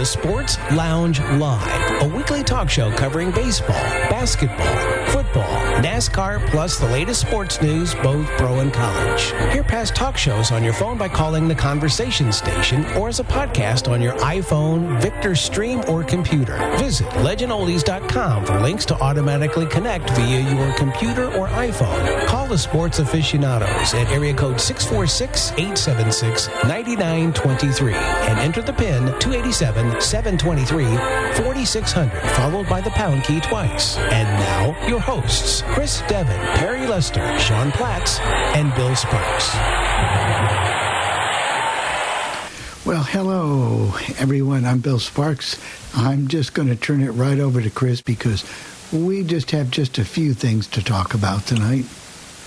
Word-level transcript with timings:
to 0.00 0.06
Sports 0.06 0.56
Lounge 0.72 1.20
Live, 1.20 2.02
a 2.02 2.08
weekly 2.08 2.42
talk 2.42 2.70
show 2.70 2.90
covering 2.92 3.30
baseball, 3.32 3.74
basketball, 4.08 4.74
football, 5.08 5.49
NASCAR, 5.80 6.46
plus 6.50 6.78
the 6.78 6.86
latest 6.86 7.22
sports 7.22 7.62
news, 7.62 7.94
both 7.96 8.26
pro 8.36 8.60
and 8.60 8.72
college. 8.72 9.32
Hear 9.52 9.62
past 9.62 9.96
talk 9.96 10.16
shows 10.16 10.52
on 10.52 10.62
your 10.62 10.74
phone 10.74 10.98
by 10.98 11.08
calling 11.08 11.48
the 11.48 11.54
Conversation 11.54 12.32
Station 12.32 12.84
or 12.96 13.08
as 13.08 13.18
a 13.18 13.24
podcast 13.24 13.90
on 13.90 14.02
your 14.02 14.12
iPhone, 14.18 15.00
Victor 15.00 15.34
Stream, 15.34 15.82
or 15.88 16.04
computer. 16.04 16.56
Visit 16.76 17.08
legendoldies.com 17.08 18.44
for 18.44 18.60
links 18.60 18.84
to 18.86 18.94
automatically 19.00 19.66
connect 19.66 20.10
via 20.10 20.54
your 20.54 20.72
computer 20.74 21.26
or 21.34 21.48
iPhone. 21.48 22.26
Call 22.26 22.46
the 22.46 22.58
sports 22.58 22.98
aficionados 22.98 23.94
at 23.94 24.08
area 24.10 24.34
code 24.34 24.60
646 24.60 25.52
876 25.52 26.48
9923 26.64 27.94
and 27.94 28.38
enter 28.38 28.60
the 28.60 28.72
PIN 28.72 29.06
287 29.18 30.00
723 30.00 30.84
4600, 31.42 32.20
followed 32.32 32.68
by 32.68 32.80
the 32.82 32.90
pound 32.90 33.24
key 33.24 33.40
twice. 33.40 33.96
And 33.96 34.28
now, 34.40 34.86
your 34.86 35.00
hosts, 35.00 35.62
Chris 35.72 36.02
Devon, 36.08 36.36
Perry 36.56 36.86
Lester, 36.86 37.38
Sean 37.38 37.70
Platts, 37.72 38.18
and 38.56 38.74
Bill 38.74 38.94
Sparks. 38.96 39.54
Well, 42.84 43.04
hello, 43.04 43.94
everyone. 44.18 44.64
I'm 44.64 44.80
Bill 44.80 44.98
Sparks. 44.98 45.60
I'm 45.94 46.28
just 46.28 46.54
going 46.54 46.68
to 46.68 46.76
turn 46.76 47.02
it 47.02 47.10
right 47.10 47.38
over 47.38 47.62
to 47.62 47.70
Chris 47.70 48.00
because 48.00 48.44
we 48.92 49.22
just 49.22 49.52
have 49.52 49.70
just 49.70 49.98
a 49.98 50.04
few 50.04 50.34
things 50.34 50.66
to 50.68 50.82
talk 50.82 51.14
about 51.14 51.46
tonight. 51.46 51.84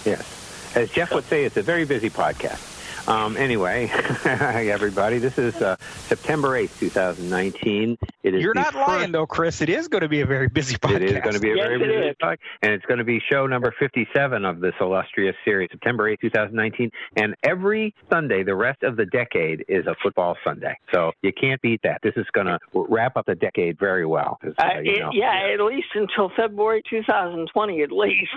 Yes. 0.06 0.74
As 0.76 0.90
Jeff 0.92 1.14
would 1.14 1.24
say, 1.26 1.46
it's 1.46 1.58
a 1.58 1.62
very 1.62 1.86
busy 1.86 2.10
podcast. 2.10 2.73
Um, 3.06 3.36
anyway, 3.36 3.88
hi 3.88 4.68
everybody. 4.70 5.18
This 5.18 5.38
is 5.38 5.62
uh, 5.62 5.76
September 6.08 6.52
8th, 6.52 6.80
2019. 6.80 7.98
It 8.24 8.34
is 8.34 8.42
You're 8.42 8.54
not 8.54 8.72
first... 8.72 8.88
lying, 8.88 9.12
though, 9.12 9.26
Chris. 9.26 9.62
It 9.62 9.68
is 9.68 9.90
going 9.90 10.04
to 10.04 10.08
be 10.08 10.22
a 10.22 10.26
very 10.26 10.48
busy 10.48 10.78
podcast. 10.78 10.96
It 10.96 11.04
is 11.04 11.20
going 11.22 11.34
to 11.34 11.42
be 11.42 11.52
a 11.52 11.56
yes, 11.56 11.66
very 11.66 11.80
busy 11.80 12.16
podcast. 12.22 12.38
And 12.62 12.72
it's 12.72 12.86
going 12.86 13.00
to 13.00 13.04
be 13.04 13.22
show 13.30 13.46
number 13.46 13.76
57 13.78 14.46
of 14.46 14.62
this 14.62 14.74
illustrious 14.80 15.36
series, 15.44 15.70
September 15.72 16.10
8th, 16.10 16.22
2019. 16.22 16.92
And 17.18 17.36
every 17.44 17.94
Sunday, 18.10 18.44
the 18.44 18.56
rest 18.56 18.84
of 18.84 18.96
the 18.96 19.06
decade 19.06 19.66
is 19.68 19.86
a 19.86 19.96
football 20.02 20.38
Sunday. 20.46 20.78
So 20.94 21.12
you 21.22 21.34
can't 21.34 21.62
beat 21.62 21.82
that. 21.84 22.00
This 22.04 22.14
is 22.16 22.26
going 22.32 22.48
to 22.48 22.58
wrap 22.74 23.18
up 23.18 23.26
the 23.26 23.36
decade 23.36 23.78
very 23.78 24.06
well. 24.06 24.40
Uh, 24.42 24.52
uh, 24.60 24.68
it, 24.82 25.04
yeah, 25.12 25.54
at 25.54 25.60
least 25.60 25.88
until 25.94 26.32
February 26.38 26.82
2020, 26.90 27.82
at 27.82 27.92
least. 27.92 28.32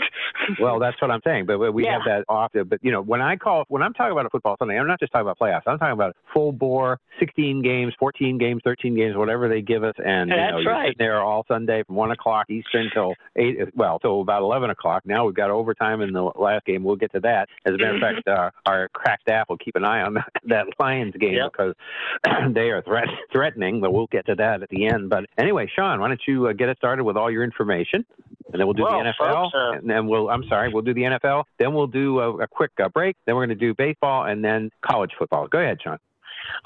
well, 0.61 0.81
that's 0.81 1.01
what 1.01 1.13
I'm 1.13 1.21
saying. 1.25 1.47
But 1.47 1.61
we 1.73 1.85
yeah. 1.85 1.93
have 1.93 2.03
that 2.07 2.25
off. 2.29 2.51
But, 2.53 2.81
you 2.83 2.91
know, 2.91 3.01
when 3.01 3.23
I 3.23 3.37
call, 3.37 3.65
when 3.69 3.83
I'm 3.83 3.95
talking 3.95 4.11
about 4.11 4.27
a 4.27 4.31
football 4.31 4.56
Sunday, 4.59 4.79
I'm 4.79 4.87
not 4.87 5.01
just 5.01 5.13
talking 5.13 5.27
about 5.27 5.39
playoffs. 5.39 5.63
I'm 5.67 5.79
talking 5.79 5.93
about 5.93 6.17
full 6.33 6.53
bore, 6.53 7.01
16 7.19 7.63
games, 7.63 7.95
14 7.99 8.39
games, 8.39 8.63
13 8.65 8.97
games, 8.97 9.17
whatever 9.17 9.49
they 9.49 9.63
give 9.63 9.85
us, 9.85 9.95
and 10.05 10.31
you 10.31 10.37
know, 10.37 10.59
you're 10.59 10.73
right. 10.73 10.89
sitting 10.89 10.97
there 10.99 11.21
all 11.21 11.45
Sunday 11.49 11.83
from 11.85 11.97
one 11.97 12.11
o'clock 12.11 12.51
Eastern 12.51 12.91
till 12.93 13.15
eight. 13.37 13.59
Well, 13.75 13.99
till 13.99 14.21
about 14.21 14.43
11 14.43 14.71
o'clock. 14.71 15.03
Now 15.05 15.27
we've 15.27 15.35
got 15.35 15.51
overtime 15.51 16.01
in 16.01 16.13
the 16.13 16.23
last 16.23 16.65
game. 16.67 16.85
We'll 16.85 16.97
get 16.97 17.13
to 17.13 17.21
that. 17.21 17.49
As 17.65 17.75
a 17.75 17.79
matter 17.79 17.95
of 17.95 18.01
fact, 18.01 18.29
uh, 18.29 18.51
our 18.67 18.89
cracked 18.89 19.23
staff 19.23 19.49
will 19.49 19.59
keep 19.59 19.77
an 19.77 19.85
eye 19.85 20.03
on 20.03 20.15
that, 20.15 20.33
that 20.45 20.67
Lions 20.79 21.15
game 21.19 21.35
yep. 21.35 21.53
because 21.53 21.75
they 22.53 22.71
are 22.71 22.83
threat, 22.83 23.09
threatening. 23.33 23.81
But 23.81 23.93
we'll 23.93 24.07
get 24.09 24.27
to 24.27 24.35
that 24.37 24.63
at 24.63 24.69
the 24.69 24.87
end. 24.87 25.11
But 25.11 25.27
anyway, 25.39 25.71
Sean, 25.75 26.01
why 26.01 26.09
don't 26.09 26.23
you 26.27 26.49
uh, 26.49 26.53
get 26.53 26.69
us 26.69 26.77
started 26.79 27.05
with 27.05 27.17
all 27.17 27.31
your 27.31 27.45
information? 27.45 28.05
And 28.53 28.61
then 28.61 28.67
we'll 28.67 28.75
do 28.75 28.85
well, 28.85 28.99
the 28.99 29.11
NFL, 29.11 29.51
folks, 29.51 29.55
uh, 29.55 29.79
and 29.79 29.91
then 29.91 30.07
we'll. 30.07 30.31
I'm 30.31 30.45
sorry, 30.49 30.73
we'll 30.73 30.83
do 30.83 30.95
the 30.95 31.03
NFL. 31.03 31.45
Then 31.59 31.75
we'll 31.75 31.87
do 31.87 32.21
a, 32.21 32.37
a 32.39 32.47
quick 32.47 32.71
uh, 32.83 32.89
break. 32.89 33.17
Then 33.27 33.35
we're 33.35 33.47
going 33.47 33.59
to 33.59 33.67
do 33.67 33.75
baseball, 33.75 34.27
and 34.27 34.45
then 34.45 34.71
college 34.85 35.13
football. 35.19 35.49
Go 35.49 35.59
ahead, 35.59 35.79
Sean. 35.83 35.99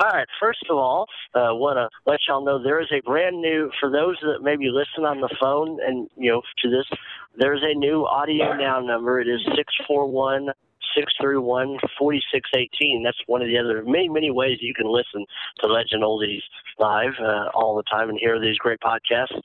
All 0.03 0.11
right. 0.11 0.27
First 0.39 0.65
of 0.69 0.77
all, 0.77 1.07
I 1.35 1.47
uh, 1.47 1.55
want 1.55 1.77
to 1.77 1.89
let 2.11 2.21
y'all 2.29 2.45
know 2.45 2.63
there 2.63 2.81
is 2.81 2.89
a 2.93 3.01
brand 3.03 3.41
new 3.41 3.71
for 3.81 3.91
those 3.91 4.17
that 4.23 4.41
maybe 4.43 4.69
listen 4.69 5.05
on 5.05 5.21
the 5.21 5.35
phone 5.41 5.79
and 5.85 6.09
you 6.17 6.31
know 6.31 6.43
to 6.63 6.71
this. 6.71 6.87
There's 7.37 7.63
a 7.63 7.75
new 7.75 8.05
audio 8.05 8.55
now 8.57 8.81
number. 8.81 9.21
It 9.21 9.29
is 9.29 9.41
six 9.57 9.73
four 9.87 10.07
one 10.07 10.49
six 10.97 11.13
three 11.21 11.39
one 11.39 11.79
forty 11.99 12.23
six 12.33 12.49
eighteen. 12.55 13.03
That's 13.05 13.19
one 13.27 13.43
of 13.43 13.49
the 13.49 13.59
other 13.59 13.83
many 13.85 14.09
many 14.09 14.31
ways 14.31 14.59
you 14.61 14.75
can 14.75 14.87
listen 14.87 15.25
to 15.61 15.67
Legend 15.67 16.03
Oldies 16.03 16.43
live 16.79 17.15
uh, 17.21 17.49
all 17.55 17.77
the 17.77 17.85
time 17.91 18.09
and 18.09 18.19
hear 18.19 18.41
these 18.41 18.59
great 18.59 18.81
podcasts. 18.81 19.39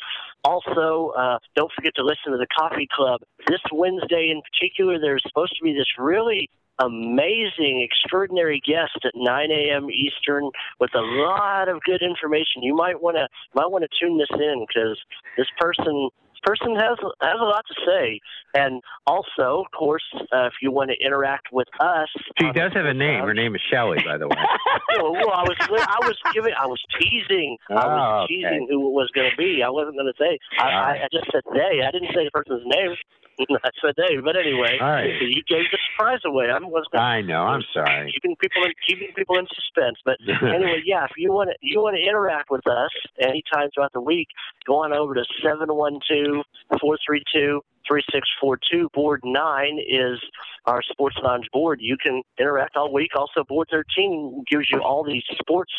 Also, 0.44 1.14
uh, 1.18 1.40
don't 1.56 1.72
forget 1.76 1.94
to 1.96 2.04
listen 2.04 2.32
to 2.32 2.38
the 2.38 2.48
Coffee 2.58 2.88
Club 2.92 3.22
this 3.48 3.62
Wednesday 3.72 4.32
in 4.32 4.42
particular. 4.42 5.00
There's 5.00 5.24
supposed 5.28 5.56
to 5.58 5.64
be 5.64 5.74
this 5.74 5.88
really 5.98 6.50
amazing, 6.80 7.88
extraordinary 7.88 8.62
guest 8.66 8.98
at 9.06 9.14
9 9.16 9.52
a.m. 9.52 9.90
Eastern 9.90 10.50
with 10.80 10.94
a 10.94 11.02
lot 11.02 11.70
of 11.70 11.82
good 11.84 12.02
information. 12.02 12.64
You 12.64 12.76
might 12.76 13.02
want 13.02 13.16
to 13.16 13.28
might 13.54 13.72
want 13.72 13.84
to 13.84 13.90
tune 14.00 14.18
this 14.18 14.28
in 14.32 14.66
because 14.68 15.00
this 15.38 15.48
person 15.60 16.10
person 16.46 16.76
has 16.76 16.98
has 17.22 17.40
a 17.40 17.44
lot 17.44 17.66
to 17.68 17.76
say. 17.86 18.20
And 18.54 18.82
also, 19.08 19.66
of 19.66 19.72
course, 19.78 20.04
uh, 20.32 20.46
if 20.48 20.54
you 20.62 20.72
want 20.72 20.92
to 20.92 21.06
interact 21.06 21.48
with 21.52 21.68
us, 21.80 22.10
she 22.40 22.52
does 22.52 22.72
have 22.74 22.86
a 22.86 22.94
name. 22.94 23.24
Her 23.24 23.34
name 23.34 23.56
is 23.56 23.62
Shelly, 23.70 23.98
by 24.06 24.18
the 24.18 24.28
way. 24.28 24.36
well, 25.02 25.32
I 25.34 25.44
was 25.44 25.58
I 25.60 26.00
was 26.06 26.18
giving 26.34 26.54
I 26.54 26.68
was 26.68 26.82
teasing 27.00 27.58
oh, 27.70 27.76
I 27.76 27.88
was 27.88 28.24
okay. 28.24 28.36
teasing 28.36 28.68
who 28.70 28.88
it 28.88 28.94
was 28.94 29.10
going 29.14 29.32
to 29.32 29.38
be. 29.38 29.64
I 29.64 29.70
wasn't 29.70 29.96
going 29.96 30.12
to 30.12 30.18
say. 30.20 30.40
I, 30.60 30.70
I, 30.70 30.92
I 31.04 31.08
just 31.12 31.26
said 31.32 31.42
they. 31.54 31.82
I 31.84 31.92
didn't 31.92 32.14
say 32.14 32.24
the 32.24 32.32
person's 32.32 32.64
name. 32.66 32.96
That's 33.64 33.82
what 33.84 33.96
they. 33.98 34.18
But 34.18 34.36
anyway, 34.36 34.78
right. 34.80 35.10
you 35.22 35.44
gave 35.48 35.66
the 35.72 35.78
surprise 35.92 36.20
away. 36.26 36.50
I 36.50 36.60
was. 36.60 36.86
Gonna, 36.92 37.04
I 37.04 37.22
know. 37.22 37.44
I'm 37.44 37.64
sorry. 37.74 38.12
Keeping 38.14 38.36
people 38.38 38.64
in 38.64 38.72
keeping 38.88 39.14
people 39.16 39.38
in 39.38 39.48
suspense. 39.54 39.98
But 40.06 40.18
anyway, 40.42 40.82
yeah. 40.86 41.06
If 41.06 41.12
you 41.18 41.32
want 41.32 41.50
to 41.50 41.56
you 41.62 41.82
want 41.82 41.96
to 41.96 42.02
interact 42.02 42.50
with 42.50 42.66
us 42.68 42.92
anytime 43.20 43.70
throughout 43.74 43.94
the 43.94 44.02
week, 44.02 44.28
go 44.66 44.84
on 44.84 44.94
over 44.94 45.14
to 45.16 45.26
seven 45.44 45.74
one 45.74 46.00
two 46.08 46.44
four 46.80 46.98
three 47.06 47.24
two. 47.34 47.62
3642 47.88 48.90
board 48.96 49.22
9 49.24 49.80
is 49.88 50.20
our 50.66 50.82
sports 50.82 51.18
lounge 51.22 51.46
board 51.54 51.78
you 51.80 51.96
can 52.02 52.24
interact 52.40 52.76
all 52.76 52.92
week 52.92 53.12
also 53.16 53.44
board 53.44 53.68
13 53.70 54.44
gives 54.50 54.72
you 54.72 54.82
all 54.82 55.04
these 55.04 55.22
sports 55.40 55.72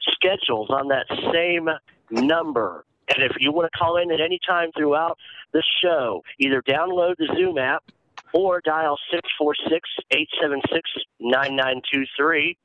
schedules 0.00 0.70
on 0.70 0.88
that 0.88 1.04
same 1.30 1.68
number 2.10 2.86
and 3.10 3.24
if 3.24 3.36
you 3.40 3.52
want 3.52 3.70
to 3.70 3.78
call 3.78 3.96
in 3.96 4.12
at 4.12 4.20
any 4.20 4.38
time 4.46 4.70
throughout 4.76 5.18
the 5.52 5.62
show, 5.82 6.22
either 6.38 6.62
download 6.62 7.16
the 7.18 7.28
Zoom 7.36 7.58
app 7.58 7.84
or 8.32 8.60
dial 8.60 8.96
646 9.10 9.88
876 10.10 10.90
9923. 11.20 12.56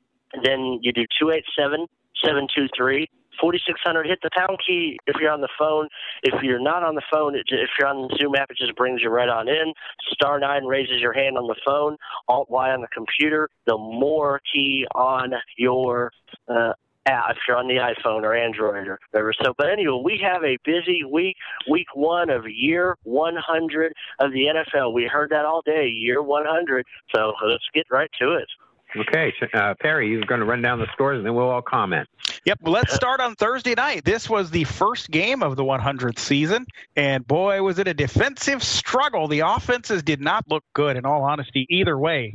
Then 0.42 0.78
you 0.82 0.92
do 0.92 1.04
287 1.18 1.86
723 2.22 3.08
4600. 3.40 4.06
Hit 4.06 4.18
the 4.22 4.30
pound 4.36 4.58
key 4.66 4.98
if 5.06 5.16
you're 5.20 5.30
on 5.30 5.40
the 5.40 5.48
phone. 5.58 5.88
If 6.22 6.42
you're 6.42 6.60
not 6.60 6.82
on 6.82 6.94
the 6.94 7.02
phone, 7.12 7.34
it, 7.34 7.44
if 7.48 7.70
you're 7.78 7.88
on 7.88 8.08
the 8.08 8.16
Zoom 8.20 8.34
app, 8.36 8.50
it 8.50 8.56
just 8.56 8.76
brings 8.76 9.02
you 9.02 9.10
right 9.10 9.28
on 9.28 9.48
in. 9.48 9.72
Star 10.12 10.38
9 10.38 10.64
raises 10.64 11.00
your 11.00 11.12
hand 11.12 11.36
on 11.36 11.46
the 11.46 11.56
phone. 11.66 11.96
Alt 12.28 12.50
Y 12.50 12.70
on 12.70 12.80
the 12.80 12.88
computer. 12.88 13.48
The 13.66 13.76
more 13.76 14.40
key 14.52 14.86
on 14.94 15.32
your 15.56 16.12
uh, 16.48 16.72
app 17.06 17.30
if 17.30 17.38
you're 17.46 17.56
on 17.56 17.68
the 17.68 17.76
iPhone 17.76 18.22
or 18.22 18.34
Android 18.34 18.86
or 18.86 18.98
whatever. 19.10 19.32
So, 19.42 19.54
but 19.56 19.70
anyway, 19.70 20.00
we 20.04 20.20
have 20.22 20.44
a 20.44 20.56
busy 20.64 21.04
week, 21.04 21.36
week 21.70 21.88
one 21.94 22.30
of 22.30 22.44
year 22.48 22.96
100 23.04 23.92
of 24.20 24.32
the 24.32 24.46
NFL. 24.46 24.92
We 24.92 25.04
heard 25.04 25.30
that 25.30 25.44
all 25.44 25.62
day, 25.62 25.88
year 25.88 26.22
100. 26.22 26.86
So 27.14 27.32
let's 27.44 27.64
get 27.74 27.86
right 27.90 28.10
to 28.20 28.34
it. 28.34 28.48
Okay, 28.94 29.32
uh, 29.52 29.74
Perry, 29.80 30.08
you're 30.08 30.22
going 30.22 30.40
to 30.40 30.46
run 30.46 30.62
down 30.62 30.78
the 30.78 30.86
scores 30.92 31.18
and 31.18 31.26
then 31.26 31.34
we'll 31.34 31.48
all 31.48 31.60
comment. 31.60 32.08
Yep, 32.44 32.60
well, 32.62 32.72
let's 32.72 32.94
start 32.94 33.20
on 33.20 33.34
Thursday 33.34 33.74
night. 33.74 34.04
This 34.04 34.30
was 34.30 34.50
the 34.50 34.64
first 34.64 35.10
game 35.10 35.42
of 35.42 35.56
the 35.56 35.64
100th 35.64 36.18
season, 36.18 36.66
and 36.94 37.26
boy, 37.26 37.60
was 37.62 37.78
it 37.78 37.88
a 37.88 37.94
defensive 37.94 38.62
struggle. 38.62 39.26
The 39.28 39.40
offenses 39.40 40.02
did 40.02 40.20
not 40.20 40.44
look 40.48 40.64
good, 40.72 40.96
in 40.96 41.04
all 41.04 41.24
honesty, 41.24 41.66
either 41.68 41.98
way. 41.98 42.34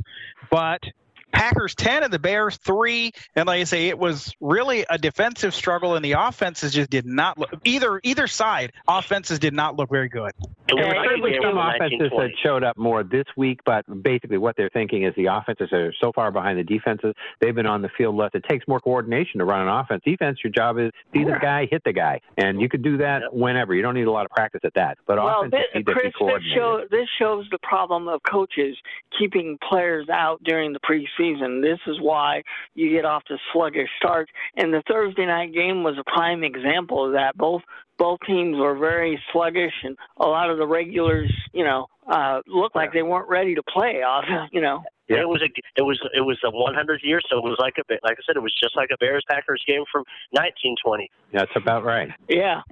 But 0.50 0.82
Packers 1.32 1.74
10 1.74 2.04
and 2.04 2.12
the 2.12 2.18
Bears 2.18 2.56
3. 2.58 3.12
And 3.36 3.46
like 3.46 3.60
I 3.60 3.64
say, 3.64 3.88
it 3.88 3.98
was 3.98 4.34
really 4.40 4.84
a 4.88 4.98
defensive 4.98 5.54
struggle, 5.54 5.96
and 5.96 6.04
the 6.04 6.12
offenses 6.12 6.72
just 6.72 6.90
did 6.90 7.06
not 7.06 7.38
look 7.38 7.50
either 7.64 8.00
either 8.02 8.26
side. 8.26 8.72
Offenses 8.86 9.38
did 9.38 9.54
not 9.54 9.76
look 9.76 9.90
very 9.90 10.08
good. 10.08 10.32
There 10.68 10.86
were 10.86 11.04
certainly 11.04 11.32
some 11.42 11.58
offenses 11.58 12.10
that 12.16 12.30
showed 12.42 12.62
up 12.62 12.76
more 12.76 13.02
this 13.02 13.24
week, 13.36 13.60
but 13.64 13.84
basically 14.02 14.38
what 14.38 14.56
they're 14.56 14.70
thinking 14.70 15.04
is 15.04 15.14
the 15.16 15.26
offenses 15.26 15.72
are 15.72 15.92
so 16.00 16.12
far 16.12 16.30
behind 16.30 16.58
the 16.58 16.64
defenses. 16.64 17.14
They've 17.40 17.54
been 17.54 17.66
on 17.66 17.82
the 17.82 17.90
field 17.96 18.16
less. 18.16 18.30
It 18.34 18.44
takes 18.48 18.66
more 18.68 18.80
coordination 18.80 19.38
to 19.38 19.44
run 19.44 19.62
an 19.62 19.68
offense. 19.68 20.02
Defense, 20.04 20.38
your 20.42 20.52
job 20.52 20.78
is 20.78 20.90
see 21.12 21.24
the 21.24 21.38
guy, 21.40 21.66
hit 21.70 21.82
the 21.84 21.92
guy, 21.92 22.20
and 22.38 22.60
you 22.60 22.68
can 22.68 22.82
do 22.82 22.98
that 22.98 23.34
whenever. 23.34 23.74
You 23.74 23.82
don't 23.82 23.94
need 23.94 24.06
a 24.06 24.12
lot 24.12 24.24
of 24.24 24.30
practice 24.30 24.60
at 24.64 24.74
that. 24.74 24.98
But 25.06 25.18
well, 25.18 25.40
offense 25.40 25.52
this, 25.52 25.62
need 25.74 25.86
Chris, 25.86 25.96
to 25.96 26.02
be 26.04 26.12
coordinated. 26.12 26.50
This, 26.50 26.56
show, 26.56 26.84
this 26.90 27.08
shows 27.18 27.46
the 27.50 27.58
problem 27.62 28.08
of 28.08 28.20
coaches 28.22 28.76
keeping 29.18 29.58
players 29.68 30.08
out 30.08 30.42
during 30.44 30.72
the 30.72 30.80
preseason. 30.80 31.21
This 31.62 31.78
is 31.86 32.00
why 32.00 32.42
you 32.74 32.90
get 32.90 33.04
off 33.04 33.24
to 33.24 33.36
sluggish 33.52 33.88
starts. 33.98 34.30
And 34.56 34.72
the 34.72 34.82
Thursday 34.88 35.26
night 35.26 35.52
game 35.52 35.82
was 35.82 35.96
a 35.98 36.04
prime 36.04 36.44
example 36.44 37.06
of 37.06 37.12
that. 37.12 37.36
Both 37.36 37.62
both 37.98 38.18
teams 38.26 38.56
were 38.58 38.76
very 38.76 39.20
sluggish, 39.32 39.74
and 39.84 39.96
a 40.16 40.26
lot 40.26 40.50
of 40.50 40.58
the 40.58 40.66
regulars, 40.66 41.32
you 41.52 41.62
know, 41.62 41.86
uh, 42.10 42.40
looked 42.46 42.74
like 42.74 42.92
they 42.92 43.02
weren't 43.02 43.28
ready 43.28 43.54
to 43.54 43.62
play. 43.62 44.02
Off, 44.02 44.24
you 44.52 44.60
know. 44.60 44.82
Yeah. 45.08 45.20
It 45.20 45.28
was 45.28 45.42
a 45.42 45.48
it 45.76 45.82
was 45.82 46.00
it 46.14 46.20
was 46.20 46.38
a 46.44 46.50
100 46.50 47.00
year, 47.04 47.20
so 47.28 47.36
it 47.36 47.44
was 47.44 47.56
like 47.58 47.74
a 47.78 47.82
like 48.02 48.16
I 48.18 48.22
said, 48.26 48.36
it 48.36 48.42
was 48.42 48.54
just 48.60 48.76
like 48.76 48.88
a 48.92 48.96
Bears 48.98 49.24
Packers 49.28 49.62
game 49.66 49.84
from 49.92 50.04
1920. 50.30 51.10
That's 51.32 51.50
about 51.54 51.84
right. 51.84 52.10
Yeah. 52.28 52.62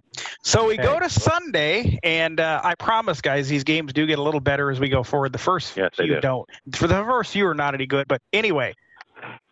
So 0.43 0.67
we 0.69 0.75
okay. 0.75 0.83
go 0.83 0.99
to 0.99 1.11
Sunday, 1.11 1.99
and 2.03 2.41
uh, 2.41 2.61
I 2.65 2.75
promise, 2.75 3.21
guys, 3.21 3.49
these 3.49 3.65
games 3.65 3.93
do 3.93 4.07
get 4.07 4.19
a 4.19 4.23
little 4.23 4.41
better 4.41 4.71
as 4.71 4.81
we 4.81 4.89
go 4.89 5.03
forward. 5.03 5.33
The 5.33 5.39
first 5.39 5.77
yes, 5.77 5.91
few 5.97 6.07
do. 6.07 6.21
don't. 6.21 6.49
For 6.73 6.87
the 6.87 7.05
first 7.05 7.33
few 7.33 7.47
are 7.47 7.55
not 7.55 7.75
any 7.75 7.87
good, 7.87 8.09
but 8.09 8.23
anyway. 8.33 8.75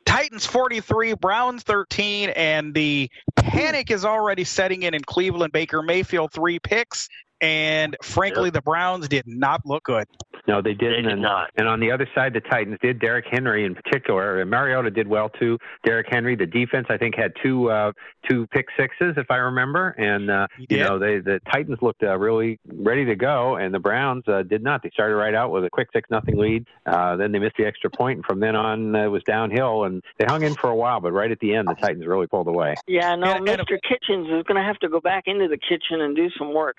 Titans 0.06 0.46
43, 0.46 1.14
Browns 1.14 1.62
13, 1.64 2.30
and 2.30 2.72
the 2.72 3.10
panic 3.36 3.90
is 3.90 4.06
already 4.06 4.44
setting 4.44 4.82
in 4.82 4.94
in 4.94 5.04
Cleveland. 5.04 5.52
Baker 5.52 5.82
Mayfield 5.82 6.32
three 6.32 6.58
picks, 6.58 7.10
and 7.42 7.94
frankly, 8.02 8.46
yep. 8.46 8.54
the 8.54 8.62
Browns 8.62 9.08
did 9.08 9.26
not 9.26 9.66
look 9.66 9.84
good. 9.84 10.06
No, 10.48 10.62
they 10.62 10.72
didn't. 10.72 10.96
They 10.96 11.02
did 11.02 11.12
and, 11.12 11.22
not. 11.22 11.50
And 11.56 11.68
on 11.68 11.78
the 11.78 11.92
other 11.92 12.08
side, 12.14 12.32
the 12.32 12.40
Titans 12.40 12.78
did. 12.80 12.98
Derrick 12.98 13.26
Henry 13.30 13.66
in 13.66 13.74
particular. 13.74 14.40
And 14.40 14.50
Mariota 14.50 14.90
did 14.90 15.06
well 15.06 15.28
too. 15.28 15.58
Derrick 15.84 16.06
Henry, 16.08 16.34
the 16.36 16.46
defense, 16.46 16.86
I 16.88 16.96
think, 16.96 17.14
had 17.16 17.32
two 17.42 17.70
uh, 17.70 17.92
two 18.28 18.46
pick 18.46 18.66
sixes, 18.78 19.14
if 19.18 19.30
I 19.30 19.36
remember. 19.36 19.90
And 19.90 20.30
uh, 20.30 20.46
you 20.70 20.78
know, 20.78 20.98
they 20.98 21.18
the 21.18 21.40
Titans 21.52 21.78
looked 21.82 22.02
uh, 22.02 22.18
really 22.18 22.58
ready 22.66 23.04
to 23.04 23.14
go, 23.14 23.56
and 23.56 23.74
the 23.74 23.78
Browns 23.78 24.24
uh, 24.26 24.42
did 24.42 24.62
not. 24.62 24.82
They 24.82 24.90
started 24.90 25.16
right 25.16 25.34
out 25.34 25.52
with 25.52 25.64
a 25.66 25.70
quick 25.70 25.88
six 25.92 26.08
nothing 26.10 26.38
lead. 26.38 26.66
Uh, 26.86 27.16
then 27.16 27.30
they 27.30 27.38
missed 27.38 27.56
the 27.58 27.66
extra 27.66 27.90
point, 27.90 28.16
and 28.16 28.24
from 28.24 28.40
then 28.40 28.56
on, 28.56 28.96
uh, 28.96 29.04
it 29.04 29.08
was 29.08 29.22
downhill. 29.24 29.84
And 29.84 30.02
they 30.18 30.24
hung 30.26 30.42
in 30.42 30.54
for 30.54 30.70
a 30.70 30.76
while, 30.76 31.00
but 31.00 31.12
right 31.12 31.30
at 31.30 31.40
the 31.40 31.54
end, 31.54 31.68
the 31.68 31.74
Titans 31.74 32.06
really 32.06 32.26
pulled 32.26 32.48
away. 32.48 32.74
Yeah, 32.86 33.14
no, 33.16 33.32
and, 33.32 33.46
Mr. 33.46 33.58
And, 33.68 33.82
Kitchens 33.82 34.28
is 34.28 34.42
going 34.44 34.56
to 34.56 34.62
have 34.62 34.78
to 34.78 34.88
go 34.88 35.00
back 35.00 35.24
into 35.26 35.46
the 35.46 35.58
kitchen 35.58 36.00
and 36.00 36.16
do 36.16 36.30
some 36.38 36.54
work. 36.54 36.78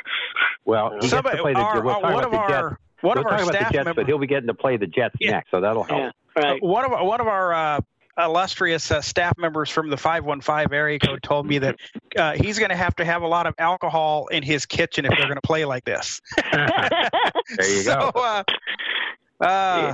Well, 0.65 0.97
he 0.99 1.07
Somebody, 1.07 1.37
gets 1.37 1.37
to 1.37 1.41
play 1.43 1.53
the. 1.53 1.59
Our, 1.59 1.81
we'll 1.81 1.93
talk 1.95 2.03
one 2.03 2.13
about 2.13 2.25
of 2.25 2.31
the 2.31 2.37
our, 2.37 2.69
Jets. 2.69 2.81
One 3.01 3.17
we'll 3.17 3.25
of 3.27 3.31
our 3.31 3.39
talk 3.39 3.47
staff 3.47 3.49
about 3.49 3.53
the 3.53 3.73
Jets, 3.73 3.85
members, 3.85 3.95
but 3.95 4.07
he'll 4.07 4.19
be 4.19 4.27
getting 4.27 4.47
to 4.47 4.53
play 4.53 4.77
the 4.77 4.87
Jets 4.87 5.15
yeah. 5.19 5.31
next, 5.31 5.51
so 5.51 5.61
that'll 5.61 5.83
help. 5.83 6.13
Yeah, 6.35 6.41
right. 6.41 6.61
Uh, 6.61 6.65
one 6.65 6.85
of 6.85 6.91
one 7.05 7.21
of 7.21 7.27
our 7.27 7.53
uh, 7.53 7.81
illustrious 8.17 8.91
uh, 8.91 9.01
staff 9.01 9.37
members 9.37 9.69
from 9.69 9.89
the 9.89 9.97
515 9.97 10.73
area 10.73 10.99
code 10.99 11.23
told 11.23 11.45
me 11.45 11.59
that 11.59 11.79
uh, 12.17 12.33
he's 12.33 12.59
going 12.59 12.69
to 12.69 12.75
have 12.75 12.95
to 12.97 13.05
have 13.05 13.21
a 13.21 13.27
lot 13.27 13.47
of 13.47 13.55
alcohol 13.57 14.27
in 14.27 14.43
his 14.43 14.65
kitchen 14.65 15.05
if 15.05 15.11
they're 15.11 15.27
going 15.27 15.35
to 15.35 15.41
play 15.41 15.65
like 15.65 15.85
this. 15.85 16.21
there 16.51 17.09
you 17.59 17.81
so, 17.81 18.11
go. 18.13 18.43
Uh, 19.39 19.43
uh, 19.43 19.93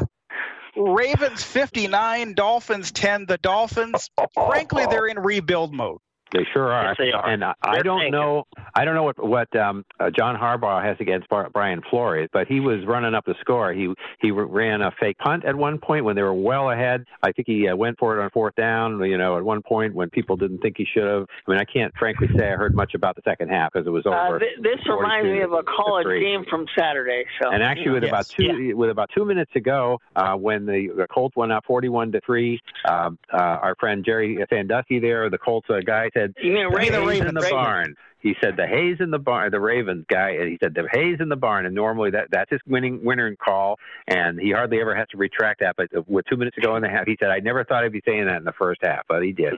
Ravens 0.75 1.43
59, 1.43 2.33
Dolphins 2.33 2.91
10. 2.91 3.25
The 3.27 3.37
Dolphins, 3.37 4.09
frankly, 4.33 4.85
they're 4.89 5.07
in 5.07 5.19
rebuild 5.19 5.73
mode. 5.73 5.99
They 6.31 6.45
sure 6.51 6.71
are. 6.71 6.85
Yes, 6.85 6.95
they 6.97 7.11
are. 7.11 7.29
And 7.29 7.43
I, 7.43 7.53
I 7.61 7.81
don't 7.81 8.11
know. 8.11 8.45
I 8.75 8.83
don't 8.83 8.95
know 8.95 9.03
what 9.03 9.23
what 9.23 9.55
um, 9.55 9.85
uh, 9.99 10.09
John 10.09 10.35
Harbaugh 10.35 10.83
has 10.83 10.97
against 10.99 11.29
Bar- 11.29 11.49
Brian 11.51 11.81
Flores, 11.89 12.29
but 12.33 12.47
he 12.47 12.59
was 12.59 12.85
running 12.85 13.15
up 13.15 13.25
the 13.25 13.35
score. 13.39 13.71
He 13.73 13.93
he 14.19 14.31
ran 14.31 14.81
a 14.81 14.91
fake 14.99 15.17
punt 15.17 15.45
at 15.45 15.55
one 15.55 15.77
point 15.79 16.03
when 16.03 16.15
they 16.15 16.21
were 16.21 16.33
well 16.33 16.71
ahead. 16.71 17.05
I 17.23 17.31
think 17.31 17.47
he 17.47 17.69
uh, 17.69 17.75
went 17.75 17.97
for 17.97 18.17
it 18.17 18.21
on 18.21 18.29
fourth 18.31 18.55
down. 18.55 18.99
You 19.03 19.17
know, 19.17 19.37
at 19.37 19.43
one 19.43 19.61
point 19.61 19.95
when 19.95 20.09
people 20.09 20.35
didn't 20.35 20.59
think 20.59 20.75
he 20.77 20.85
should 20.85 21.07
have. 21.07 21.25
I 21.47 21.51
mean, 21.51 21.59
I 21.59 21.63
can't 21.63 21.93
frankly 21.97 22.27
say 22.37 22.51
I 22.51 22.55
heard 22.55 22.75
much 22.75 22.95
about 22.95 23.15
the 23.15 23.21
second 23.23 23.49
half 23.49 23.71
because 23.71 23.87
it 23.87 23.91
was 23.91 24.05
over. 24.05 24.35
Uh, 24.35 24.39
th- 24.39 24.57
this 24.61 24.79
reminds 24.87 25.29
me 25.29 25.41
of 25.41 25.53
a 25.53 25.63
college 25.63 26.07
game 26.07 26.43
from 26.49 26.65
Saturday. 26.77 27.23
So. 27.41 27.51
And 27.51 27.63
actually, 27.63 27.91
with 27.91 28.03
yes. 28.03 28.09
about 28.09 28.27
two 28.27 28.43
yeah. 28.43 28.73
with 28.73 28.89
about 28.89 29.09
two 29.15 29.23
minutes 29.23 29.51
to 29.53 29.61
go, 29.61 29.99
uh, 30.15 30.35
when 30.35 30.65
the, 30.65 30.89
the 30.95 31.07
Colts 31.07 31.35
went 31.35 31.53
up 31.53 31.63
forty-one 31.65 32.11
to 32.11 32.21
three, 32.25 32.59
um, 32.89 33.17
uh, 33.33 33.37
our 33.37 33.75
friend 33.79 34.03
Gerry 34.03 34.43
Sandusky 34.49 34.99
there, 34.99 35.29
the 35.29 35.37
Colts 35.37 35.69
uh, 35.69 35.79
guy 35.85 36.09
said, 36.13 36.33
"You 36.41 36.51
mean 36.51 36.67
Ray 36.67 36.89
the 36.89 37.01
hay's 37.01 37.21
in 37.21 37.33
the 37.33 37.41
Ravens. 37.41 37.51
barn. 37.51 37.95
He 38.25 38.35
said 38.41 38.57
the 38.57 38.65
hay's 38.65 38.97
in 39.01 39.11
the 39.11 39.19
barn, 39.19 39.51
the 39.51 39.59
Ravens 39.59 40.03
guy, 40.09 40.31
and 40.31 40.49
he 40.49 40.57
said 40.59 40.73
the 40.73 40.87
hay's 40.91 41.19
in 41.19 41.29
the 41.29 41.35
barn, 41.35 41.67
and 41.67 41.75
normally 41.75 42.09
that 42.09 42.29
that's 42.31 42.49
his 42.49 42.59
winning 42.65 43.05
winner 43.05 43.27
and 43.27 43.37
call, 43.37 43.77
and 44.07 44.39
he 44.39 44.51
hardly 44.51 44.81
ever 44.81 44.95
has 44.95 45.07
to 45.09 45.17
retract 45.17 45.59
that. 45.59 45.75
But 45.75 45.89
with 46.09 46.25
two 46.25 46.35
minutes 46.35 46.55
to 46.55 46.61
go 46.61 46.75
in 46.75 46.81
the 46.81 46.89
half, 46.89 47.05
he 47.05 47.17
said 47.19 47.29
I 47.29 47.37
never 47.37 47.63
thought 47.63 47.83
I'd 47.83 47.91
be 47.91 48.01
saying 48.03 48.25
that 48.25 48.37
in 48.37 48.43
the 48.43 48.51
first 48.53 48.81
half, 48.81 49.05
but 49.07 49.21
he 49.21 49.31
did. 49.31 49.53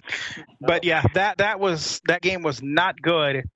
but 0.60 0.82
yeah, 0.82 1.04
that 1.14 1.38
that 1.38 1.60
was 1.60 2.00
that 2.08 2.20
game 2.20 2.42
was 2.42 2.60
not 2.60 3.00
good. 3.00 3.48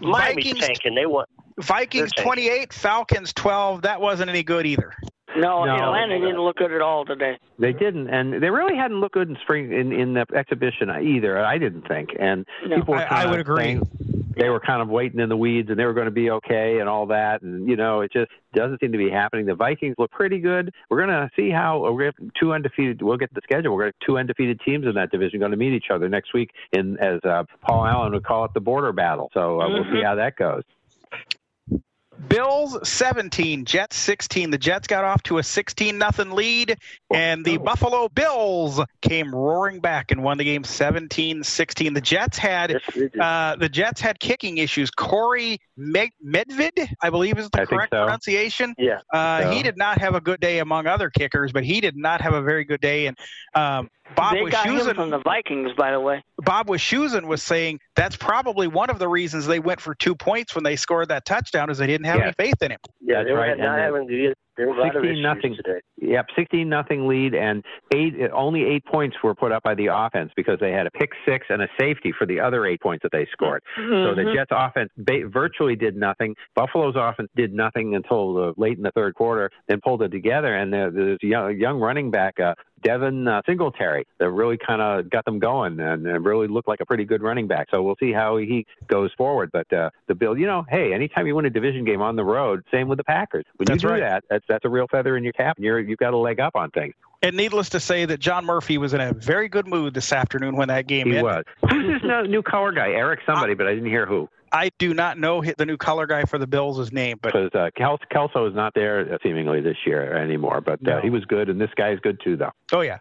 Miami's 0.00 0.46
Vikings, 0.46 0.66
tanking. 0.66 0.94
They 0.96 1.06
won. 1.06 1.26
Vikings 1.60 2.10
28, 2.16 2.72
Falcons 2.72 3.32
12. 3.32 3.82
That 3.82 4.00
wasn't 4.00 4.30
any 4.30 4.42
good 4.42 4.66
either. 4.66 4.94
No, 5.36 5.64
No. 5.64 5.74
Atlanta 5.74 6.18
didn't 6.18 6.40
look 6.40 6.56
good 6.56 6.72
at 6.72 6.80
all 6.80 7.04
today. 7.04 7.38
They 7.58 7.72
didn't, 7.72 8.08
and 8.08 8.42
they 8.42 8.50
really 8.50 8.76
hadn't 8.76 9.00
looked 9.00 9.14
good 9.14 9.28
in 9.28 9.36
spring 9.42 9.72
in 9.72 9.92
in 9.92 10.14
the 10.14 10.26
exhibition 10.34 10.90
either. 10.90 11.42
I 11.44 11.58
didn't 11.58 11.88
think, 11.88 12.10
and 12.18 12.44
No. 12.66 12.76
people 12.76 12.94
were 12.94 13.00
I- 13.00 13.22
I 13.24 13.26
would 13.30 13.40
agree. 13.40 13.80
they 14.36 14.48
were 14.48 14.60
kind 14.60 14.80
of 14.82 14.88
waiting 14.88 15.20
in 15.20 15.28
the 15.28 15.36
weeds, 15.36 15.68
and 15.70 15.78
they 15.78 15.84
were 15.84 15.92
going 15.92 16.06
to 16.06 16.10
be 16.10 16.30
okay, 16.30 16.78
and 16.80 16.88
all 16.88 17.06
that, 17.06 17.42
and 17.42 17.68
you 17.68 17.76
know, 17.76 18.00
it 18.00 18.12
just 18.12 18.30
doesn't 18.54 18.80
seem 18.80 18.92
to 18.92 18.98
be 18.98 19.10
happening. 19.10 19.46
The 19.46 19.54
Vikings 19.54 19.94
look 19.98 20.10
pretty 20.10 20.38
good. 20.38 20.72
We're 20.90 21.04
going 21.04 21.10
to 21.10 21.30
see 21.36 21.50
how 21.50 21.80
we're 21.80 22.10
gonna 22.10 22.12
have 22.18 22.32
two 22.38 22.52
undefeated. 22.52 23.00
We'll 23.02 23.16
get 23.16 23.32
the 23.34 23.40
schedule. 23.44 23.72
We're 23.74 23.82
going 23.84 23.92
to 23.92 23.96
have 24.00 24.06
two 24.08 24.18
undefeated 24.18 24.60
teams 24.60 24.86
in 24.86 24.94
that 24.94 25.10
division 25.10 25.38
going 25.38 25.52
to 25.52 25.56
meet 25.56 25.72
each 25.72 25.90
other 25.90 26.08
next 26.08 26.34
week 26.34 26.50
in 26.72 26.98
as 26.98 27.20
uh, 27.24 27.44
Paul 27.62 27.86
Allen 27.86 28.12
would 28.12 28.24
call 28.24 28.44
it 28.44 28.52
the 28.54 28.60
border 28.60 28.92
battle. 28.92 29.30
So 29.34 29.60
uh, 29.60 29.68
we'll 29.68 29.84
see 29.92 30.02
how 30.02 30.14
that 30.16 30.36
goes. 30.36 30.62
Bills 32.28 32.76
17, 32.88 33.64
Jets 33.64 33.96
16. 33.96 34.50
The 34.50 34.58
Jets 34.58 34.86
got 34.86 35.02
off 35.04 35.22
to 35.24 35.38
a 35.38 35.42
16 35.42 35.96
nothing 35.98 36.30
lead, 36.30 36.76
and 37.12 37.44
the 37.44 37.56
Buffalo 37.56 38.08
Bills 38.08 38.80
came 39.00 39.34
roaring 39.34 39.80
back 39.80 40.10
and 40.10 40.22
won 40.22 40.38
the 40.38 40.44
game 40.44 40.62
17-16. 40.62 41.94
The 41.94 42.00
Jets 42.00 42.38
had 42.38 42.70
Yes, 42.72 42.82
they 42.94 43.00
did. 43.08 43.18
uh, 43.18 43.56
the 43.58 43.68
Jets 43.68 44.00
had 44.00 44.20
kicking 44.20 44.58
issues. 44.58 44.90
Kaare 44.90 45.58
Med- 45.76 46.10
Medvid, 46.24 46.86
I 47.00 47.10
believe 47.10 47.38
is 47.38 47.48
the 47.50 47.62
I 47.62 47.64
correct 47.66 47.92
so. 47.92 48.04
pronunciation. 48.04 48.74
Yeah. 48.78 49.00
Uh, 49.12 49.42
So- 49.42 49.50
He 49.50 49.62
did 49.62 49.76
not 49.76 49.98
have 49.98 50.14
a 50.14 50.20
good 50.20 50.40
day 50.40 50.58
among 50.60 50.86
other 50.86 51.10
kickers, 51.10 51.50
but 51.52 51.64
he 51.64 51.80
did 51.80 51.96
not 51.96 52.20
have 52.20 52.34
a 52.34 52.42
very 52.42 52.64
good 52.64 52.80
day. 52.80 53.06
And 53.06 53.18
um, 53.54 53.88
Bob 54.14 54.34
they 54.34 54.44
got 54.50 54.66
him 54.66 54.74
Wischusen, 54.76 54.94
from 54.94 55.10
the 55.10 55.18
Vikings, 55.18 55.70
by 55.76 55.90
the 55.92 56.00
way. 56.00 56.22
Bob 56.38 56.66
Wischusen 56.68 57.26
was 57.26 57.42
saying 57.42 57.78
that's 57.96 58.16
probably 58.16 58.66
one 58.68 58.90
of 58.90 58.98
the 58.98 59.08
reasons 59.08 59.46
they 59.46 59.60
went 59.60 59.80
for 59.80 59.94
two 59.94 60.14
points 60.14 60.54
when 60.54 60.64
they 60.64 60.76
scored 60.76 61.08
that 61.08 61.24
touchdown 61.24 61.70
is 61.70 61.78
they 61.78 61.86
didn't 61.86 62.06
have 62.06 62.18
Yeah. 62.18 62.24
any 62.24 62.32
faith 62.38 62.62
in 62.62 62.70
him. 62.72 62.78
Yeah, 63.00 63.22
they 63.24 63.32
were 63.32 63.38
right, 63.38 63.56
not 63.58 63.78
and, 63.78 63.80
having 63.82 64.06
the. 64.06 64.34
There 64.58 64.68
were 64.68 64.78
a 64.86 64.92
16 64.92 65.22
nothing. 65.22 65.56
today. 65.56 65.80
Yep, 65.96 66.26
sixteen 66.36 66.68
nothing 66.68 67.08
lead, 67.08 67.34
and 67.34 67.64
eight 67.94 68.14
only 68.34 68.64
eight 68.64 68.84
points 68.84 69.16
were 69.24 69.34
put 69.34 69.50
up 69.50 69.62
by 69.62 69.74
the 69.74 69.86
offense 69.86 70.30
because 70.36 70.58
they 70.60 70.72
had 70.72 70.86
a 70.86 70.90
pick 70.90 71.08
six 71.26 71.46
and 71.48 71.62
a 71.62 71.68
safety 71.80 72.12
for 72.16 72.26
the 72.26 72.38
other 72.38 72.66
eight 72.66 72.82
points 72.82 73.02
that 73.02 73.12
they 73.12 73.26
scored. 73.32 73.62
So 73.76 74.14
the 74.14 74.22
Mhm. 74.22 74.34
Jets' 74.34 74.50
offense 74.50 74.90
ba- 74.98 75.26
virtually 75.26 75.74
did 75.74 75.96
nothing. 75.96 76.36
Buffalo's 76.54 76.96
offense 76.96 77.30
did 77.34 77.54
nothing 77.54 77.94
until 77.94 78.50
uh, 78.50 78.52
late 78.58 78.76
in 78.76 78.82
the 78.82 78.90
third 78.90 79.14
quarter, 79.14 79.48
then 79.68 79.80
pulled 79.82 80.02
it 80.02 80.10
together. 80.10 80.54
And 80.54 80.70
there- 80.70 80.90
there's 80.90 81.18
a 81.22 81.26
young, 81.26 81.56
young 81.58 81.80
running 81.80 82.10
back, 82.10 82.38
uh, 82.38 82.54
Devin 82.82 83.28
uh, 83.28 83.42
Singletary, 83.46 84.06
that 84.18 84.30
really 84.30 84.58
kind 84.58 84.82
of 84.82 85.10
got 85.10 85.24
them 85.24 85.38
going 85.38 85.78
and, 85.80 86.06
and 86.06 86.24
really 86.24 86.48
looked 86.48 86.68
like 86.68 86.80
a 86.80 86.86
pretty 86.86 87.04
good 87.04 87.22
running 87.22 87.46
back. 87.46 87.68
So 87.70 87.82
we'll 87.82 87.96
see 88.00 88.12
how 88.12 88.36
he 88.36 88.66
goes 88.88 89.10
forward. 89.16 89.50
But 89.52 89.72
uh, 89.72 89.90
the 90.06 90.14
Bill, 90.14 90.36
you 90.36 90.46
know, 90.46 90.64
hey, 90.68 90.92
anytime 90.92 91.26
you 91.26 91.34
win 91.34 91.46
a 91.46 91.50
division 91.50 91.84
game 91.84 92.02
on 92.02 92.16
the 92.16 92.24
road, 92.24 92.64
same 92.70 92.88
with 92.88 92.98
the 92.98 93.04
Packers. 93.04 93.44
When 93.56 93.66
That's 93.66 93.82
you 93.82 93.88
do 93.88 93.94
right. 93.94 94.00
that, 94.00 94.24
that's 94.28 94.44
that's 94.48 94.64
a 94.64 94.68
real 94.68 94.86
feather 94.88 95.16
in 95.16 95.24
your 95.24 95.32
cap. 95.32 95.56
And 95.56 95.64
you're 95.64 95.80
you've 95.80 95.98
got 95.98 96.12
a 96.12 96.18
leg 96.18 96.40
up 96.40 96.56
on 96.56 96.70
things. 96.70 96.94
And 97.22 97.36
needless 97.36 97.68
to 97.70 97.80
say 97.80 98.04
that 98.04 98.18
John 98.18 98.44
Murphy 98.44 98.78
was 98.78 98.94
in 98.94 99.00
a 99.00 99.12
very 99.12 99.48
good 99.48 99.68
mood 99.68 99.94
this 99.94 100.12
afternoon 100.12 100.56
when 100.56 100.68
that 100.68 100.88
game 100.88 101.06
He 101.06 101.16
ended. 101.16 101.22
was. 101.22 101.44
Who's 101.70 102.02
this 102.02 102.28
new 102.28 102.42
color 102.42 102.72
guy? 102.72 102.88
Eric 102.88 103.20
somebody, 103.24 103.54
but 103.54 103.68
I 103.68 103.74
didn't 103.74 103.90
hear 103.90 104.06
who. 104.06 104.28
I 104.52 104.70
do 104.78 104.92
not 104.94 105.18
know 105.18 105.42
the 105.42 105.64
new 105.66 105.76
color 105.76 106.06
guy 106.06 106.24
for 106.24 106.38
the 106.38 106.46
Bills' 106.46 106.92
name, 106.92 107.18
but 107.22 107.32
Because 107.32 107.50
uh, 107.54 107.70
Kel- 107.76 107.98
Kelso 108.10 108.46
is 108.46 108.54
not 108.54 108.74
there 108.74 109.14
uh, 109.14 109.18
seemingly 109.22 109.60
this 109.60 109.78
year 109.86 110.14
anymore. 110.16 110.60
But 110.60 110.74
uh, 110.86 110.96
No. 110.96 111.00
he 111.00 111.10
was 111.10 111.24
good, 111.24 111.48
and 111.48 111.60
this 111.60 111.70
guy 111.76 111.90
is 111.92 112.00
good 112.00 112.20
too, 112.22 112.36
though. 112.36 112.52
oh 112.72 112.80
yeah. 112.82 112.98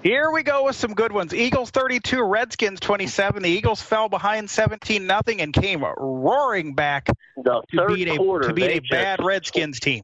Here 0.00 0.30
we 0.30 0.44
go 0.44 0.64
with 0.66 0.76
some 0.76 0.94
good 0.94 1.10
ones. 1.10 1.34
Eagles 1.34 1.70
32, 1.70 2.22
Redskins 2.22 2.78
27. 2.78 3.42
The 3.42 3.48
Eagles 3.50 3.82
fell 3.82 4.08
behind 4.08 4.48
17 4.48 5.04
nothing 5.08 5.40
and 5.40 5.52
came 5.52 5.82
roaring 5.82 6.74
back 6.74 7.08
The 7.36 7.62
to 7.72 7.76
third 7.76 7.94
beat 7.96 8.08
a 8.08 8.16
quarter, 8.16 8.46
to 8.46 8.54
beat 8.54 8.70
a 8.70 8.80
bad 8.92 9.18
just, 9.18 9.26
Redskins 9.26 9.80
team. 9.80 10.02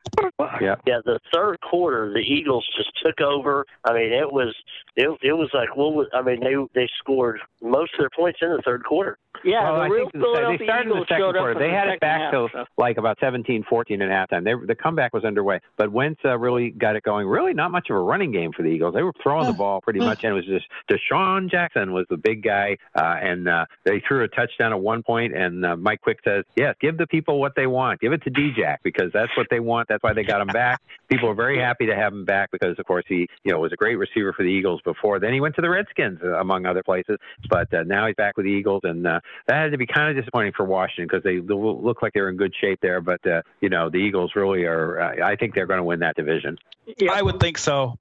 Yeah. 0.60 0.74
Yeah, 0.84 0.98
the 1.04 1.20
third 1.32 1.60
quarter, 1.60 2.12
the 2.12 2.18
Eagles 2.18 2.66
just 2.76 2.90
took 3.04 3.20
over. 3.20 3.66
I 3.84 3.92
mean, 3.92 4.12
it 4.12 4.32
was 4.32 4.52
it, 4.96 5.08
it 5.22 5.32
was 5.34 5.50
like 5.54 5.76
what 5.76 5.94
was 5.94 6.08
I 6.12 6.22
mean 6.22 6.40
they 6.40 6.56
they 6.74 6.88
scored 6.98 7.38
most 7.62 7.94
of 7.94 8.00
their 8.00 8.10
points 8.10 8.40
in 8.42 8.48
the 8.50 8.62
third 8.64 8.82
quarter. 8.84 9.16
Yeah, 9.44 9.64
well, 9.64 9.74
the 9.74 9.80
I 9.80 9.86
real 9.88 10.10
think 10.10 10.24
Philadelphia 10.24 10.58
they 10.58 10.64
started 10.64 10.92
in 10.92 10.98
the 10.98 11.06
second 11.06 11.32
quarter. 11.32 11.54
They 11.54 11.68
the 11.68 11.74
had 11.74 11.88
it 11.88 12.00
back 12.00 12.20
half, 12.20 12.32
till 12.32 12.48
so. 12.52 12.64
like 12.78 12.96
about 12.96 13.18
17, 13.20 13.64
14 13.68 14.02
at 14.02 14.08
halftime. 14.08 14.44
They, 14.44 14.54
the 14.66 14.74
comeback 14.74 15.12
was 15.12 15.24
underway, 15.24 15.60
but 15.76 15.92
Wentz 15.92 16.20
uh, 16.24 16.38
really 16.38 16.70
got 16.70 16.96
it 16.96 17.02
going. 17.02 17.26
Really, 17.26 17.52
not 17.52 17.70
much 17.70 17.90
of 17.90 17.96
a 17.96 18.00
running 18.00 18.32
game 18.32 18.52
for 18.52 18.62
the 18.62 18.68
Eagles. 18.68 18.94
They 18.94 19.02
were 19.02 19.12
throwing 19.22 19.46
the 19.46 19.52
ball 19.64 19.80
pretty 19.80 20.00
much, 20.00 20.24
and 20.24 20.32
it 20.32 20.34
was 20.34 20.46
just 20.46 20.66
DeSean 20.90 21.50
Jackson 21.50 21.92
was 21.92 22.06
the 22.08 22.16
big 22.16 22.42
guy, 22.42 22.76
uh, 22.94 23.16
and 23.20 23.48
uh, 23.48 23.66
they 23.84 24.00
threw 24.06 24.24
a 24.24 24.28
touchdown 24.28 24.72
at 24.72 24.80
one 24.80 25.02
point. 25.02 25.36
And 25.36 25.64
uh, 25.64 25.76
Mike 25.76 26.00
Quick 26.00 26.20
says, 26.24 26.44
"Yes, 26.56 26.74
give 26.80 26.96
the 26.96 27.06
people 27.06 27.40
what 27.40 27.54
they 27.56 27.66
want. 27.66 28.00
Give 28.00 28.12
it 28.12 28.22
to 28.24 28.30
DJ 28.30 28.76
because 28.82 29.10
that's 29.12 29.36
what 29.36 29.46
they 29.50 29.60
want. 29.60 29.88
That's 29.88 30.02
why 30.02 30.12
they 30.12 30.24
got 30.24 30.40
him 30.40 30.48
back. 30.48 30.80
People 31.10 31.28
are 31.28 31.34
very 31.34 31.58
happy 31.58 31.86
to 31.86 31.94
have 31.94 32.12
him 32.12 32.24
back 32.24 32.50
because, 32.50 32.78
of 32.78 32.86
course, 32.86 33.04
he 33.08 33.28
you 33.44 33.52
know 33.52 33.60
was 33.60 33.72
a 33.72 33.76
great 33.76 33.96
receiver 33.96 34.32
for 34.32 34.42
the 34.42 34.48
Eagles 34.48 34.80
before. 34.84 35.18
Then 35.18 35.32
he 35.32 35.40
went 35.40 35.54
to 35.56 35.62
the 35.62 35.70
Redskins, 35.70 36.20
uh, 36.22 36.38
among 36.38 36.66
other 36.66 36.82
places. 36.82 37.18
But 37.50 37.72
uh, 37.74 37.82
now 37.84 38.06
he's 38.06 38.16
back 38.16 38.36
with 38.36 38.46
the 38.46 38.52
Eagles, 38.52 38.80
and 38.84 39.06
uh, 39.06 39.20
that 39.46 39.54
had 39.54 39.72
to 39.72 39.78
be 39.78 39.86
kind 39.86 40.10
of 40.10 40.22
disappointing 40.22 40.52
for 40.56 40.64
Washington 40.64 41.06
because 41.06 41.22
they 41.22 41.40
look 41.40 42.02
like 42.02 42.12
they're 42.12 42.28
in 42.28 42.36
good 42.36 42.54
shape 42.60 42.80
there. 42.80 43.00
But 43.00 43.26
uh, 43.26 43.42
you 43.60 43.68
know, 43.68 43.90
the 43.90 43.98
Eagles 43.98 44.32
really 44.34 44.64
are. 44.64 45.00
I 45.00 45.36
think 45.36 45.54
they're 45.54 45.66
going 45.66 45.78
to 45.78 45.84
win 45.84 46.00
that 46.00 46.16
division. 46.16 46.58
Yeah. 46.98 47.12
I 47.12 47.22
would 47.22 47.40
think 47.40 47.58
so. 47.58 47.98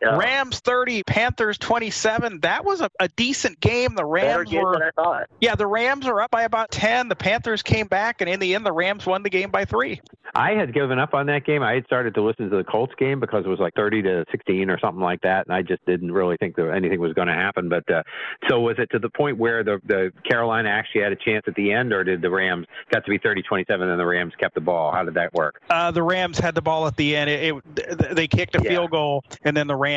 Yeah. 0.00 0.16
Rams 0.16 0.60
30, 0.60 1.02
Panthers 1.02 1.58
27. 1.58 2.40
That 2.40 2.64
was 2.64 2.80
a, 2.80 2.90
a 3.00 3.08
decent 3.08 3.58
game. 3.60 3.94
The 3.94 4.02
Better 4.04 4.06
Rams 4.38 4.50
game 4.50 4.62
were 4.62 4.72
than 4.74 4.82
I 4.82 4.90
thought. 4.94 5.26
Yeah, 5.40 5.54
the 5.56 5.66
Rams 5.66 6.06
are 6.06 6.20
up 6.20 6.30
by 6.30 6.42
about 6.42 6.70
10. 6.70 7.08
The 7.08 7.16
Panthers 7.16 7.62
came 7.62 7.86
back 7.88 8.20
and 8.20 8.30
in 8.30 8.38
the 8.40 8.54
end 8.54 8.64
the 8.64 8.72
Rams 8.72 9.06
won 9.06 9.22
the 9.22 9.30
game 9.30 9.50
by 9.50 9.64
3. 9.64 10.00
I 10.34 10.52
had 10.52 10.74
given 10.74 10.98
up 10.98 11.14
on 11.14 11.26
that 11.26 11.44
game. 11.46 11.62
I 11.62 11.72
had 11.74 11.86
started 11.86 12.14
to 12.14 12.22
listen 12.22 12.50
to 12.50 12.56
the 12.56 12.62
Colts 12.64 12.92
game 12.98 13.18
because 13.18 13.44
it 13.44 13.48
was 13.48 13.58
like 13.58 13.74
30 13.74 14.02
to 14.02 14.24
16 14.30 14.68
or 14.70 14.78
something 14.78 15.00
like 15.02 15.22
that, 15.22 15.46
and 15.46 15.54
I 15.56 15.62
just 15.62 15.84
didn't 15.86 16.12
really 16.12 16.36
think 16.36 16.54
that 16.56 16.70
anything 16.70 17.00
was 17.00 17.14
going 17.14 17.28
to 17.28 17.34
happen. 17.34 17.70
But 17.70 17.90
uh, 17.90 18.02
so 18.48 18.60
was 18.60 18.76
it 18.78 18.90
to 18.90 18.98
the 18.98 19.08
point 19.08 19.38
where 19.38 19.64
the 19.64 19.80
the 19.86 20.12
Carolina 20.28 20.68
actually 20.68 21.00
had 21.02 21.12
a 21.12 21.16
chance 21.16 21.44
at 21.48 21.54
the 21.54 21.72
end, 21.72 21.94
or 21.94 22.04
did 22.04 22.20
the 22.20 22.28
Rams 22.30 22.66
got 22.92 23.06
to 23.06 23.10
be 23.10 23.18
30-27 23.18 23.66
and 23.90 23.98
the 23.98 24.04
Rams 24.04 24.34
kept 24.38 24.54
the 24.54 24.60
ball? 24.60 24.92
How 24.92 25.02
did 25.02 25.14
that 25.14 25.32
work? 25.32 25.62
Uh, 25.70 25.90
the 25.90 26.02
Rams 26.02 26.38
had 26.38 26.54
the 26.54 26.62
ball 26.62 26.86
at 26.86 26.96
the 26.96 27.16
end. 27.16 27.30
It, 27.30 27.54
it 27.78 28.14
they 28.14 28.28
kicked 28.28 28.54
a 28.54 28.60
Yeah. 28.62 28.68
field 28.70 28.90
goal 28.90 29.24
and 29.44 29.56
then 29.56 29.66
the 29.66 29.76
Rams 29.76 29.87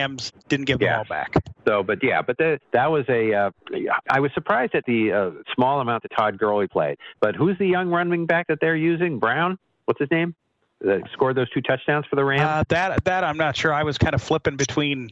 didn't 0.49 0.65
give 0.65 0.79
the 0.79 0.85
Yeah. 0.85 0.97
ball 0.97 1.05
back. 1.09 1.33
So, 1.67 1.83
but 1.83 2.03
yeah, 2.03 2.21
but 2.21 2.37
the, 2.37 2.59
that 2.73 2.91
was 2.91 3.05
a. 3.09 3.33
Uh, 3.33 3.51
I 4.09 4.19
was 4.19 4.31
surprised 4.33 4.73
at 4.75 4.83
the 4.85 5.11
uh, 5.11 5.31
small 5.55 5.79
amount 5.79 6.03
that 6.03 6.11
Todd 6.17 6.37
Gurley 6.37 6.67
played. 6.67 6.97
But 7.19 7.35
who's 7.35 7.57
the 7.57 7.67
young 7.67 7.89
running 7.89 8.25
back 8.25 8.47
that 8.47 8.59
they're 8.61 8.75
using? 8.75 9.19
Brown. 9.19 9.57
What's 9.85 9.99
his 9.99 10.09
name? 10.11 10.35
That 10.81 11.01
scored 11.13 11.37
those 11.37 11.49
two 11.51 11.61
touchdowns 11.61 12.05
for 12.09 12.15
the 12.15 12.23
Rams. 12.23 12.41
Uh, 12.41 12.63
that 12.69 13.03
that 13.05 13.23
I'm 13.23 13.37
not 13.37 13.55
sure. 13.55 13.71
I 13.73 13.83
was 13.83 13.97
kind 13.99 14.15
of 14.15 14.21
flipping 14.21 14.55
between 14.57 15.09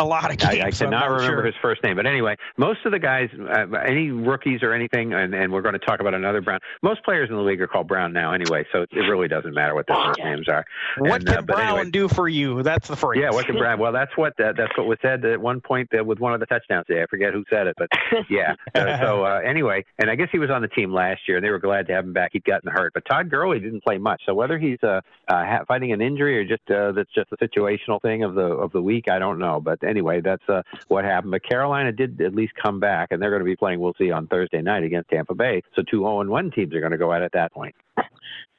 a 0.00 0.04
lot 0.04 0.30
of 0.30 0.38
games. 0.38 0.60
I, 0.62 0.66
I 0.66 0.70
cannot 0.70 0.90
not 0.90 1.10
remember 1.10 1.42
sure. 1.42 1.46
his 1.46 1.54
first 1.62 1.82
name, 1.82 1.96
but 1.96 2.06
anyway, 2.06 2.36
most 2.56 2.80
of 2.84 2.92
the 2.92 2.98
guys, 2.98 3.28
uh, 3.38 3.66
any 3.78 4.10
rookies 4.10 4.62
or 4.62 4.72
anything, 4.72 5.12
and, 5.12 5.34
and 5.34 5.52
we're 5.52 5.62
going 5.62 5.78
to 5.78 5.78
talk 5.78 6.00
about 6.00 6.14
another 6.14 6.40
Brown. 6.40 6.60
Most 6.82 7.04
players 7.04 7.28
in 7.30 7.36
the 7.36 7.42
league 7.42 7.60
are 7.60 7.66
called 7.66 7.88
Brown 7.88 8.12
now, 8.12 8.32
anyway, 8.32 8.64
so 8.72 8.82
it 8.82 8.96
really 8.96 9.28
doesn't 9.28 9.54
matter 9.54 9.74
what 9.74 9.86
their 9.86 9.96
first 9.96 10.20
names 10.20 10.48
are. 10.48 10.64
What 10.98 11.20
And, 11.20 11.26
can 11.26 11.38
uh, 11.38 11.42
Brown 11.42 11.78
anyway, 11.78 11.90
do 11.90 12.08
for 12.08 12.28
you? 12.28 12.62
That's 12.62 12.88
the 12.88 12.96
phrase. 12.96 13.20
Yeah, 13.22 13.30
what 13.30 13.46
can 13.46 13.56
Brown? 13.56 13.78
Well, 13.78 13.92
that's 13.92 14.16
what 14.16 14.38
uh, 14.40 14.52
that's 14.56 14.76
what 14.76 14.86
was 14.86 14.98
said 15.02 15.24
at 15.24 15.40
one 15.40 15.60
point 15.60 15.88
uh, 15.98 16.02
with 16.02 16.18
one 16.18 16.34
of 16.34 16.40
the 16.40 16.46
touchdowns 16.46 16.86
today. 16.86 17.02
I 17.02 17.06
forget 17.06 17.32
who 17.32 17.44
said 17.50 17.66
it, 17.66 17.76
but 17.78 17.88
yeah. 18.30 18.54
So, 18.74 18.96
so 19.00 19.24
uh, 19.24 19.40
anyway, 19.44 19.84
and 19.98 20.10
I 20.10 20.14
guess 20.14 20.28
he 20.32 20.38
was 20.38 20.50
on 20.50 20.62
the 20.62 20.68
team 20.68 20.92
last 20.92 21.20
year, 21.28 21.36
and 21.36 21.44
they 21.44 21.50
were 21.50 21.58
glad 21.58 21.86
to 21.88 21.92
have 21.92 22.04
him 22.04 22.12
back. 22.12 22.30
He'd 22.32 22.44
gotten 22.44 22.70
hurt, 22.70 22.92
but 22.94 23.04
Todd 23.10 23.30
Gurley 23.30 23.60
didn't 23.60 23.84
play 23.84 23.98
much. 23.98 24.22
So 24.26 24.34
whether 24.34 24.58
he's 24.58 24.82
uh, 24.82 25.00
uh, 25.28 25.58
fighting 25.66 25.92
an 25.92 26.00
injury 26.00 26.38
or 26.38 26.44
just 26.44 26.68
uh, 26.70 26.92
that's 26.92 27.12
just 27.14 27.30
a 27.32 27.36
situational 27.36 28.00
thing 28.00 28.24
of 28.24 28.34
the 28.34 28.42
of 28.42 28.72
the 28.72 28.82
week, 28.82 29.10
I 29.10 29.18
don't 29.18 29.38
know. 29.38 29.60
But 29.60 29.82
anyway, 29.90 30.20
that's 30.20 30.48
uh, 30.48 30.62
what 30.88 31.04
happened. 31.04 31.32
But 31.32 31.42
Carolina 31.42 31.92
did 31.92 32.20
at 32.20 32.34
least 32.34 32.52
come 32.54 32.80
back, 32.80 33.08
and 33.10 33.20
they're 33.20 33.30
going 33.30 33.40
to 33.40 33.44
be 33.44 33.56
playing. 33.56 33.80
We'll 33.80 33.94
see 33.98 34.10
on 34.10 34.26
Thursday 34.28 34.62
night 34.62 34.84
against 34.84 35.10
Tampa 35.10 35.34
Bay. 35.34 35.62
So 35.74 35.82
two 35.82 36.00
0 36.00 36.20
and 36.20 36.30
one 36.30 36.50
teams 36.50 36.74
are 36.74 36.80
going 36.80 36.92
to 36.92 36.98
go 36.98 37.12
at 37.12 37.22
it 37.22 37.26
at 37.26 37.32
that 37.32 37.52
point. 37.52 37.74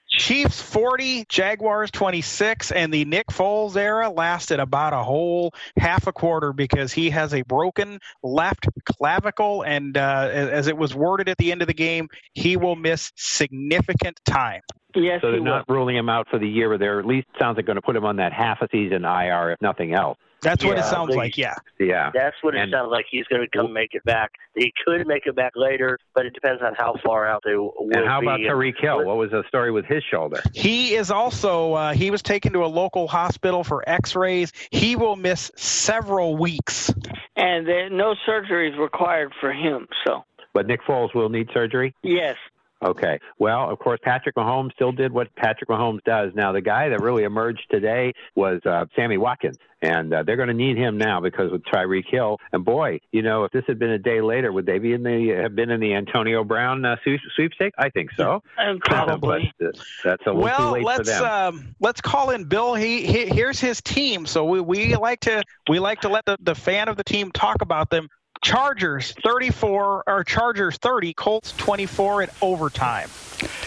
Chiefs 0.09 0.61
40, 0.61 1.25
Jaguars 1.29 1.89
26, 1.89 2.71
and 2.73 2.93
the 2.93 3.05
Nick 3.05 3.27
Foles 3.27 3.77
era 3.77 4.09
lasted 4.09 4.59
about 4.59 4.91
a 4.91 5.01
whole 5.01 5.53
half 5.77 6.05
a 6.05 6.11
quarter 6.11 6.51
because 6.51 6.91
he 6.91 7.09
has 7.09 7.33
a 7.33 7.43
broken 7.43 7.97
left 8.21 8.67
clavicle, 8.83 9.63
and 9.63 9.95
uh, 9.95 10.29
as 10.31 10.49
as 10.49 10.67
it 10.67 10.75
was 10.75 10.93
worded 10.93 11.29
at 11.29 11.37
the 11.37 11.51
end 11.51 11.61
of 11.61 11.69
the 11.69 11.73
game, 11.73 12.09
he 12.33 12.57
will 12.57 12.75
miss 12.75 13.13
significant 13.15 14.19
time. 14.25 14.61
Yes, 14.95 15.21
So 15.21 15.31
they're 15.31 15.39
will. 15.39 15.45
not 15.45 15.69
ruling 15.69 15.95
him 15.95 16.09
out 16.09 16.27
for 16.29 16.37
the 16.37 16.47
year, 16.47 16.69
but 16.69 16.81
they're 16.81 16.99
at 16.99 17.05
least 17.05 17.27
sounds 17.39 17.55
like 17.55 17.65
going 17.65 17.77
to 17.77 17.81
put 17.81 17.95
him 17.95 18.03
on 18.03 18.17
that 18.17 18.33
half 18.33 18.61
a 18.61 18.67
season 18.69 19.05
IR, 19.05 19.51
if 19.51 19.61
nothing 19.61 19.93
else. 19.93 20.17
That's 20.41 20.63
what 20.65 20.77
it 20.77 20.85
sounds 20.85 21.15
like. 21.15 21.37
Yeah. 21.37 21.55
Yeah. 21.79 22.09
That's 22.13 22.35
what 22.41 22.55
it 22.55 22.61
And- 22.61 22.71
sounds 22.71 22.89
like. 22.91 23.05
He's 23.09 23.25
going 23.25 23.41
to 23.41 23.47
come 23.57 23.71
make 23.71 23.93
it 23.93 24.03
back. 24.03 24.31
He 24.55 24.73
could 24.85 25.05
make 25.07 25.25
it 25.25 25.35
back 25.35 25.53
later, 25.55 25.97
but 26.15 26.25
it 26.25 26.33
depends 26.33 26.61
on 26.61 26.73
how 26.75 26.95
far 27.05 27.27
out 27.27 27.41
they 27.45 27.55
will 27.55 27.73
And 27.93 28.05
how 28.07 28.19
be. 28.19 28.25
about 28.27 28.39
Tyreek 28.39 28.79
Hill? 28.79 29.05
What 29.05 29.17
was 29.17 29.31
the 29.31 29.43
story 29.47 29.71
with 29.71 29.85
his 29.85 30.03
shoulder? 30.03 30.41
He 30.53 30.95
is 30.95 31.11
also 31.11 31.73
uh, 31.73 31.93
he 31.93 32.11
was 32.11 32.21
taken 32.21 32.53
to 32.53 32.65
a 32.65 32.67
local 32.67 33.07
hospital 33.07 33.63
for 33.63 33.87
X-rays. 33.87 34.51
He 34.71 34.95
will 34.95 35.15
miss 35.15 35.51
several 35.55 36.35
weeks. 36.37 36.93
and 37.35 37.67
there, 37.67 37.89
no 37.89 38.15
surgery 38.25 38.71
is 38.71 38.77
required 38.77 39.31
for 39.39 39.51
him. 39.53 39.87
So 40.05 40.23
But 40.53 40.67
Nick 40.67 40.81
Foles 40.83 41.13
will 41.15 41.29
need 41.29 41.49
surgery. 41.53 41.93
yes, 42.03 42.35
Okay. 42.83 43.19
Well, 43.37 43.69
of 43.69 43.77
course, 43.79 43.99
Patrick 44.03 44.35
Mahomes 44.35 44.73
still 44.73 44.91
did 44.91 45.11
what 45.11 45.33
Patrick 45.35 45.69
Mahomes 45.69 46.03
does. 46.03 46.31
Now, 46.33 46.51
the 46.51 46.61
guy 46.61 46.89
that 46.89 47.01
really 47.01 47.23
emerged 47.23 47.65
today 47.69 48.13
was 48.35 48.59
uh, 48.65 48.85
Sammy 48.95 49.17
Watkins, 49.17 49.57
and 49.83 50.11
uh, 50.11 50.23
they're 50.23 50.35
going 50.35 50.47
to 50.47 50.53
need 50.53 50.77
him 50.77 50.97
now 50.97 51.19
because 51.21 51.51
with 51.51 51.63
Tyreek 51.65 52.05
Hill. 52.09 52.39
And 52.53 52.65
boy, 52.65 52.99
you 53.11 53.21
know, 53.21 53.43
if 53.43 53.51
this 53.51 53.63
had 53.67 53.77
been 53.77 53.91
a 53.91 53.99
day 53.99 54.21
later, 54.21 54.51
would 54.51 54.65
they 54.65 54.79
be 54.79 54.93
in 54.93 55.03
the 55.03 55.27
have 55.41 55.55
been 55.55 55.69
in 55.69 55.79
the 55.79 55.93
Antonio 55.93 56.43
Brown 56.43 56.83
uh, 56.83 56.95
sweep- 57.03 57.21
sweepstake? 57.35 57.73
I 57.77 57.89
think 57.89 58.09
so. 58.17 58.41
and 58.57 58.79
probably. 58.79 59.53
but 59.59 59.67
uh, 59.67 59.83
that's 60.03 60.23
a 60.25 60.31
little 60.31 60.41
too 60.41 60.43
Well, 60.43 60.71
late 60.71 60.83
let's 60.83 61.09
them. 61.09 61.23
um, 61.23 61.75
let's 61.79 62.01
call 62.01 62.31
in 62.31 62.45
Bill. 62.45 62.73
He, 62.73 63.05
he 63.05 63.27
here's 63.27 63.59
his 63.59 63.81
team. 63.81 64.25
So 64.25 64.43
we, 64.45 64.59
we 64.59 64.95
like 64.95 65.19
to 65.21 65.43
we 65.69 65.77
like 65.79 66.01
to 66.01 66.09
let 66.09 66.25
the, 66.25 66.37
the 66.41 66.55
fan 66.55 66.87
of 66.87 66.97
the 66.97 67.03
team 67.03 67.31
talk 67.31 67.61
about 67.61 67.91
them. 67.91 68.07
Chargers 68.41 69.13
34 69.23 70.03
or 70.07 70.23
Chargers 70.23 70.77
30, 70.77 71.13
Colts 71.13 71.53
24 71.57 72.23
at 72.23 72.33
overtime. 72.41 73.09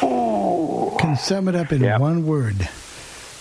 Can 0.01 1.17
sum 1.17 1.49
it 1.49 1.55
up 1.55 1.73
in 1.73 1.83
Yep. 1.83 2.01
one 2.01 2.27
word. 2.27 2.69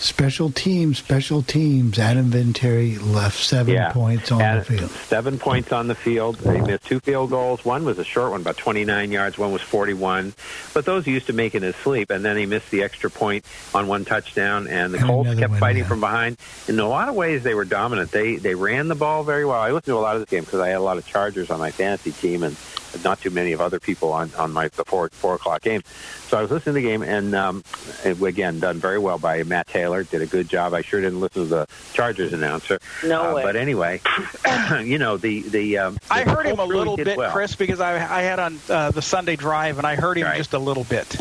Special 0.03 0.51
teams, 0.51 0.98
special 0.98 1.41
teams. 1.41 1.98
Adam 1.98 2.29
Vinatieri 2.29 3.00
left 3.13 3.41
seven 3.41 3.74
Yeah. 3.74 3.93
points 3.93 4.33
on 4.33 4.41
And 4.41 4.60
the 4.60 4.65
field. 4.65 4.89
Seven 5.07 5.39
points 5.39 5.72
on 5.72 5.88
the 5.88 5.95
field. 5.95 6.36
They 6.39 6.60
missed 6.60 6.83
two 6.83 7.00
field 7.00 7.29
goals. 7.29 7.63
One 7.63 7.86
was 7.86 7.98
a 8.00 8.03
short 8.03 8.31
one, 8.31 8.41
about 8.41 8.57
29 8.57 9.12
yards. 9.13 9.38
One 9.38 9.53
was 9.53 9.62
41. 9.62 10.33
But 10.74 10.83
those 10.83 11.05
he 11.05 11.12
used 11.13 11.27
to 11.27 11.33
make 11.33 11.55
in 11.55 11.63
his 11.63 11.77
sleep. 11.77 12.10
And 12.10 12.25
then 12.25 12.36
he 12.36 12.45
missed 12.45 12.69
the 12.69 12.83
extra 12.83 13.10
point 13.10 13.45
on 13.74 13.88
one 13.88 14.03
touchdown. 14.03 14.67
And 14.67 14.93
the 14.93 14.98
And 14.98 15.07
Colts 15.07 15.36
kept 15.39 15.55
fighting 15.55 15.86
from 15.86 16.01
behind. 16.01 16.36
In 16.67 16.77
a 16.81 16.88
lot 16.88 17.07
of 17.07 17.15
ways, 17.15 17.43
they 17.43 17.53
were 17.53 17.63
dominant. 17.65 18.12
They 18.12 18.36
they 18.36 18.55
ran 18.55 18.89
the 18.89 18.95
ball 18.95 19.24
very 19.24 19.45
well. 19.45 19.62
I 19.62 19.67
listened 19.69 19.86
to 19.86 19.98
a 19.98 20.00
lot 20.03 20.15
of 20.17 20.22
this 20.22 20.29
game 20.29 20.43
because 20.43 20.60
I 20.60 20.67
had 20.67 20.77
a 20.77 20.81
lot 20.81 20.98
of 20.98 21.07
Chargers 21.07 21.50
on 21.50 21.60
my 21.60 21.72
fantasy 21.72 22.12
team 22.12 22.43
and 22.43 22.57
not 23.03 23.21
too 23.21 23.29
many 23.29 23.51
of 23.53 23.62
other 23.62 23.79
people 23.79 24.12
on 24.13 24.31
on 24.38 24.51
my 24.51 24.67
the 24.69 24.85
four 24.85 25.09
four 25.09 25.35
o'clock 25.35 25.62
game. 25.62 25.81
So 26.27 26.38
I 26.38 26.41
was 26.41 26.51
listening 26.51 26.75
to 26.75 26.81
the 26.81 26.88
game, 26.88 27.01
and 27.03 27.35
um, 27.35 27.63
it, 28.03 28.21
again, 28.21 28.59
done 28.59 28.79
very 28.79 28.97
well 29.00 29.17
by 29.19 29.43
Matt 29.43 29.67
Taylor. 29.67 30.03
Did 30.03 30.21
a 30.21 30.25
good 30.25 30.50
job. 30.50 30.73
I 30.73 30.81
sure 30.81 31.00
didn't 31.01 31.19
listen 31.19 31.43
to 31.43 31.47
the 31.47 31.67
Chargers 31.93 32.33
announcer. 32.33 32.79
No 33.03 33.31
Uh, 33.31 33.35
way. 33.35 33.43
but 33.43 33.55
anyway, 33.55 34.01
you 34.83 34.97
know 34.97 35.17
the 35.17 35.41
the. 35.41 35.77
Um, 35.77 35.97
I 36.09 36.23
heard 36.23 36.45
him 36.45 36.53
a 36.53 36.57
Colts 36.57 36.69
really 36.71 36.79
little 36.79 36.97
bit, 36.97 37.17
well. 37.17 37.31
Chris, 37.31 37.55
because 37.55 37.79
I 37.79 37.93
I 37.95 38.21
had 38.23 38.39
on 38.39 38.59
uh, 38.69 38.91
the 38.91 39.01
Sunday 39.01 39.35
drive 39.35 39.77
and 39.77 39.85
I 39.88 39.95
heard 39.95 40.17
him 40.17 40.25
Right. 40.25 40.38
just 40.38 40.53
a 40.53 40.59
little 40.59 40.83
bit. 40.83 41.15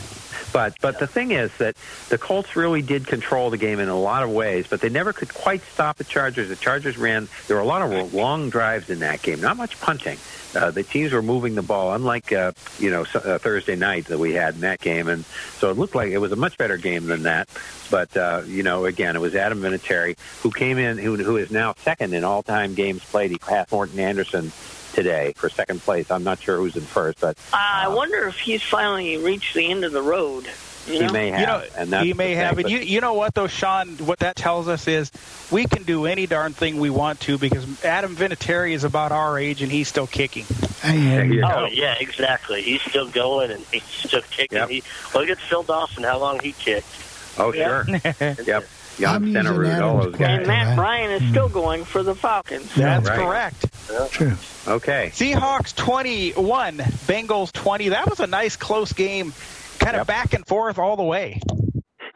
But 0.52 0.74
but 0.82 0.98
the 0.98 1.06
thing 1.06 1.30
is 1.30 1.50
that 1.58 1.76
the 2.10 2.18
Colts 2.18 2.56
really 2.56 2.82
did 2.82 3.06
control 3.06 3.48
the 3.48 3.56
game 3.56 3.80
in 3.80 3.88
a 3.88 3.98
lot 3.98 4.22
of 4.22 4.30
ways, 4.30 4.66
but 4.68 4.82
they 4.82 4.90
never 4.90 5.12
could 5.14 5.32
quite 5.32 5.62
stop 5.62 5.96
the 5.96 6.04
Chargers. 6.04 6.48
The 6.50 6.56
Chargers 6.56 6.98
ran. 6.98 7.28
There 7.48 7.56
were 7.56 7.62
a 7.62 7.66
lot 7.66 7.80
of 7.80 8.12
long 8.12 8.50
drives 8.50 8.90
in 8.90 8.98
that 8.98 9.22
game. 9.22 9.40
Not 9.40 9.56
much 9.56 9.80
punting. 9.80 10.18
Uh, 10.54 10.70
the 10.70 10.82
teams 10.82 11.12
were 11.12 11.22
moving 11.22 11.54
the 11.54 11.62
ball, 11.62 11.94
unlike 11.94 12.32
uh, 12.32 12.52
you 12.78 12.90
know 12.90 13.02
uh, 13.14 13.38
Thursday 13.38 13.76
night 13.76 14.06
that 14.06 14.18
we 14.18 14.34
had 14.34 14.54
in 14.54 14.60
that 14.60 14.80
game, 14.80 15.08
and 15.08 15.24
so 15.58 15.70
it 15.70 15.78
looked 15.78 15.94
like 15.94 16.10
it 16.10 16.18
was 16.18 16.32
a 16.32 16.36
much 16.36 16.58
better 16.58 16.76
game 16.76 17.06
than 17.06 17.22
that. 17.22 17.48
But 17.90 18.16
uh, 18.16 18.42
you 18.46 18.62
know, 18.62 18.84
again, 18.84 19.16
it 19.16 19.20
was 19.20 19.34
Adam 19.34 19.60
Vinatieri 19.60 20.16
who 20.42 20.50
came 20.50 20.78
in, 20.78 20.98
who 20.98 21.16
who 21.16 21.36
is 21.36 21.50
now 21.50 21.74
second 21.78 22.14
in 22.14 22.24
all-time 22.24 22.74
games 22.74 23.02
played. 23.04 23.30
He 23.30 23.38
passed 23.38 23.72
Morten 23.72 23.98
Andersen 23.98 24.52
today 24.92 25.32
for 25.36 25.48
second 25.48 25.80
place. 25.80 26.10
I'm 26.10 26.24
not 26.24 26.40
sure 26.40 26.58
who's 26.58 26.76
in 26.76 26.82
first, 26.82 27.20
but 27.20 27.38
I 27.52 27.88
wonder 27.88 28.28
if 28.28 28.38
he's 28.38 28.62
finally 28.62 29.16
reached 29.16 29.54
the 29.54 29.70
end 29.70 29.84
of 29.84 29.92
the 29.92 30.02
road. 30.02 30.46
You 30.86 31.04
he 31.06 31.12
may 31.12 31.30
have. 31.30 31.40
You 31.40 31.46
know, 31.46 31.62
and 31.76 31.90
that's 31.90 32.04
he 32.04 32.12
the 32.12 32.18
may 32.18 32.28
thing, 32.28 32.36
have. 32.38 32.58
And 32.58 32.62
but- 32.62 32.70
you, 32.70 32.78
you 32.78 33.00
know 33.00 33.14
what, 33.14 33.34
though, 33.34 33.46
Sean? 33.46 33.88
What 33.98 34.20
that 34.20 34.36
tells 34.36 34.68
us 34.68 34.88
is 34.88 35.10
we 35.50 35.66
can 35.66 35.82
do 35.84 36.06
any 36.06 36.26
darn 36.26 36.52
thing 36.52 36.80
we 36.80 36.90
want 36.90 37.20
to 37.20 37.38
because 37.38 37.84
Adam 37.84 38.16
Vinatieri 38.16 38.72
is 38.72 38.84
about 38.84 39.12
our 39.12 39.38
age 39.38 39.62
and 39.62 39.70
he's 39.70 39.88
still 39.88 40.06
kicking. 40.06 40.46
Yeah. 40.84 41.54
Oh 41.54 41.66
yeah, 41.66 41.94
exactly. 42.00 42.62
He's 42.62 42.82
still 42.82 43.08
going 43.08 43.50
and 43.52 43.64
he's 43.72 43.84
still 43.84 44.22
kicking. 44.30 44.58
Yep. 44.58 44.68
He, 44.68 44.82
look 45.14 45.28
at 45.28 45.38
Phil 45.38 45.62
Dawson, 45.62 46.02
how 46.02 46.18
long 46.18 46.40
he 46.40 46.52
kicked. 46.52 46.86
Oh, 47.38 47.52
Yeah. 47.52 47.84
sure. 47.84 48.00
yep. 48.46 48.64
I'm 48.98 49.02
Young 49.02 49.26
using 49.26 49.42
Center 49.44 49.82
all 49.82 50.02
those 50.02 50.16
guys. 50.16 50.38
And 50.38 50.46
Matt 50.46 50.66
Right. 50.68 50.76
Bryant 50.76 51.22
is 51.22 51.30
still 51.30 51.48
hmm. 51.48 51.54
going 51.54 51.84
for 51.84 52.02
the 52.02 52.14
Falcons. 52.14 52.74
That's 52.74 53.08
right. 53.08 53.18
correct. 53.18 54.12
true. 54.12 54.34
Okay. 54.68 55.10
Seahawks 55.14 55.74
21, 55.74 56.78
Bengals 56.78 57.52
20. 57.52 57.88
That 57.90 58.08
was 58.08 58.20
a 58.20 58.26
nice 58.26 58.56
close 58.56 58.92
game, 58.92 59.32
kind 59.84 59.96
of 59.96 60.06
back 60.06 60.32
and 60.32 60.46
forth 60.46 60.78
all 60.78 60.96
the 60.96 61.02
way. 61.02 61.40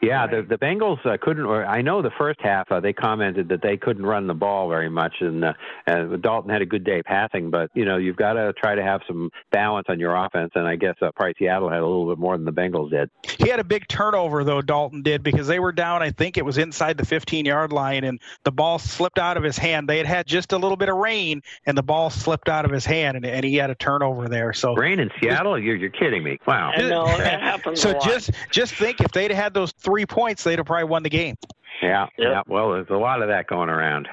Yeah, 0.06 0.26
the 0.26 0.42
the 0.42 0.58
Bengals 0.58 1.04
uh, 1.04 1.16
couldn't. 1.20 1.44
Or 1.44 1.64
I 1.64 1.82
know 1.82 2.02
the 2.02 2.10
first 2.18 2.40
half 2.40 2.70
uh, 2.70 2.80
they 2.80 2.92
commented 2.92 3.48
that 3.48 3.62
they 3.62 3.76
couldn't 3.76 4.06
run 4.06 4.26
the 4.26 4.34
ball 4.34 4.68
very 4.68 4.88
much, 4.88 5.14
and 5.20 5.44
uh, 5.44 5.52
and 5.86 6.22
Dalton 6.22 6.50
had 6.50 6.62
a 6.62 6.66
good 6.66 6.84
day 6.84 7.02
passing. 7.02 7.50
But 7.50 7.70
you 7.74 7.84
know 7.84 7.96
you've 7.96 8.16
got 8.16 8.34
to 8.34 8.52
try 8.52 8.74
to 8.74 8.82
have 8.82 9.00
some 9.06 9.30
balance 9.52 9.86
on 9.88 9.98
your 10.00 10.14
offense, 10.14 10.52
and 10.54 10.66
I 10.66 10.76
guess 10.76 10.94
uh, 11.02 11.10
probably 11.14 11.34
Seattle 11.38 11.68
had 11.68 11.80
a 11.80 11.86
little 11.86 12.08
bit 12.08 12.18
more 12.18 12.36
than 12.36 12.44
the 12.44 12.52
Bengals 12.52 12.90
did. 12.90 13.10
He 13.38 13.48
had 13.48 13.60
a 13.60 13.64
big 13.64 13.88
turnover 13.88 14.44
though. 14.44 14.62
Dalton 14.62 15.02
did 15.02 15.22
because 15.22 15.46
they 15.46 15.58
were 15.58 15.72
down. 15.72 16.02
I 16.02 16.10
think 16.10 16.36
it 16.38 16.44
was 16.44 16.58
inside 16.58 16.96
the 16.96 17.06
15 17.06 17.44
yard 17.44 17.72
line, 17.72 18.04
and 18.04 18.20
the 18.44 18.52
ball 18.52 18.78
slipped 18.78 19.18
out 19.18 19.36
of 19.36 19.42
his 19.42 19.58
hand. 19.58 19.88
They 19.88 19.98
had 19.98 20.06
had 20.06 20.26
just 20.26 20.52
a 20.52 20.58
little 20.58 20.76
bit 20.76 20.88
of 20.88 20.96
rain, 20.96 21.42
and 21.66 21.76
the 21.76 21.82
ball 21.82 22.10
slipped 22.10 22.48
out 22.48 22.64
of 22.64 22.70
his 22.70 22.84
hand, 22.86 23.16
and, 23.16 23.26
and 23.26 23.44
he 23.44 23.56
had 23.56 23.70
a 23.70 23.74
turnover 23.74 24.28
there. 24.28 24.52
So 24.52 24.74
Rain 24.74 25.00
in 25.00 25.10
Seattle? 25.20 25.58
You're 25.58 25.76
you're 25.76 25.90
kidding 25.90 26.22
me? 26.22 26.38
Wow. 26.46 26.72
I 26.76 26.82
know 26.82 27.06
that 27.06 27.40
happens 27.40 27.80
So 27.80 27.90
a 27.90 27.92
lot. 27.92 28.02
just 28.02 28.30
just 28.50 28.74
think 28.74 29.00
if 29.00 29.10
they'd 29.12 29.30
had 29.30 29.54
those 29.54 29.72
three 29.72 29.95
points, 30.04 30.44
they'd 30.44 30.58
have 30.58 30.66
probably 30.66 30.84
won 30.84 31.02
the 31.02 31.08
game. 31.08 31.36
Yeah. 31.82 32.06
Yep. 32.18 32.28
Yeah. 32.28 32.42
Well, 32.46 32.72
there's 32.72 32.90
a 32.90 32.94
lot 32.94 33.22
of 33.22 33.28
that 33.28 33.46
going 33.46 33.70
around. 33.70 34.08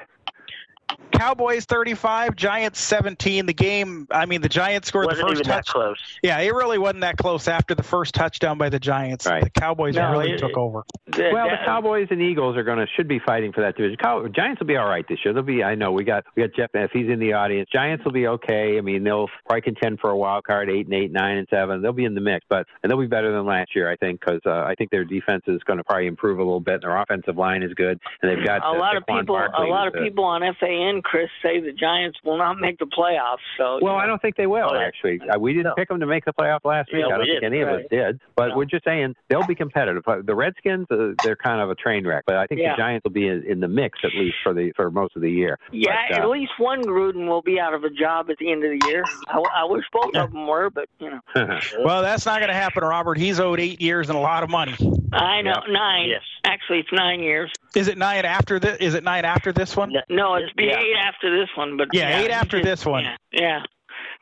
Cowboys 1.14 1.64
35, 1.64 2.36
Giants 2.36 2.80
17. 2.80 3.46
The 3.46 3.52
game, 3.54 4.06
I 4.10 4.26
mean, 4.26 4.40
the 4.40 4.48
Giants 4.48 4.88
scored 4.88 5.06
wasn't 5.06 5.28
the 5.28 5.34
first 5.34 5.40
even 5.42 5.52
touch. 5.52 5.66
that 5.66 5.72
close. 5.72 5.96
Yeah, 6.22 6.38
it 6.40 6.52
really 6.54 6.78
wasn't 6.78 7.02
that 7.02 7.16
close 7.16 7.48
after 7.48 7.74
the 7.74 7.82
first 7.82 8.14
touchdown 8.14 8.58
by 8.58 8.68
the 8.68 8.78
Giants. 8.80 9.26
Right. 9.26 9.44
The 9.44 9.50
Cowboys 9.50 9.94
No, 9.94 10.10
really 10.12 10.32
it- 10.32 10.38
took 10.38 10.56
over. 10.56 10.84
The- 11.06 11.30
Well, 11.32 11.44
the 11.48 11.56
that- 11.56 11.64
Cowboys 11.64 12.08
and 12.10 12.20
Eagles 12.20 12.56
are 12.56 12.62
going 12.64 12.78
to 12.78 12.86
should 12.96 13.08
be 13.08 13.18
fighting 13.18 13.52
for 13.52 13.60
that 13.60 13.76
division. 13.76 13.96
Cow- 13.98 14.26
Giants 14.28 14.60
will 14.60 14.66
be 14.66 14.76
all 14.76 14.88
right 14.88 15.06
this 15.08 15.18
year. 15.24 15.32
They'll 15.32 15.42
be. 15.42 15.62
I 15.62 15.74
know 15.74 15.92
we 15.92 16.04
got 16.04 16.24
we 16.36 16.42
got 16.42 16.54
Jeff 16.54 16.70
if 16.74 16.90
he's 16.90 17.08
in 17.08 17.18
the 17.18 17.32
audience. 17.34 17.68
Giants 17.72 18.04
will 18.04 18.12
be 18.12 18.26
okay. 18.26 18.76
I 18.78 18.80
mean, 18.80 19.04
they'll 19.04 19.28
probably 19.46 19.62
contend 19.62 20.00
for 20.00 20.10
a 20.10 20.16
wild 20.16 20.44
card, 20.44 20.68
eight 20.70 20.86
and 20.86 20.94
eight, 20.94 21.12
nine 21.12 21.36
and 21.38 21.46
seven. 21.48 21.82
They'll 21.82 21.92
be 21.92 22.04
in 22.04 22.14
the 22.14 22.20
mix, 22.20 22.44
but 22.48 22.66
and 22.82 22.90
they'll 22.90 23.00
be 23.00 23.06
better 23.06 23.32
than 23.32 23.46
last 23.46 23.74
year, 23.74 23.90
I 23.90 23.96
think, 23.96 24.20
because 24.20 24.40
uh, 24.46 24.64
I 24.66 24.74
think 24.76 24.90
their 24.90 25.04
defense 25.04 25.44
is 25.46 25.62
going 25.64 25.78
to 25.78 25.84
probably 25.84 26.06
improve 26.06 26.38
a 26.38 26.42
little 26.42 26.60
bit. 26.60 26.74
And 26.74 26.82
their 26.82 26.96
offensive 26.96 27.36
line 27.36 27.62
is 27.62 27.72
good, 27.74 28.00
and 28.22 28.30
they've 28.30 28.44
got 28.44 28.62
a 28.62 28.68
uh, 28.68 28.78
lot 28.78 28.96
of 28.96 29.04
Saquon 29.04 29.20
people, 29.20 29.36
Barkley 29.36 29.66
a 29.68 29.70
lot 29.70 29.86
of 29.86 29.94
who's, 29.94 30.02
people 30.08 30.24
on 30.24 30.42
FAN, 30.58 31.02
Chris, 31.04 31.28
say 31.42 31.60
the 31.60 31.72
Giants 31.72 32.18
will 32.24 32.38
not 32.38 32.58
make 32.58 32.78
the 32.78 32.86
playoffs. 32.86 33.38
So 33.56 33.78
Well, 33.80 33.94
you 33.94 34.00
I 34.00 34.06
don't 34.06 34.20
think 34.20 34.36
they 34.36 34.46
will 34.46 34.70
Oh, 34.72 34.76
actually. 34.76 35.20
Uh, 35.20 35.38
we 35.38 35.52
didn't 35.52 35.66
No. 35.66 35.74
pick 35.74 35.88
them 35.88 36.00
to 36.00 36.06
make 36.06 36.24
the 36.24 36.32
playoff 36.32 36.60
last 36.64 36.92
week. 36.92 37.02
No, 37.02 37.06
I 37.08 37.10
don't 37.10 37.20
think 37.26 37.40
didn't. 37.40 37.52
any 37.52 37.62
of 37.62 37.68
us 37.68 37.82
did. 37.90 38.20
But 38.36 38.48
No. 38.48 38.56
we're 38.56 38.64
just 38.64 38.84
saying 38.84 39.14
they'll 39.28 39.46
be 39.46 39.54
competitive. 39.54 40.02
Uh, 40.06 40.22
The 40.22 40.34
Redskins, 40.34 40.86
uh, 40.90 41.12
they're 41.22 41.36
kind 41.36 41.60
of 41.60 41.70
a 41.70 41.74
train 41.74 42.06
wreck, 42.06 42.24
but 42.26 42.36
I 42.36 42.46
think 42.46 42.60
Yeah. 42.60 42.72
the 42.72 42.76
Giants 42.78 43.04
will 43.04 43.10
be 43.12 43.28
in, 43.28 43.42
in 43.44 43.60
the 43.60 43.68
mix 43.68 43.98
at 44.02 44.12
least 44.14 44.36
for 44.42 44.52
the 44.54 44.72
for 44.72 44.90
most 44.90 45.14
of 45.16 45.22
the 45.22 45.30
year. 45.30 45.58
Yeah, 45.70 45.94
But, 46.08 46.18
uh, 46.18 46.22
at 46.22 46.28
least 46.30 46.52
one 46.58 46.82
Gruden 46.82 47.28
will 47.28 47.42
be 47.42 47.60
out 47.60 47.74
of 47.74 47.84
a 47.84 47.90
job 47.90 48.30
at 48.30 48.38
the 48.38 48.50
end 48.50 48.64
of 48.64 48.70
the 48.70 48.88
year. 48.88 49.04
I, 49.28 49.38
I 49.56 49.64
wish 49.64 49.84
both 49.92 50.14
of 50.14 50.32
them 50.32 50.46
were, 50.46 50.70
but 50.70 50.88
you 50.98 51.10
know, 51.10 51.20
Well, 51.84 52.02
that's 52.02 52.24
not 52.26 52.38
going 52.40 52.48
to 52.48 52.54
happen, 52.54 52.82
Robert. 52.82 53.18
He's 53.18 53.38
owed 53.40 53.60
eight 53.60 53.80
years 53.80 54.08
and 54.08 54.16
a 54.18 54.20
lot 54.20 54.42
of 54.42 54.50
money. 54.50 54.74
I 55.12 55.42
know 55.42 55.52
nine. 55.68 56.08
Yes. 56.08 56.22
Actually, 56.44 56.80
it's 56.80 56.92
nine 56.92 57.20
years. 57.20 57.50
Is 57.76 57.88
it 57.88 57.96
nine 57.98 58.24
after 58.24 58.58
this? 58.58 58.76
Is 58.78 58.94
it 58.94 59.04
nine 59.04 59.24
after 59.24 59.52
this 59.52 59.76
one? 59.76 59.92
No, 59.92 60.00
No, 60.08 60.34
it's 60.34 60.52
be 60.54 60.64
Yeah. 60.64 60.80
Eight 60.84 60.96
after 60.98 61.38
this 61.40 61.48
one, 61.56 61.76
but 61.76 61.88
Yeah, 61.92 62.20
eight 62.20 62.30
after 62.30 62.62
this 62.62 62.84
one. 62.84 63.04
Yeah. 63.04 63.16
yeah. 63.32 63.62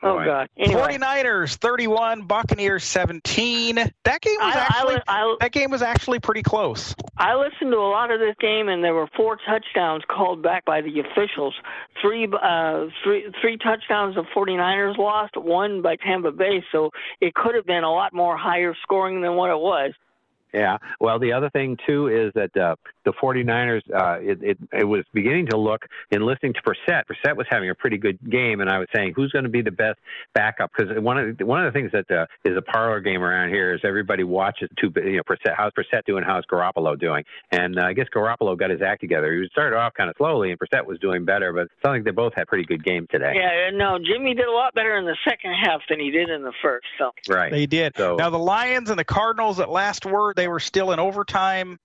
Oh 0.03 0.17
Right. 0.17 0.25
God. 0.25 0.49
Anyway, 0.57 0.97
49ers 0.97 1.55
31, 1.55 2.23
Buccaneers 2.23 2.83
17. 2.83 3.75
That 3.75 4.21
game 4.21 4.35
was 4.37 4.55
I, 4.55 4.59
actually 4.59 4.95
I, 5.07 5.21
I, 5.21 5.35
that 5.39 5.51
game 5.53 5.71
was 5.71 5.81
actually 5.81 6.19
pretty 6.19 6.43
close. 6.43 6.93
I 7.17 7.35
listened 7.35 7.71
to 7.71 7.77
a 7.77 7.89
lot 7.89 8.11
of 8.11 8.19
this 8.19 8.35
game, 8.39 8.67
and 8.67 8.83
there 8.83 8.93
were 8.93 9.07
four 9.15 9.37
touchdowns 9.47 10.03
called 10.09 10.43
back 10.43 10.65
by 10.65 10.81
the 10.81 10.99
officials. 10.99 11.55
Three, 12.01 12.27
uh, 12.27 12.87
three, 13.03 13.27
three 13.39 13.57
touchdowns 13.57 14.15
the 14.15 14.25
49ers 14.35 14.97
lost, 14.97 15.37
one 15.37 15.81
by 15.81 15.95
Tampa 15.95 16.31
Bay. 16.31 16.63
So 16.71 16.89
it 17.21 17.33
could 17.33 17.55
have 17.55 17.65
been 17.65 17.83
a 17.85 17.91
lot 17.91 18.13
more 18.13 18.35
higher 18.35 18.75
scoring 18.83 19.21
than 19.21 19.35
what 19.35 19.51
it 19.51 19.59
was. 19.59 19.93
Yeah. 20.53 20.77
Well, 20.99 21.19
the 21.19 21.33
other 21.33 21.49
thing 21.49 21.77
too 21.87 22.07
is 22.07 22.31
that 22.35 22.55
uh, 22.55 22.75
the 23.05 23.13
49ers, 23.13 23.81
uh, 23.93 24.19
it, 24.21 24.43
it 24.43 24.57
it 24.71 24.83
was 24.83 25.03
beginning 25.13 25.47
to 25.47 25.57
look 25.57 25.85
in 26.11 26.25
listening 26.25 26.53
to 26.53 26.61
Brissett. 26.61 27.03
Brissett 27.07 27.35
was 27.35 27.47
having 27.49 27.69
a 27.69 27.75
pretty 27.75 27.97
good 27.97 28.19
game, 28.29 28.61
and 28.61 28.69
I 28.69 28.79
was 28.79 28.87
saying 28.95 29.13
who's 29.15 29.31
going 29.31 29.43
to 29.43 29.49
be 29.49 29.61
the 29.61 29.71
best 29.71 29.99
backup 30.33 30.71
because 30.75 30.95
one 31.01 31.17
of 31.17 31.37
the, 31.37 31.45
one 31.45 31.65
of 31.65 31.73
the 31.73 31.77
things 31.77 31.91
that 31.91 32.09
uh, 32.11 32.25
is 32.45 32.55
a 32.55 32.61
parlor 32.61 32.99
game 32.99 33.21
around 33.23 33.49
here 33.49 33.73
is 33.73 33.81
everybody 33.83 34.23
watches 34.23 34.69
two. 34.79 34.91
You 34.95 35.17
know, 35.17 35.23
Brissett, 35.23 35.55
how's 35.57 35.71
Brissett 35.73 36.05
doing? 36.05 36.23
How's 36.23 36.45
Garoppolo 36.45 36.99
doing? 36.99 37.23
And 37.51 37.79
uh, 37.79 37.83
I 37.85 37.93
guess 37.93 38.07
Garoppolo 38.13 38.57
got 38.57 38.69
his 38.69 38.81
act 38.81 39.01
together. 39.01 39.33
He 39.33 39.47
started 39.51 39.75
off 39.75 39.93
kind 39.95 40.09
of 40.09 40.15
slowly, 40.17 40.51
and 40.51 40.59
Brissett 40.59 40.85
was 40.85 40.99
doing 40.99 41.25
better, 41.25 41.51
but 41.51 41.63
it 41.63 41.71
sounds 41.83 41.95
like 41.95 42.03
they 42.03 42.11
both 42.11 42.33
had 42.35 42.47
pretty 42.47 42.65
good 42.65 42.83
games 42.83 43.07
today. 43.11 43.33
Yeah, 43.35 43.71
no, 43.73 43.97
Jimmy 43.97 44.33
did 44.35 44.45
a 44.45 44.51
lot 44.51 44.73
better 44.75 44.95
in 44.97 45.05
the 45.05 45.17
second 45.27 45.53
half 45.63 45.81
than 45.89 45.99
he 45.99 46.11
did 46.11 46.29
in 46.29 46.43
the 46.43 46.53
first. 46.61 46.85
So 46.97 47.11
Right. 47.27 47.51
They 47.51 47.65
did. 47.65 47.93
So- 47.97 48.15
now 48.17 48.29
the 48.29 48.37
Lions 48.39 48.89
and 48.89 48.99
the 48.99 49.03
Cardinals 49.03 49.59
at 49.59 49.69
last 49.69 50.05
word 50.05 50.35
they 50.35 50.42
were 50.47 50.59
still 50.59 50.91
in 50.91 50.99
overtime. 50.99 51.79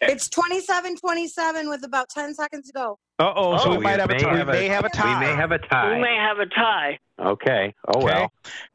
It's 0.00 0.28
27 0.28 0.96
27 0.96 1.68
with 1.68 1.84
about 1.84 2.08
10 2.10 2.34
seconds 2.34 2.66
to 2.68 2.72
go. 2.72 2.98
Uh 3.18 3.32
oh, 3.36 3.56
so 3.58 3.64
Oh, 3.66 3.70
we 3.76 3.78
might 3.78 4.00
have 4.00 4.10
a 4.10 4.14
may 4.14 4.18
tie. 4.20 4.36
have 4.36 4.46
We 4.48 4.52
a- 4.56 4.60
may 4.60 4.68
have 4.68 4.84
a 4.84 4.88
tie. 4.90 5.14
We 5.20 5.26
may 5.26 5.34
have 5.36 5.50
a 5.52 5.58
tie. 5.58 5.94
we 5.96 6.00
may 6.02 6.16
have 6.16 6.38
a 6.38 6.46
tie. 6.46 6.98
Okay. 7.20 7.74
Oh 7.88 8.00
Okay. 8.00 8.04
well. 8.04 8.32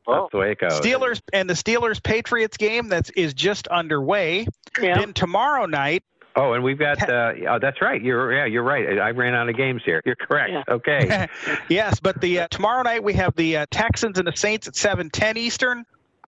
That's 0.07 0.31
the 0.31 0.37
way 0.37 0.51
it 0.51 0.59
goes. 0.59 0.79
Steelers 0.79 1.21
and 1.33 1.49
the 1.49 1.53
Steelers 1.53 2.01
Patriots 2.01 2.57
game 2.57 2.87
that's 2.87 3.09
is 3.11 3.33
just 3.33 3.67
underway. 3.67 4.47
Yeah. 4.81 4.99
Then 4.99 5.13
tomorrow 5.13 5.65
night, 5.65 6.03
Oh, 6.39 6.53
and 6.53 6.63
we've 6.63 6.77
got. 6.77 7.01
Uh, 7.09 7.33
oh, 7.49 7.57
that's 7.59 7.81
right. 7.81 7.99
You're 7.99 8.31
yeah. 8.31 8.45
You're 8.45 8.61
right. 8.61 8.99
I 8.99 9.09
ran 9.09 9.33
out 9.33 9.49
of 9.49 9.57
games 9.57 9.81
here. 9.83 10.03
You're 10.05 10.15
correct. 10.15 10.51
Yeah. 10.51 10.63
Okay. 10.69 11.27
yes, 11.67 11.99
but 11.99 12.21
the 12.21 12.41
uh, 12.41 12.47
tomorrow 12.51 12.83
night 12.83 13.03
we 13.03 13.13
have 13.13 13.35
the 13.35 13.57
uh, 13.57 13.65
Texans 13.71 14.19
and 14.19 14.27
the 14.27 14.33
Saints 14.35 14.67
at 14.67 14.75
7:10 14.75 15.35
Eastern. 15.37 15.83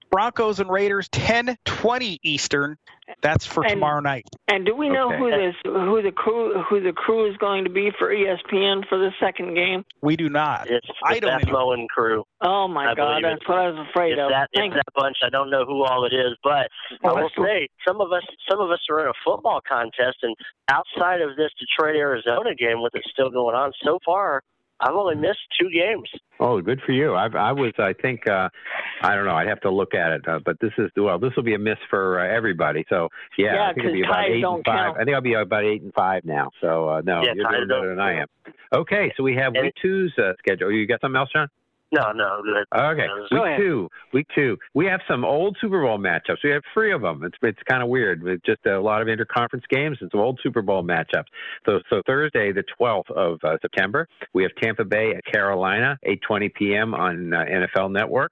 Broncos 0.10 0.60
and 0.60 0.70
Raiders 0.70 1.08
10:20 1.10 2.20
Eastern. 2.24 2.78
That's 3.22 3.46
for 3.46 3.64
And- 3.64 3.72
tomorrow 3.74 4.00
night. 4.02 4.26
And 4.48 4.66
do 4.66 4.76
we 4.76 4.88
know 4.88 5.08
Okay. 5.08 5.18
who 5.18 5.32
this 5.32 5.56
who 5.66 6.02
the 6.02 6.12
crew 6.12 6.62
who 6.64 6.80
the 6.80 6.94
crew 6.94 7.26
is 7.26 7.36
going 7.38 7.64
to 7.64 7.70
be 7.70 7.90
for 7.98 8.12
ESPN 8.14 8.84
for 8.88 8.98
the 9.00 9.12
second 9.20 9.56
game? 9.56 9.84
We 10.02 10.16
do 10.16 10.30
not. 10.30 10.70
It's 10.70 10.86
the 10.88 10.94
I 11.06 11.20
don't 11.20 11.32
Beth 11.32 11.42
even- 11.44 11.54
Mowins 11.56 11.88
crew. 11.90 12.24
Oh 12.42 12.68
my 12.68 12.92
I 12.92 12.94
God, 12.96 13.08
believe 13.22 13.26
it. 13.26 13.40
that's 13.40 13.48
what 13.50 13.58
I 13.58 13.70
was 13.72 13.88
afraid 13.90 14.12
It's 14.14 14.22
of. 14.22 14.30
that, 14.30 14.50
Thank- 14.54 14.76
it's 14.76 14.84
that 14.86 14.94
bunch. 14.94 15.18
I 15.24 15.30
don't 15.30 15.50
know 15.50 15.66
who 15.66 15.84
all 15.84 16.06
it 16.06 16.14
is, 16.14 16.36
but 16.44 16.70
I 17.04 17.12
will 17.14 17.30
say 17.42 17.68
some 17.88 18.00
of 18.00 18.12
us 18.12 18.24
some 18.48 18.60
of 18.60 18.70
us 18.72 18.80
are 18.90 19.00
in 19.02 19.08
a 19.08 19.14
football 19.24 19.60
contest, 19.68 20.18
and 20.22 20.36
outside 20.70 21.22
of 21.22 21.36
this 21.36 21.52
Detroit 21.60 21.96
Arizona 21.96 22.54
game 22.54 22.82
with 22.82 22.94
it 22.96 23.04
still 23.12 23.30
going 23.32 23.56
on, 23.56 23.74
so 23.84 23.98
far 24.06 24.44
I've 24.82 24.94
only 24.96 25.16
missed 25.16 25.40
two 25.60 25.70
games. 25.70 26.10
oh, 26.40 26.62
good 26.62 26.80
for 26.86 26.92
you. 26.94 27.14
I, 27.14 27.28
I 27.28 27.52
was. 27.52 27.74
I 27.80 27.94
think. 27.94 28.28
Uh, 28.30 28.50
I 29.02 29.16
don't 29.16 29.26
know. 29.26 29.36
I'd 29.36 29.48
have 29.48 29.62
to 29.62 29.72
look 29.72 29.94
at 29.94 30.12
it. 30.12 30.28
Uh, 30.28 30.40
but 30.44 30.58
this 30.62 30.72
is 30.78 30.90
well. 30.96 31.20
This 31.20 31.32
will 31.36 31.44
be 31.44 31.54
a 31.56 31.60
miss 31.60 31.78
for 31.90 32.20
uh, 32.20 32.28
everybody. 32.36 32.86
So 32.90 33.10
yeah, 33.38 33.56
Yeah, 33.56 33.64
I 33.70 33.74
think 33.74 33.86
it'll 33.88 33.94
be 33.94 34.04
about 34.04 34.26
eight 34.30 34.44
and 34.44 34.66
five. 34.66 34.86
count. 34.86 34.98
I 35.00 35.04
think 35.04 35.16
I'll 35.16 35.22
be 35.22 35.34
about 35.34 35.64
eight 35.66 35.82
and 35.82 35.94
five 35.94 36.24
now. 36.26 36.50
So 36.62 36.90
uh, 36.90 37.02
no, 37.04 37.22
Yeah, 37.24 37.34
you're 37.36 37.50
doing 37.50 37.68
better 37.68 37.90
than 37.90 38.00
I 38.00 38.22
am. 38.22 38.28
Okay, 38.74 39.12
so 39.18 39.24
we 39.24 39.36
have 39.36 39.54
And- 39.56 39.66
week 39.66 39.74
two's 39.82 40.14
uh, 40.18 40.34
schedule. 40.40 40.72
You 40.72 40.86
got 40.88 41.02
something 41.02 41.18
else, 41.18 41.30
John? 41.34 41.48
No, 41.92 42.12
no. 42.12 42.44
Okay, 42.76 43.08
Go 43.08 43.38
week 43.38 43.46
ahead. 43.46 43.58
two. 43.60 43.90
Week 44.14 44.28
two. 44.36 44.58
We 44.76 44.86
have 44.86 45.00
some 45.10 45.26
old 45.26 45.58
Super 45.60 45.82
Bowl 45.82 45.98
matchups. 45.98 46.38
We 46.44 46.52
have 46.52 46.62
three 46.74 46.94
of 46.94 47.02
them. 47.02 47.24
It's 47.24 47.36
it's 47.42 47.58
kind 47.68 47.82
of 47.82 47.90
weird. 47.90 48.22
It's 48.28 48.46
just 48.46 48.64
a 48.68 48.80
lot 48.80 49.02
of 49.02 49.08
interconference 49.08 49.68
games 49.70 49.98
and 50.02 50.10
some 50.12 50.20
old 50.22 50.40
Super 50.44 50.62
Bowl 50.62 50.84
matchups. 50.84 51.26
So 51.66 51.80
so 51.90 52.02
Thursday, 52.06 52.52
the 52.52 52.64
12th 52.80 53.10
of 53.12 53.40
uh, 53.44 53.58
September, 53.62 54.08
we 54.34 54.44
have 54.44 54.52
Tampa 54.62 54.86
Bay 54.86 55.14
at 55.16 55.26
Carolina, 55.26 55.98
8:20 56.06 56.54
p.m. 56.54 56.94
on 56.94 57.34
uh, 57.34 57.38
NFL 57.46 57.92
Network. 57.92 58.32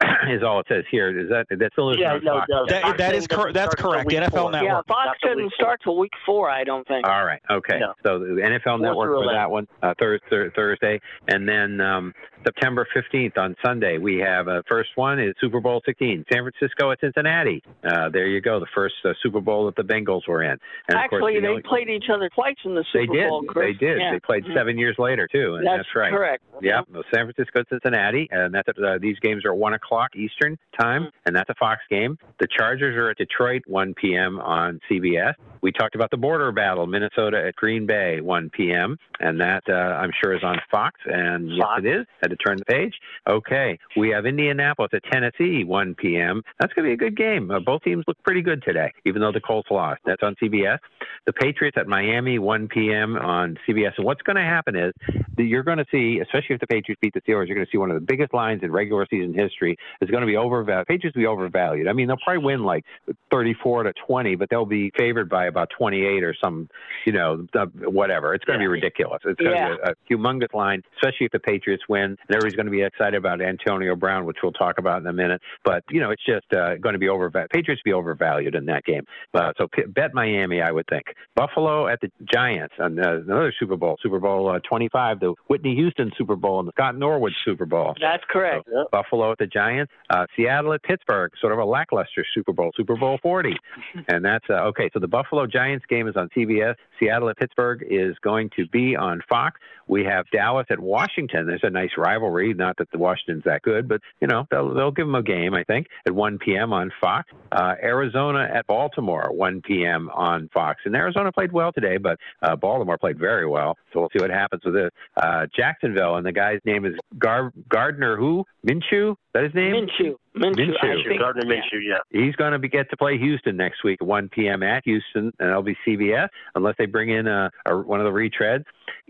is 0.28 0.42
all 0.42 0.60
it 0.60 0.66
says 0.68 0.84
here. 0.90 1.18
Is 1.18 1.28
that 1.28 1.46
that 1.50 1.72
still 1.72 1.90
is 1.90 1.98
Yeah, 1.98 2.18
no, 2.22 2.42
no, 2.48 2.66
That- 2.68 2.82
Fox 2.82 2.98
that 2.98 3.14
is 3.14 3.26
doesn't 3.26 3.36
cor- 3.42 3.52
that's 3.52 3.72
start 3.78 3.78
till 3.78 3.90
correct. 3.92 4.10
NFL 4.10 4.30
four. 4.40 4.50
Network. 4.52 4.70
yeah, 4.70 4.80
Fox 4.88 5.06
Not 5.06 5.16
till 5.20 5.30
doesn't 5.30 5.44
week 5.44 5.54
start 5.54 5.80
till 5.82 5.98
week 5.98 6.12
four, 6.24 6.50
I 6.50 6.64
don't 6.64 6.86
think. 6.88 7.06
All 7.06 7.24
right. 7.24 7.40
Okay. 7.50 7.78
No. 7.78 7.92
So 8.04 8.18
the 8.18 8.26
NFL 8.40 8.80
Network 8.80 9.08
for 9.10 9.14
11. 9.24 9.34
that 9.34 9.50
one, 9.50 9.66
uh, 9.82 9.94
thir- 9.98 10.20
thir- 10.30 10.52
Thursday, 10.54 11.00
and 11.28 11.48
then 11.48 11.80
um, 11.80 12.14
September 12.44 12.77
15th 12.86 13.36
on 13.38 13.56
Sunday 13.64 13.98
we 13.98 14.18
have 14.18 14.48
uh, 14.48 14.62
first 14.68 14.90
one 14.96 15.18
is 15.20 15.34
Super 15.40 15.60
Bowl 15.60 15.80
16, 15.86 16.24
San 16.32 16.42
Francisco 16.42 16.90
at 16.90 17.00
Cincinnati. 17.00 17.62
Uh, 17.84 18.08
there 18.08 18.26
you 18.26 18.40
go, 18.40 18.60
the 18.60 18.66
first 18.74 18.94
uh, 19.04 19.10
Super 19.22 19.40
Bowl 19.40 19.66
that 19.66 19.76
the 19.76 19.82
Bengals 19.82 20.26
were 20.28 20.42
in. 20.42 20.50
And 20.50 20.58
of 20.98 21.10
course, 21.10 21.22
Actually, 21.22 21.40
they 21.40 21.46
only- 21.48 21.62
played 21.62 21.88
each 21.88 22.08
other 22.12 22.28
twice 22.28 22.56
in 22.64 22.74
the 22.74 22.84
They 22.94 23.00
Super 23.02 23.14
did. 23.14 23.28
Bowl. 23.28 23.42
Chris. 23.44 23.76
They 23.78 23.86
did. 23.86 24.00
Yeah. 24.00 24.12
They 24.12 24.20
played 24.20 24.44
Mhm. 24.44 24.54
seven 24.54 24.78
years 24.78 24.96
later 24.98 25.28
too, 25.30 25.54
and 25.56 25.66
That's, 25.66 25.78
that's, 25.78 25.96
right. 25.96 26.12
correct. 26.12 26.42
Yep, 26.60 26.84
the 26.92 27.04
San 27.14 27.30
Francisco, 27.32 27.62
Cincinnati, 27.68 28.28
and 28.30 28.52
that's 28.54 28.68
uh, 28.68 28.98
these 29.00 29.18
games 29.20 29.44
are 29.44 29.52
at 29.52 29.58
one 29.58 29.74
o'clock 29.74 30.14
Eastern 30.16 30.58
time, 30.78 31.02
Mm-hmm. 31.04 31.16
and 31.26 31.36
that's 31.36 31.50
a 31.50 31.54
Fox 31.54 31.80
game. 31.90 32.18
The 32.40 32.46
Chargers 32.48 32.96
are 32.96 33.10
at 33.10 33.16
Detroit, 33.18 33.62
1 33.66 33.94
p.m. 33.94 34.38
on 34.40 34.80
CBS. 34.90 35.34
We 35.62 35.72
talked 35.72 35.94
about 35.94 36.10
the 36.10 36.16
border 36.16 36.52
battle, 36.52 36.86
Minnesota 36.86 37.44
at 37.46 37.56
Green 37.56 37.86
Bay, 37.86 38.20
1 38.20 38.50
p.m., 38.50 38.96
and 39.20 39.40
that 39.40 39.62
uh, 39.68 39.72
I'm 39.72 40.10
sure 40.22 40.36
is 40.36 40.42
on 40.42 40.60
Fox, 40.70 41.00
and 41.04 41.58
Fox. 41.58 41.82
yes, 41.82 41.92
it 41.92 42.00
is. 42.00 42.06
Had 42.22 42.30
to 42.30 42.36
turn 42.36 42.58
the 42.58 42.64
page. 42.64 42.94
Okay, 43.28 43.78
we 43.96 44.10
have 44.10 44.26
Indianapolis 44.26 44.90
at 44.92 45.02
Tennessee, 45.10 45.64
1 45.64 45.94
p.m. 45.96 46.42
That's 46.60 46.72
going 46.72 46.84
to 46.84 46.90
be 46.90 46.94
a 46.94 47.08
good 47.08 47.16
game. 47.16 47.50
Uh, 47.50 47.60
both 47.60 47.82
teams 47.82 48.04
look 48.06 48.16
pretty 48.24 48.42
good 48.42 48.62
today, 48.62 48.92
even 49.04 49.20
though 49.20 49.32
the 49.32 49.40
Colts 49.40 49.68
lost. 49.70 50.00
That's 50.04 50.22
on 50.22 50.34
CBS. 50.42 50.78
The 51.26 51.32
Patriots 51.32 51.76
at 51.78 51.86
Miami, 51.86 52.38
1 52.38 52.68
p.m. 52.68 53.16
on 53.16 53.58
CBS. 53.68 53.92
And 53.96 54.06
what's 54.06 54.22
going 54.22 54.36
to 54.36 54.42
happen 54.42 54.76
is 54.76 54.92
that 55.36 55.44
you're 55.44 55.62
going 55.62 55.78
to 55.78 55.86
see, 55.90 56.20
especially 56.20 56.54
if 56.54 56.60
the 56.60 56.66
Patriots 56.66 57.00
beat 57.00 57.14
the 57.14 57.20
Steelers, 57.20 57.46
you're 57.46 57.56
going 57.56 57.66
to 57.66 57.70
see 57.70 57.78
one 57.78 57.90
of 57.90 57.94
the 57.94 58.06
biggest 58.06 58.32
lines 58.32 58.62
in 58.62 58.72
regular 58.72 59.06
season 59.10 59.34
history 59.34 59.76
is 60.00 60.10
going 60.10 60.22
to 60.22 60.26
be 60.26 60.36
overvalued. 60.36 60.86
Patriots 60.86 61.16
will 61.16 61.22
be 61.22 61.26
overvalued. 61.26 61.88
I 61.88 61.92
mean, 61.92 62.08
they'll 62.08 62.16
probably 62.24 62.44
win 62.44 62.64
like 62.64 62.84
34 63.30 63.84
to 63.84 63.92
20, 64.06 64.36
but 64.36 64.48
they'll 64.50 64.66
be 64.66 64.92
favored 64.96 65.28
by 65.28 65.47
about 65.48 65.70
28 65.76 66.22
or 66.22 66.34
some, 66.42 66.68
you 67.04 67.12
know, 67.12 67.46
whatever. 67.84 68.34
It's 68.34 68.44
going 68.44 68.58
to 68.58 68.62
be 68.62 68.66
ridiculous. 68.68 69.20
It's 69.24 69.40
going 69.40 69.54
Yeah. 69.54 69.68
to 69.68 69.76
be 69.76 69.80
a, 69.82 69.90
a 69.92 69.94
humongous 70.18 70.54
line, 70.54 70.82
especially 70.96 71.26
if 71.26 71.32
the 71.32 71.40
Patriots 71.40 71.84
win. 71.88 72.02
And 72.04 72.18
everybody's 72.30 72.56
going 72.56 72.66
to 72.66 72.72
be 72.72 72.82
excited 72.82 73.14
about 73.16 73.40
Antonio 73.40 73.96
Brown, 73.96 74.24
which 74.24 74.38
we'll 74.42 74.52
talk 74.52 74.78
about 74.78 75.00
in 75.00 75.06
a 75.06 75.12
minute. 75.12 75.40
But 75.64 75.84
you 75.90 76.00
know, 76.00 76.10
it's 76.10 76.24
just 76.24 76.46
uh, 76.52 76.76
going 76.76 76.92
to 76.94 76.98
be 76.98 77.08
overvalued. 77.08 77.50
Patriots 77.50 77.82
be 77.84 77.92
overvalued 77.92 78.54
in 78.54 78.66
that 78.66 78.84
game. 78.84 79.04
Uh, 79.34 79.52
so 79.58 79.66
p- 79.68 79.82
bet 79.86 80.14
Miami, 80.14 80.60
I 80.62 80.70
would 80.70 80.86
think. 80.88 81.04
Buffalo 81.34 81.88
at 81.88 82.00
the 82.00 82.10
Giants, 82.32 82.74
uh, 82.80 82.84
another 82.86 83.52
Super 83.58 83.76
Bowl, 83.76 83.96
Super 84.02 84.18
Bowl 84.18 84.48
uh, 84.50 84.58
25, 84.60 85.20
the 85.20 85.34
Whitney 85.48 85.74
Houston 85.74 86.10
Super 86.16 86.36
Bowl 86.36 86.58
and 86.60 86.68
the 86.68 86.72
Scott 86.72 86.96
Norwood 86.96 87.32
Super 87.44 87.66
Bowl. 87.66 87.94
That's 88.00 88.24
correct. 88.30 88.68
Yeah. 88.72 88.84
Buffalo 88.90 89.32
at 89.32 89.38
the 89.38 89.46
Giants, 89.46 89.92
uh, 90.10 90.26
Seattle 90.36 90.72
at 90.72 90.82
Pittsburgh, 90.82 91.30
sort 91.40 91.52
of 91.52 91.58
a 91.58 91.64
lackluster 91.64 92.24
Super 92.34 92.52
Bowl, 92.52 92.70
Super 92.76 92.96
Bowl 92.96 93.18
40, 93.22 93.56
and 94.08 94.24
that's 94.24 94.44
uh, 94.50 94.64
okay. 94.68 94.90
So 94.92 94.98
the 95.00 95.08
Buffalo 95.08 95.37
Buffalo 95.38 95.46
Giants 95.46 95.86
game 95.88 96.08
is 96.08 96.16
on 96.16 96.28
CBS. 96.36 96.74
Seattle 96.98 97.28
at 97.28 97.36
Pittsburgh 97.36 97.86
is 97.88 98.16
going 98.22 98.50
to 98.56 98.66
be 98.66 98.96
on 98.96 99.22
Fox. 99.28 99.60
We 99.86 100.04
have 100.04 100.26
Dallas 100.32 100.66
at 100.68 100.80
Washington. 100.80 101.46
There's 101.46 101.62
a 101.62 101.70
nice 101.70 101.92
rivalry. 101.96 102.52
Not 102.54 102.76
that 102.78 102.90
the 102.90 102.98
Washington's 102.98 103.44
that 103.44 103.62
good, 103.62 103.88
but 103.88 104.00
you 104.20 104.26
know 104.26 104.48
they'll 104.50 104.74
they'll 104.74 104.90
give 104.90 105.06
them 105.06 105.14
a 105.14 105.22
game. 105.22 105.54
I 105.54 105.62
think 105.62 105.86
at 106.06 106.12
1 106.12 106.38
p.m. 106.38 106.72
on 106.72 106.90
Fox. 107.00 107.30
Uh, 107.52 107.74
Arizona 107.80 108.48
at 108.52 108.66
Baltimore, 108.66 109.28
1 109.32 109.62
p.m. 109.62 110.10
on 110.12 110.50
Fox. 110.52 110.80
And 110.84 110.96
Arizona 110.96 111.30
played 111.30 111.52
well 111.52 111.72
today, 111.72 111.98
but 111.98 112.18
uh, 112.42 112.56
Baltimore 112.56 112.98
played 112.98 113.16
very 113.16 113.46
well. 113.46 113.76
So 113.92 114.00
we'll 114.00 114.10
see 114.12 114.20
what 114.20 114.30
happens 114.30 114.62
with 114.64 114.74
this. 114.74 114.90
Uh, 115.16 115.46
Jacksonville, 115.56 116.16
and 116.16 116.26
the 116.26 116.32
guy's 116.32 116.58
name 116.64 116.84
is 116.84 116.94
Gar- 117.16 117.52
Gardner. 117.68 118.16
Who 118.16 118.44
Minshew? 118.66 119.14
That 119.34 119.44
his 119.44 119.54
name? 119.54 119.86
Minshew. 119.86 120.16
Minshew. 120.38 120.74
Minshew. 120.82 121.18
Gardner 121.18 121.44
Minshew, 121.44 121.80
yeah. 121.82 121.98
He's 122.10 122.34
going 122.36 122.52
to 122.52 122.58
be, 122.58 122.68
get 122.68 122.90
to 122.90 122.96
play 122.96 123.18
Houston 123.18 123.56
next 123.56 123.84
week 123.84 123.98
at 124.00 124.06
1 124.06 124.28
p.m. 124.30 124.62
at 124.62 124.82
Houston, 124.84 125.32
and 125.38 125.50
it'll 125.50 125.62
be 125.62 125.76
CBS 125.86 126.28
unless 126.54 126.74
they 126.78 126.86
bring 126.86 127.10
in 127.10 127.26
a, 127.26 127.50
a, 127.66 127.76
one 127.76 128.00
of 128.00 128.04
the 128.04 128.18
retreads. 128.18 128.64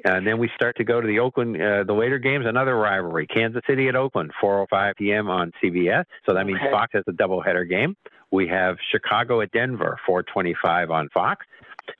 And 0.04 0.26
then 0.26 0.38
we 0.38 0.50
start 0.54 0.76
to 0.76 0.84
go 0.84 1.00
to 1.00 1.06
the 1.06 1.18
Oakland, 1.18 1.60
uh, 1.60 1.84
the 1.84 1.92
later 1.92 2.18
games, 2.18 2.46
another 2.46 2.76
rivalry. 2.76 3.26
Kansas 3.26 3.62
City 3.66 3.88
at 3.88 3.96
Oakland, 3.96 4.32
4:05 4.42 4.96
p.m. 4.96 5.28
on 5.28 5.52
CBS. 5.62 6.04
So 6.26 6.34
that 6.34 6.46
means 6.46 6.58
Okay. 6.60 6.70
Fox 6.70 6.92
has 6.94 7.04
a 7.08 7.12
doubleheader 7.12 7.68
game. 7.68 7.96
We 8.30 8.46
have 8.48 8.76
Chicago 8.90 9.40
at 9.40 9.50
Denver, 9.52 9.98
4:25 10.08 10.90
on 10.90 11.08
Fox. 11.10 11.46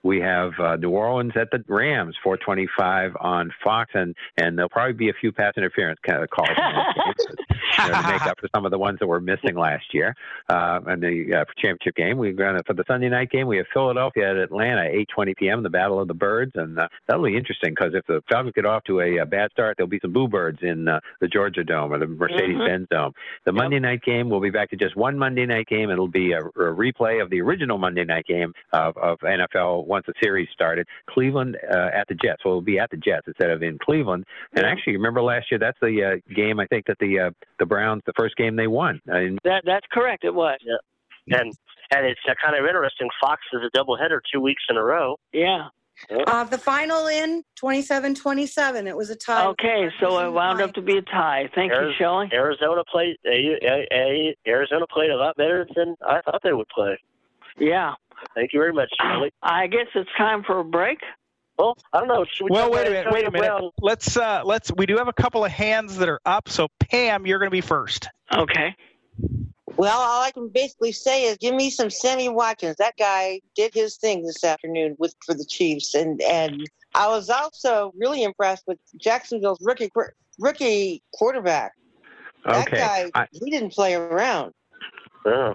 We 0.02 0.20
have 0.20 0.52
uh, 0.58 0.76
New 0.76 0.90
Orleans 0.90 1.32
at 1.36 1.50
the 1.50 1.64
Rams, 1.68 2.16
425 2.22 3.16
on 3.20 3.52
Fox, 3.62 3.90
and 3.94 4.14
and 4.36 4.56
there'll 4.56 4.68
probably 4.68 4.94
be 4.94 5.08
a 5.08 5.14
few 5.14 5.32
pass 5.32 5.54
interference 5.56 5.98
kind 6.06 6.22
of 6.22 6.30
calls 6.30 6.48
in 6.50 6.56
those 6.56 7.04
games, 7.04 7.38
you 7.78 7.88
know, 7.88 8.02
to 8.02 8.08
make 8.08 8.22
up 8.22 8.38
for 8.40 8.48
some 8.54 8.64
of 8.64 8.70
the 8.70 8.78
ones 8.78 8.98
that 9.00 9.06
were 9.06 9.20
missing 9.20 9.56
last 9.56 9.92
year. 9.92 10.14
Uh, 10.48 10.80
and 10.86 11.02
the 11.02 11.34
uh, 11.34 11.44
championship 11.56 11.94
game, 11.94 12.18
we're 12.18 12.32
going 12.32 12.56
to 12.56 12.62
for 12.64 12.74
the 12.74 12.84
Sunday 12.86 13.08
night 13.08 13.30
game, 13.30 13.46
we 13.46 13.56
have 13.56 13.66
Philadelphia 13.72 14.30
at 14.30 14.36
Atlanta, 14.36 14.82
8:20 15.16 15.36
p.m. 15.36 15.62
The 15.62 15.70
Battle 15.70 16.00
of 16.00 16.08
the 16.08 16.14
Birds, 16.14 16.52
and 16.54 16.78
uh, 16.78 16.88
that'll 17.06 17.24
be 17.24 17.36
interesting 17.36 17.70
because 17.70 17.94
if 17.94 18.06
the 18.06 18.22
Falcons 18.28 18.52
get 18.54 18.66
off 18.66 18.84
to 18.84 19.00
a, 19.00 19.20
uh 19.20 19.24
bad 19.28 19.50
start, 19.52 19.76
there'll 19.76 19.88
be 19.88 20.00
some 20.00 20.12
boo 20.12 20.28
birds 20.28 20.58
in 20.62 20.88
uh, 20.88 21.00
the 21.20 21.28
Georgia 21.28 21.62
Dome 21.62 21.92
or 21.92 21.98
the 21.98 22.06
Mercedes-Benz 22.06 22.88
Dome. 22.90 23.12
The 23.44 23.52
Monday 23.52 23.78
night 23.78 24.02
game, 24.02 24.28
we'll 24.28 24.40
be 24.40 24.50
back 24.50 24.70
to 24.70 24.76
just 24.76 24.96
one 24.96 25.18
Monday 25.18 25.46
night 25.46 25.66
game. 25.66 25.90
It'll 25.90 26.08
be 26.08 26.32
a, 26.32 26.40
a 26.40 26.74
replay 26.74 27.22
of 27.22 27.30
the 27.30 27.40
original 27.40 27.78
Monday 27.78 28.04
night 28.04 28.26
game 28.26 28.52
of, 28.72 28.96
of 28.96 29.18
NFL 29.20 29.77
once 29.86 30.06
the 30.06 30.14
series 30.22 30.48
started. 30.52 30.86
Cleveland 31.08 31.56
uh, 31.70 31.90
at 31.94 32.06
the 32.08 32.14
Jets. 32.14 32.42
So 32.42 32.50
it'll 32.50 32.62
be 32.62 32.78
at 32.78 32.90
the 32.90 32.96
Jets 32.96 33.26
instead 33.26 33.50
of 33.50 33.62
in 33.62 33.78
Cleveland. 33.78 34.24
And 34.54 34.64
actually, 34.64 34.94
remember 34.94 35.22
last 35.22 35.50
year, 35.50 35.58
that's 35.58 35.78
the 35.80 36.20
uh, 36.20 36.34
game 36.34 36.60
I 36.60 36.66
think 36.66 36.86
that 36.86 36.98
the 37.00 37.18
uh, 37.18 37.30
the 37.58 37.66
Browns, 37.66 38.02
the 38.06 38.12
first 38.18 38.36
game 38.36 38.56
they 38.56 38.66
won. 38.66 39.00
Uh, 39.08 39.18
in, 39.18 39.38
That 39.44 39.62
that's 39.64 39.86
correct. 39.92 40.24
It 40.24 40.34
was. 40.34 40.58
And 41.30 41.52
and 41.90 42.06
it's 42.06 42.20
uh, 42.28 42.34
kind 42.42 42.56
of 42.56 42.66
interesting. 42.66 43.08
Fox 43.20 43.42
is 43.52 43.60
a 43.62 43.76
doubleheader 43.76 44.20
two 44.32 44.40
weeks 44.40 44.62
in 44.68 44.76
a 44.76 44.82
row. 44.82 45.16
Yeah. 45.32 45.68
Uh, 46.10 46.44
the 46.44 46.58
final 46.58 47.08
in 47.08 47.42
27-27. 47.60 48.86
It 48.86 48.96
was 48.96 49.10
a 49.10 49.16
tie. 49.16 49.46
Okay, 49.46 49.90
so 50.00 50.24
it 50.24 50.32
wound 50.32 50.60
up 50.60 50.72
to 50.74 50.82
be 50.82 50.96
a 50.96 51.02
tie. 51.02 51.50
Thank 51.54 51.72
you, 51.72 51.78
Ari- 51.78 51.94
Shelley. 51.98 52.28
Arizona 52.32 52.82
played. 52.90 53.16
A, 53.26 53.58
a, 53.62 53.86
a, 53.92 54.36
Arizona 54.46 54.86
played 54.86 55.10
a 55.10 55.16
lot 55.16 55.36
better 55.36 55.66
than 55.74 55.96
I 56.06 56.20
thought 56.20 56.40
they 56.44 56.52
would 56.52 56.68
play. 56.68 56.98
Yeah. 57.58 57.94
Thank 58.34 58.52
you 58.52 58.60
very 58.60 58.72
much, 58.72 58.90
Shelley. 59.00 59.32
I 59.42 59.66
guess 59.66 59.86
it's 59.94 60.10
time 60.16 60.42
for 60.42 60.60
a 60.60 60.64
break. 60.64 60.98
Well, 61.58 61.76
I 61.92 61.98
don't 61.98 62.08
know. 62.08 62.24
Should 62.24 62.44
we 62.44 62.50
Well, 62.50 62.70
wait 62.70 62.86
a 62.86 62.90
minute. 62.90 63.12
Wait 63.12 63.26
a 63.26 63.30
minute. 63.30 63.46
Brown? 63.46 63.70
Let's 63.80 64.16
uh, 64.16 64.42
let's. 64.44 64.72
We 64.76 64.86
do 64.86 64.96
have 64.96 65.08
a 65.08 65.12
couple 65.12 65.44
of 65.44 65.50
hands 65.50 65.96
that 65.98 66.08
are 66.08 66.20
up. 66.24 66.48
So 66.48 66.68
Pam, 66.78 67.26
you're 67.26 67.38
going 67.38 67.50
to 67.50 67.54
be 67.54 67.60
first. 67.60 68.08
Okay. 68.32 68.74
Well, 69.76 69.98
all 69.98 70.22
I 70.22 70.30
can 70.30 70.48
basically 70.48 70.92
say 70.92 71.24
is 71.24 71.36
give 71.38 71.54
me 71.54 71.70
some 71.70 71.90
Sammy 71.90 72.28
Watkins. 72.28 72.76
That 72.76 72.94
guy 72.96 73.40
did 73.54 73.74
his 73.74 73.96
thing 73.96 74.24
this 74.24 74.42
afternoon 74.42 74.96
with 74.98 75.14
for 75.24 75.34
the 75.34 75.44
Chiefs, 75.44 75.94
and 75.94 76.20
and 76.22 76.68
I 76.94 77.08
was 77.08 77.28
also 77.30 77.92
really 77.96 78.22
impressed 78.22 78.64
with 78.66 78.78
Jacksonville's 78.96 79.60
rookie 79.60 79.90
rookie 80.38 81.02
quarterback. 81.12 81.72
That 82.44 82.68
okay. 82.68 82.76
guy, 82.76 83.10
I, 83.14 83.26
he 83.32 83.50
didn't 83.50 83.70
play 83.70 83.94
around. 83.94 84.52
Oh. 85.26 85.54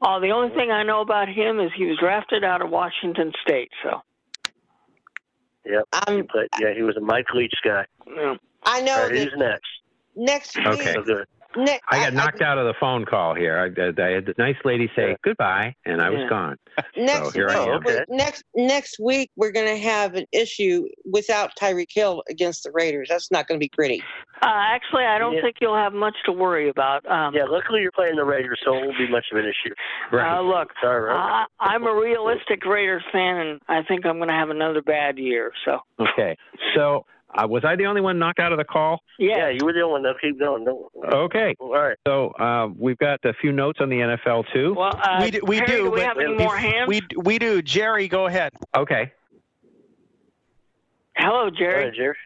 Oh, 0.00 0.20
the 0.20 0.30
only 0.30 0.54
thing 0.54 0.70
I 0.70 0.84
know 0.84 1.00
about 1.00 1.28
him 1.28 1.58
is 1.58 1.70
he 1.76 1.86
was 1.86 1.98
drafted 1.98 2.44
out 2.44 2.62
of 2.62 2.70
Washington 2.70 3.32
State. 3.42 3.70
So. 3.82 4.00
Yep. 5.66 5.84
Um, 5.92 6.14
he 6.14 6.20
I'm, 6.20 6.26
played, 6.28 6.48
yeah, 6.60 6.72
he 6.74 6.82
was 6.82 6.96
a 6.96 7.00
Mike 7.00 7.26
Leach 7.34 7.54
guy. 7.64 7.84
Yeah. 8.06 8.36
I 8.62 8.80
know 8.82 8.92
All 8.92 9.02
right, 9.02 9.12
that 9.12 9.18
who's 9.18 9.34
next? 9.36 9.68
next 10.14 10.56
week. 10.56 10.66
Okay. 10.66 10.94
So 10.94 11.24
good. 11.58 11.64
Ne- 11.66 11.80
I 11.90 11.98
got 12.04 12.14
knocked 12.14 12.42
out 12.42 12.58
of 12.58 12.66
the 12.66 12.74
phone 12.80 13.04
call 13.04 13.34
here. 13.34 13.58
I, 13.58 13.80
I, 13.82 14.06
I 14.06 14.10
had 14.14 14.26
the 14.26 14.34
nice 14.38 14.56
lady 14.64 14.90
say 14.96 15.10
Yeah. 15.10 15.14
goodbye, 15.22 15.74
and 15.84 16.00
I 16.00 16.10
was 16.10 16.20
Yeah. 16.22 16.28
gone. 16.28 16.56
Next 16.96 17.18
So 17.26 17.30
here 17.30 17.46
week, 17.48 17.56
I 17.56 17.64
am. 17.64 17.86
Okay. 17.86 18.04
next 18.08 18.44
next 18.54 18.98
week 19.00 19.30
we're 19.36 19.50
going 19.50 19.66
to 19.66 19.82
have 19.82 20.14
an 20.14 20.26
issue 20.32 20.86
without 21.10 21.50
Tyreek 21.60 21.88
Hill 21.92 22.22
against 22.30 22.62
the 22.64 22.70
Raiders. 22.72 23.08
That's 23.10 23.30
not 23.30 23.46
going 23.48 23.58
to 23.58 23.64
be 23.64 23.70
pretty. 23.72 24.02
Uh, 24.42 24.46
actually, 24.46 25.04
I 25.04 25.18
don't 25.18 25.34
Yeah. 25.34 25.40
think 25.42 25.56
you'll 25.60 25.74
have 25.76 25.92
much 25.92 26.14
to 26.26 26.32
worry 26.32 26.68
about. 26.68 27.04
Um, 27.10 27.34
Yeah, 27.34 27.44
luckily 27.44 27.80
you're 27.82 27.90
playing 27.92 28.14
the 28.16 28.24
Raiders, 28.24 28.60
so 28.64 28.76
it 28.76 28.84
won't 28.86 28.98
be 28.98 29.08
much 29.08 29.26
of 29.32 29.38
an 29.38 29.44
issue. 29.46 29.74
uh, 30.16 30.40
look, 30.40 30.68
Sorry, 30.80 31.02
Robert. 31.02 31.18
I, 31.20 31.74
I'm 31.74 31.84
a 31.86 31.94
realistic 31.94 32.64
Raiders 32.64 33.02
fan, 33.12 33.36
and 33.38 33.60
I 33.68 33.82
think 33.82 34.06
I'm 34.06 34.18
going 34.18 34.28
to 34.28 34.34
have 34.34 34.50
another 34.50 34.80
bad 34.82 35.18
year. 35.18 35.52
So, 35.64 35.80
Okay. 35.98 36.36
So 36.76 37.04
uh, 37.34 37.46
was 37.46 37.64
I 37.64 37.76
the 37.76 37.86
only 37.86 38.00
one 38.00 38.18
knocked 38.18 38.38
out 38.40 38.52
of 38.52 38.58
the 38.58 38.64
call? 38.64 39.00
yeah, 39.18 39.36
yeah. 39.36 39.48
you 39.50 39.64
were 39.64 39.72
the 39.72 39.80
only 39.80 39.92
one. 39.92 40.02
No, 40.02 40.14
keep 40.20 40.38
going. 40.38 40.64
No. 40.64 40.90
Okay. 41.12 41.54
All 41.58 41.72
right. 41.72 41.96
So 42.06 42.30
uh, 42.30 42.68
we've 42.78 42.98
got 42.98 43.24
a 43.24 43.34
few 43.34 43.52
notes 43.52 43.78
on 43.80 43.88
the 43.90 43.96
NFL 43.96 44.44
too. 44.52 44.74
Well, 44.74 44.98
uh, 45.02 45.18
we 45.22 45.30
do. 45.30 45.40
We 45.46 45.56
Harry, 45.56 45.66
do. 45.66 45.84
do 45.84 45.90
we 45.90 46.00
have 46.00 46.18
any 46.18 46.34
more 46.34 46.56
hands? 46.56 46.88
We 46.88 47.02
we 47.16 47.38
do. 47.38 47.60
Jerry, 47.62 48.08
go 48.08 48.26
ahead. 48.26 48.52
Okay. 48.76 49.12
Hello, 51.16 51.50
Go 51.50 51.56
Jerry. 51.56 51.82
ahead, 51.82 51.94
Jerry. 51.96 52.16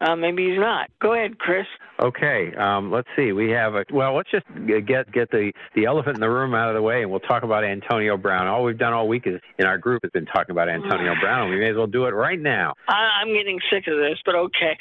Uh, 0.00 0.14
maybe 0.14 0.50
he's 0.50 0.58
not. 0.58 0.90
Go 1.00 1.14
ahead, 1.14 1.38
Chris. 1.38 1.66
Okay. 2.00 2.52
Um, 2.58 2.92
let's 2.92 3.08
see. 3.16 3.32
We 3.32 3.50
have 3.50 3.74
a 3.74 3.84
well. 3.90 4.14
Let's 4.14 4.30
just 4.30 4.44
get 4.66 5.10
get 5.10 5.30
the 5.30 5.52
the 5.74 5.86
elephant 5.86 6.16
in 6.16 6.20
the 6.20 6.28
room 6.28 6.54
out 6.54 6.68
of 6.68 6.74
the 6.74 6.82
way, 6.82 7.00
and 7.00 7.10
we'll 7.10 7.20
talk 7.20 7.44
about 7.44 7.64
Antonio 7.64 8.18
Brown. 8.18 8.46
All 8.46 8.62
we've 8.62 8.76
done 8.76 8.92
all 8.92 9.08
week 9.08 9.26
is 9.26 9.40
in 9.58 9.64
our 9.66 9.78
group 9.78 10.02
has 10.02 10.12
been 10.12 10.26
talking 10.26 10.50
about 10.50 10.68
Antonio 10.68 11.14
Brown. 11.20 11.48
We 11.48 11.58
may 11.58 11.70
as 11.70 11.76
well 11.76 11.86
do 11.86 12.04
it 12.04 12.10
right 12.10 12.38
now. 12.38 12.74
I, 12.88 13.22
I'm 13.22 13.32
getting 13.32 13.58
sick 13.70 13.86
of 13.86 13.96
this, 13.96 14.18
but 14.26 14.34
okay. 14.34 14.76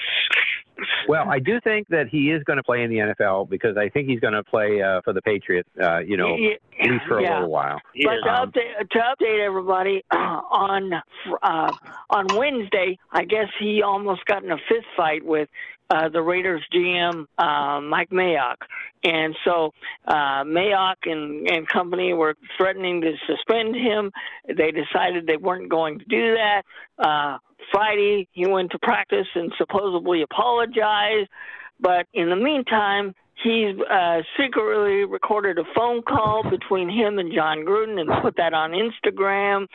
Well, 1.07 1.29
I 1.29 1.39
do 1.39 1.59
think 1.61 1.88
that 1.89 2.07
he 2.09 2.31
is 2.31 2.43
going 2.43 2.57
to 2.57 2.63
play 2.63 2.83
in 2.83 2.89
the 2.89 2.97
NFL 2.97 3.49
because 3.49 3.77
I 3.77 3.89
think 3.89 4.07
he's 4.07 4.19
going 4.19 4.33
to 4.33 4.43
play 4.43 4.81
uh, 4.81 5.01
for 5.03 5.13
the 5.13 5.21
Patriots. 5.21 5.69
Uh, 5.81 5.99
you 5.99 6.17
know, 6.17 6.35
Yeah, 6.35 6.55
at 6.81 6.89
least 6.89 7.05
for 7.07 7.19
a 7.19 7.23
yeah. 7.23 7.33
little 7.35 7.49
while. 7.49 7.79
But 8.03 8.15
is. 8.15 8.23
to 8.23 8.33
Um, 8.33 8.51
update, 8.51 8.89
to 8.89 8.99
update 8.99 9.45
everybody, 9.45 10.03
on 10.11 10.93
uh, 11.41 11.71
on 12.09 12.25
Wednesday, 12.35 12.97
I 13.11 13.23
guess 13.25 13.47
he 13.59 13.81
almost 13.81 14.25
got 14.25 14.43
in 14.43 14.51
a 14.51 14.57
fist 14.69 14.88
fight 14.97 15.23
with 15.25 15.49
uh, 15.89 16.09
the 16.09 16.21
Raiders 16.21 16.61
GM 16.73 17.25
uh, 17.37 17.81
Mike 17.81 18.09
Mayock, 18.09 18.57
and 19.03 19.35
so 19.43 19.73
uh, 20.07 20.43
Mayock 20.43 20.95
and, 21.05 21.47
and 21.49 21.67
company 21.67 22.13
were 22.13 22.35
threatening 22.57 23.01
to 23.01 23.13
suspend 23.27 23.75
him. 23.75 24.11
They 24.47 24.71
decided 24.71 25.27
they 25.27 25.37
weren't 25.37 25.69
going 25.69 25.99
to 25.99 26.05
do 26.05 26.35
that. 26.35 26.63
Uh, 26.97 27.37
Friday, 27.71 28.27
he 28.31 28.47
went 28.47 28.71
to 28.71 28.79
practice 28.79 29.27
and 29.35 29.51
supposedly 29.57 30.21
apologized, 30.21 31.29
but 31.79 32.07
in 32.13 32.29
the 32.29 32.35
meantime, 32.35 33.13
he's 33.43 33.75
uh, 33.89 34.21
secretly 34.39 35.05
recorded 35.05 35.57
a 35.57 35.63
phone 35.75 36.01
call 36.01 36.43
between 36.49 36.89
him 36.89 37.19
and 37.19 37.33
Jon 37.33 37.59
Gruden 37.59 37.99
and 37.99 38.09
put 38.21 38.35
that 38.37 38.53
on 38.53 38.71
Instagram. 38.71 39.67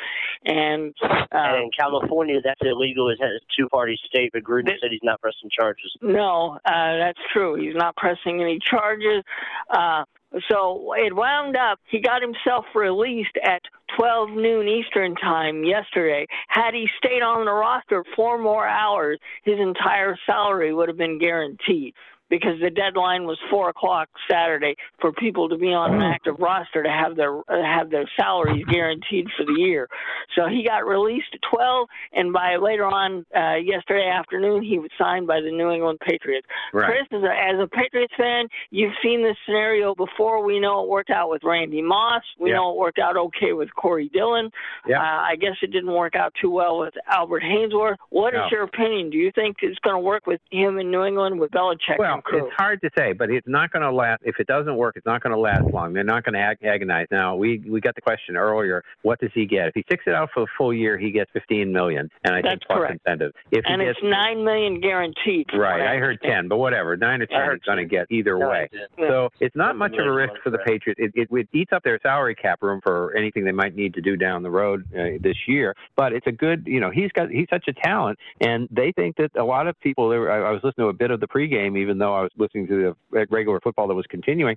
And 0.44 0.94
uh, 1.02 1.26
and 1.32 1.64
in 1.64 1.70
California, 1.78 2.40
that's 2.42 2.60
illegal. 2.62 3.10
It's 3.10 3.20
a 3.20 3.38
two-party 3.56 3.98
state, 4.06 4.30
but 4.32 4.42
Gruden 4.42 4.68
said 4.80 4.90
he's 4.90 5.00
not 5.02 5.20
pressing 5.20 5.50
charges. 5.50 5.92
no, 6.00 6.58
uh, 6.64 6.96
that's 6.98 7.20
true. 7.32 7.56
He's 7.56 7.76
not 7.76 7.96
pressing 7.96 8.40
any 8.40 8.58
charges. 8.58 9.22
Uh, 9.68 10.04
so 10.48 10.94
it 10.96 11.14
wound 11.14 11.56
up, 11.56 11.80
he 11.90 12.00
got 12.00 12.22
himself 12.22 12.64
released 12.74 13.36
at 13.44 13.62
12 13.98 14.30
noon 14.30 14.68
Eastern 14.68 15.16
time 15.16 15.64
yesterday. 15.64 16.26
Had 16.48 16.74
he 16.74 16.88
stayed 16.98 17.22
on 17.22 17.44
the 17.44 17.52
roster 17.52 18.04
four 18.14 18.38
more 18.38 18.66
hours, 18.66 19.18
his 19.42 19.58
entire 19.58 20.16
salary 20.26 20.72
would 20.72 20.88
have 20.88 20.98
been 20.98 21.18
guaranteed. 21.18 21.94
Because 22.30 22.60
the 22.62 22.70
deadline 22.70 23.24
was 23.24 23.38
four 23.50 23.68
o'clock 23.70 24.08
Saturday 24.30 24.76
for 25.00 25.12
people 25.12 25.48
to 25.48 25.58
be 25.58 25.72
on 25.74 25.94
an 25.94 26.00
active 26.02 26.36
roster 26.38 26.82
to 26.82 26.88
have 26.88 27.16
their 27.16 27.38
uh, 27.40 27.62
have 27.62 27.90
their 27.90 28.08
salaries 28.18 28.64
guaranteed 28.70 29.26
for 29.36 29.44
the 29.44 29.54
year. 29.60 29.88
So 30.36 30.46
he 30.46 30.64
got 30.64 30.86
released 30.86 31.26
at 31.34 31.40
12, 31.52 31.88
and 32.12 32.32
by 32.32 32.56
later 32.56 32.86
on 32.86 33.26
uh, 33.36 33.56
yesterday 33.56 34.08
afternoon, 34.08 34.62
he 34.62 34.78
was 34.78 34.90
signed 34.96 35.26
by 35.26 35.40
the 35.40 35.50
New 35.50 35.70
England 35.70 35.98
Patriots. 36.06 36.46
Right. 36.72 36.86
Chris, 36.86 37.08
as 37.10 37.24
a, 37.24 37.32
as 37.32 37.60
a 37.60 37.66
Patriots 37.66 38.14
fan, 38.16 38.46
you've 38.70 38.94
seen 39.02 39.22
this 39.24 39.36
scenario 39.44 39.94
before. 39.96 40.44
We 40.44 40.60
know 40.60 40.84
it 40.84 40.88
worked 40.88 41.10
out 41.10 41.30
with 41.30 41.42
Randy 41.42 41.82
Moss. 41.82 42.22
We 42.38 42.50
Yeah. 42.50 42.56
know 42.56 42.70
it 42.70 42.76
worked 42.78 43.00
out 43.00 43.16
okay 43.16 43.52
with 43.54 43.74
Corey 43.74 44.08
Dillon. 44.12 44.50
Yeah. 44.86 45.00
Uh, 45.00 45.20
I 45.32 45.36
guess 45.36 45.56
it 45.62 45.72
didn't 45.72 45.92
work 45.92 46.14
out 46.14 46.32
too 46.40 46.50
well 46.50 46.78
with 46.78 46.94
Albert 47.08 47.42
Haynesworth. 47.42 47.96
What 48.10 48.34
is 48.34 48.38
No. 48.40 48.48
your 48.52 48.62
opinion? 48.62 49.10
Do 49.10 49.18
you 49.18 49.32
think 49.34 49.56
it's 49.62 49.78
going 49.80 49.96
to 49.96 50.00
work 50.00 50.26
with 50.28 50.40
him 50.52 50.78
in 50.78 50.90
New 50.92 51.02
England 51.04 51.40
with 51.40 51.50
Belichick? 51.50 51.98
Well, 51.98 52.19
know. 52.32 52.46
It's 52.46 52.54
hard 52.56 52.80
to 52.82 52.90
say, 52.96 53.12
but 53.12 53.30
it's 53.30 53.46
not 53.48 53.72
going 53.72 53.82
to 53.82 53.92
last. 53.92 54.22
If 54.24 54.38
it 54.38 54.46
doesn't 54.46 54.76
work, 54.76 54.96
it's 54.96 55.06
not 55.06 55.22
going 55.22 55.32
to 55.34 55.38
last 55.38 55.64
long. 55.72 55.92
They're 55.92 56.04
not 56.04 56.24
going 56.24 56.34
to 56.34 56.40
ag- 56.40 56.64
agonize. 56.64 57.06
Now, 57.10 57.34
we 57.36 57.58
we 57.68 57.80
got 57.80 57.94
the 57.94 58.00
question 58.00 58.36
earlier. 58.36 58.82
What 59.02 59.20
does 59.20 59.30
he 59.34 59.46
get 59.46 59.66
if 59.68 59.74
he 59.74 59.82
sticks 59.82 60.04
it 60.06 60.14
out 60.14 60.30
for 60.32 60.44
a 60.44 60.46
full 60.56 60.72
year? 60.72 60.96
He 60.96 61.10
gets 61.10 61.30
15 61.32 61.72
million, 61.72 62.08
and 62.24 62.34
I 62.34 62.40
That's 62.42 62.52
think 62.52 62.62
plus 62.66 62.78
correct. 62.78 63.00
incentive. 63.04 63.32
If 63.50 63.64
and 63.66 63.82
he 63.82 63.88
it's 63.88 64.00
gets 64.00 64.10
nine 64.10 64.44
million 64.44 64.80
guaranteed. 64.80 65.48
Right, 65.52 65.78
what 65.80 65.88
I 65.88 65.96
heard 65.96 66.10
understand. 66.18 66.32
ten, 66.32 66.48
but 66.48 66.58
whatever, 66.58 66.96
nine 66.96 67.22
or 67.22 67.26
ten 67.26 67.40
heard 67.40 67.60
he's 67.60 67.64
going 67.64 67.78
to 67.78 67.84
get 67.84 68.06
either 68.10 68.38
No, 68.38 68.48
way. 68.48 68.68
So 68.98 69.30
it's 69.40 69.56
not 69.56 69.76
much 69.76 69.94
of 69.94 70.06
a 70.06 70.12
risk 70.12 70.34
for 70.44 70.50
the. 70.50 70.60
Patriots. 70.60 71.00
It, 71.02 71.12
it, 71.14 71.28
it 71.32 71.48
eats 71.52 71.72
up 71.72 71.82
their 71.82 71.98
salary 72.02 72.34
cap 72.34 72.62
room 72.62 72.80
for 72.82 73.16
anything 73.16 73.44
they 73.44 73.52
might 73.52 73.74
need 73.74 73.94
to 73.94 74.00
do 74.00 74.16
down 74.16 74.42
the 74.42 74.50
road 74.50 74.84
uh, 74.94 75.18
this 75.20 75.36
year. 75.48 75.74
But 75.96 76.12
it's 76.12 76.26
a 76.26 76.32
good, 76.32 76.64
you 76.66 76.80
know, 76.80 76.90
he's 76.90 77.10
got 77.12 77.30
he's 77.30 77.46
such 77.50 77.66
a 77.66 77.72
talent, 77.72 78.18
and 78.40 78.68
they 78.70 78.92
think 78.92 79.16
that 79.16 79.30
a 79.36 79.44
lot 79.44 79.66
of 79.66 79.78
people. 79.80 80.08
They 80.10 80.18
were, 80.18 80.30
I, 80.30 80.48
I 80.48 80.52
was 80.52 80.60
listening 80.62 80.84
to 80.86 80.90
a 80.90 80.92
bit 80.92 81.10
of 81.10 81.20
the 81.20 81.26
pregame, 81.26 81.78
even 81.78 81.98
though 81.98 82.09
I 82.14 82.22
was 82.22 82.30
listening 82.36 82.66
to 82.68 82.94
the 83.12 83.26
regular 83.30 83.60
football 83.60 83.88
that 83.88 83.94
was 83.94 84.06
continuing. 84.08 84.56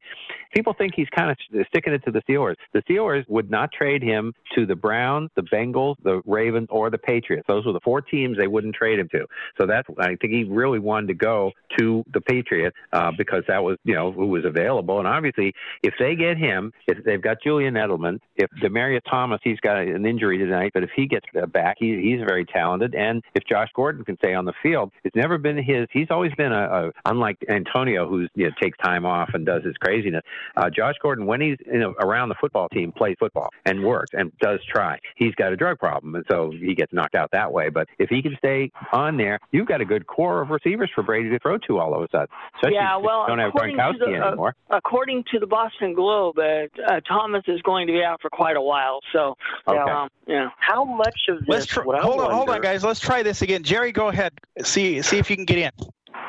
People 0.53 0.73
think 0.77 0.93
he's 0.95 1.09
kind 1.15 1.31
of 1.31 1.37
sticking 1.67 1.93
it 1.93 2.03
to 2.05 2.11
the 2.11 2.21
Steelers. 2.21 2.55
The 2.73 2.81
Steelers 2.83 3.27
would 3.29 3.49
not 3.49 3.71
trade 3.71 4.03
him 4.03 4.33
to 4.55 4.65
the 4.65 4.75
Browns, 4.75 5.29
the 5.35 5.43
Bengals, 5.43 5.95
the 6.03 6.21
Ravens, 6.25 6.67
or 6.69 6.89
the 6.89 6.97
Patriots. 6.97 7.45
Those 7.47 7.65
were 7.65 7.73
the 7.73 7.79
four 7.83 8.01
teams 8.01 8.37
they 8.37 8.47
wouldn't 8.47 8.75
trade 8.75 8.99
him 8.99 9.09
to. 9.09 9.25
So 9.59 9.65
that's 9.67 9.87
I 9.99 10.15
think 10.15 10.33
he 10.33 10.43
really 10.43 10.79
wanted 10.79 11.07
to 11.07 11.13
go 11.13 11.51
to 11.77 12.03
the 12.13 12.21
Patriots 12.21 12.75
uh, 12.91 13.11
because 13.17 13.43
that 13.47 13.63
was 13.63 13.77
you 13.83 13.95
know 13.95 14.11
who 14.11 14.27
was 14.27 14.45
available. 14.45 14.99
And 14.99 15.07
obviously, 15.07 15.53
if 15.81 15.93
they 15.99 16.15
get 16.15 16.37
him, 16.37 16.71
if 16.87 17.03
they've 17.03 17.21
got 17.21 17.37
Julian 17.43 17.75
Edelman, 17.75 18.19
if 18.35 18.49
Demaryius 18.61 19.01
Thomas, 19.09 19.39
he's 19.43 19.59
got 19.59 19.77
an 19.77 20.05
injury 20.05 20.37
tonight, 20.37 20.71
but 20.73 20.83
if 20.83 20.89
he 20.95 21.07
gets 21.07 21.25
uh, 21.41 21.45
back, 21.45 21.77
he, 21.79 22.01
he's 22.01 22.19
very 22.19 22.45
talented. 22.45 22.95
And 22.95 23.21
if 23.35 23.43
Josh 23.45 23.69
Gordon 23.75 24.03
can 24.05 24.17
stay 24.17 24.33
on 24.33 24.45
the 24.45 24.53
field, 24.61 24.91
it's 25.03 25.15
never 25.15 25.37
been 25.37 25.57
his. 25.57 25.87
He's 25.91 26.07
always 26.09 26.31
been 26.35 26.51
a, 26.51 26.87
a 26.87 26.91
unlike 27.05 27.37
Antonio, 27.49 28.07
who's 28.07 28.29
you 28.35 28.45
know, 28.45 28.51
takes 28.61 28.77
time 28.79 29.05
off 29.05 29.29
and 29.33 29.45
does 29.45 29.63
his 29.63 29.75
craziness. 29.77 30.21
Uh, 30.55 30.69
Josh 30.69 30.95
Gordon, 31.01 31.25
when 31.25 31.41
he's 31.41 31.57
you 31.65 31.79
know, 31.79 31.93
around 31.99 32.29
the 32.29 32.35
football 32.39 32.69
team, 32.69 32.91
plays 32.91 33.15
football 33.19 33.49
and 33.65 33.83
works 33.83 34.11
and 34.13 34.31
does 34.39 34.59
try. 34.71 34.99
He's 35.15 35.33
got 35.35 35.51
a 35.51 35.55
drug 35.55 35.79
problem, 35.79 36.15
and 36.15 36.25
so 36.29 36.51
he 36.51 36.75
gets 36.75 36.93
knocked 36.93 37.15
out 37.15 37.29
that 37.31 37.51
way. 37.51 37.69
But 37.69 37.87
if 37.99 38.09
he 38.09 38.21
can 38.21 38.35
stay 38.37 38.71
on 38.91 39.17
there, 39.17 39.39
you've 39.51 39.67
got 39.67 39.81
a 39.81 39.85
good 39.85 40.07
core 40.07 40.41
of 40.41 40.49
receivers 40.49 40.89
for 40.93 41.03
Brady 41.03 41.29
to 41.29 41.39
throw 41.39 41.57
to 41.67 41.79
all 41.79 41.93
of 41.95 42.01
a 42.03 42.07
sudden. 42.11 42.27
Especially 42.55 42.75
Yeah, 42.75 42.97
well, 42.97 43.25
don't 43.27 43.39
have 43.39 43.49
according 43.49 43.77
to 43.77 43.83
Gronkowski 43.83 43.99
the, 43.99 44.21
uh, 44.21 44.27
anymore. 44.27 44.55
According 44.69 45.23
to 45.31 45.39
the 45.39 45.47
Boston 45.47 45.93
Globe, 45.93 46.37
uh, 46.37 46.67
uh, 46.87 46.99
Thomas 47.07 47.43
is 47.47 47.61
going 47.61 47.87
to 47.87 47.93
be 47.93 48.03
out 48.03 48.21
for 48.21 48.29
quite 48.29 48.55
a 48.55 48.61
while. 48.61 48.99
So, 49.11 49.35
Okay. 49.67 49.79
um, 49.79 50.09
yeah. 50.27 50.49
How 50.57 50.83
much 50.83 51.19
of 51.29 51.39
this? 51.39 51.47
Let's 51.47 51.65
try, 51.67 51.83
hold 51.83 52.21
on, 52.21 52.31
hold 52.31 52.49
on, 52.49 52.61
guys. 52.61 52.83
Let's 52.83 52.99
try 52.99 53.23
this 53.23 53.41
again. 53.41 53.63
Jerry, 53.63 53.91
go 53.91 54.07
ahead. 54.07 54.33
See 54.63 55.01
see 55.01 55.17
if 55.17 55.29
you 55.29 55.35
can 55.35 55.45
get 55.45 55.57
in. 55.57 55.71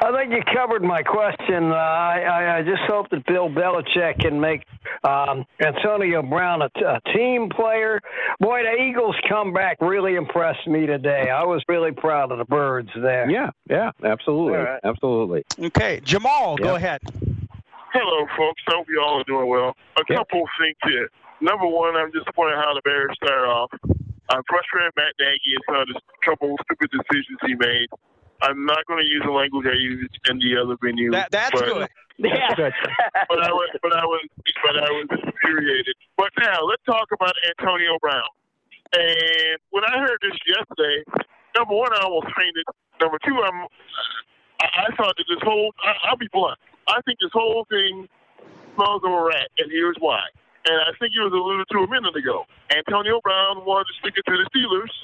I 0.04 0.12
think 0.20 0.32
you 0.32 0.42
covered 0.54 0.82
my 0.82 1.02
question. 1.02 1.70
Uh, 1.72 1.74
I, 1.74 2.20
I, 2.20 2.58
I 2.58 2.62
just 2.62 2.82
hope 2.86 3.08
that 3.10 3.24
Bill 3.26 3.48
Belichick 3.48 4.18
can 4.20 4.38
make 4.40 4.62
um, 5.02 5.44
Antonio 5.64 6.22
Brown 6.22 6.60
a, 6.62 6.68
t- 6.70 6.84
a 6.84 7.00
team 7.16 7.48
player. 7.48 8.00
Boy, 8.38 8.62
the 8.64 8.82
Eagles' 8.82 9.16
comeback 9.28 9.78
really 9.80 10.16
impressed 10.16 10.66
me 10.66 10.84
today. 10.86 11.30
I 11.30 11.44
was 11.44 11.62
really 11.68 11.92
proud 11.92 12.32
of 12.32 12.38
the 12.38 12.44
Birds 12.44 12.90
there. 12.94 13.30
Yeah, 13.30 13.50
yeah, 13.70 13.92
absolutely, 14.04 14.58
All 14.58 14.64
right. 14.64 14.80
absolutely. 14.84 15.44
Okay, 15.58 16.00
Jamal, 16.04 16.56
go 16.58 16.74
ahead. 16.74 17.00
Hello, 17.92 18.26
folks. 18.36 18.60
I 18.68 18.72
Hope 18.74 18.86
you 18.88 19.00
all 19.00 19.20
are 19.20 19.24
doing 19.24 19.48
well. 19.48 19.74
A 19.96 20.02
Yeah. 20.10 20.16
couple 20.18 20.42
of 20.42 20.48
things 20.60 20.76
here. 20.84 21.08
Number 21.40 21.66
one, 21.66 21.96
I'm 21.96 22.10
disappointed 22.10 22.56
how 22.56 22.74
the 22.74 22.82
Bears 22.84 23.16
started 23.22 23.46
off. 23.48 23.70
I'm 24.28 24.42
frustrated 24.48 24.92
with 24.92 24.96
Matt 24.96 25.14
Nagy 25.18 25.54
and 25.54 25.62
some 25.66 25.76
of 25.76 25.88
the 25.88 26.00
couple 26.24 26.56
stupid 26.64 26.90
decisions 26.90 27.38
he 27.46 27.54
made. 27.54 27.88
I'm 28.42 28.66
not 28.66 28.84
going 28.86 29.04
to 29.04 29.08
use 29.08 29.22
the 29.24 29.32
language 29.32 29.66
I 29.66 29.76
used 29.76 30.18
in 30.28 30.38
the 30.38 30.60
other 30.60 30.76
venue. 30.82 31.10
That, 31.12 31.30
that's 31.30 31.52
but, 31.52 31.64
good. 31.64 31.88
Yeah. 32.16 32.54
But 33.26 33.42
I 33.42 33.50
was, 33.50 33.70
but 33.82 33.90
I 33.90 34.06
was, 34.06 34.22
but 34.38 34.78
I 34.78 34.86
was 34.86 35.08
infuriated. 35.10 35.96
But 36.16 36.30
now 36.38 36.62
let's 36.62 36.82
talk 36.86 37.10
about 37.10 37.34
Antonio 37.50 37.98
Brown. 37.98 38.30
And 38.94 39.58
when 39.70 39.82
I 39.82 39.98
heard 39.98 40.22
this 40.22 40.38
yesterday, 40.46 41.02
number 41.58 41.74
one, 41.74 41.90
I 41.90 42.06
almost 42.06 42.30
fainted. 42.38 42.62
Number 43.02 43.18
two, 43.26 43.34
I'm, 43.42 43.66
I, 44.62 44.86
I 44.86 44.88
thought 44.94 45.18
that 45.18 45.26
this 45.26 45.42
whole, 45.42 45.74
I, 45.82 46.06
I'll 46.06 46.16
be 46.16 46.30
blunt. 46.30 46.58
I 46.86 47.02
think 47.02 47.18
this 47.18 47.34
whole 47.34 47.66
thing 47.66 48.06
smells 48.76 49.02
of 49.02 49.10
a 49.10 49.22
rat, 49.22 49.50
and 49.58 49.66
here's 49.72 49.96
why. 49.98 50.22
And 50.70 50.78
I 50.80 50.94
think 51.02 51.12
it 51.18 51.20
was 51.20 51.34
alluded 51.34 51.66
to 51.72 51.78
a 51.82 51.88
minute 51.90 52.14
ago. 52.14 52.46
Antonio 52.70 53.20
Brown 53.26 53.66
wanted 53.66 53.90
to 53.90 53.94
stick 54.00 54.14
it 54.16 54.24
to 54.30 54.38
the 54.38 54.46
Steelers. 54.54 54.94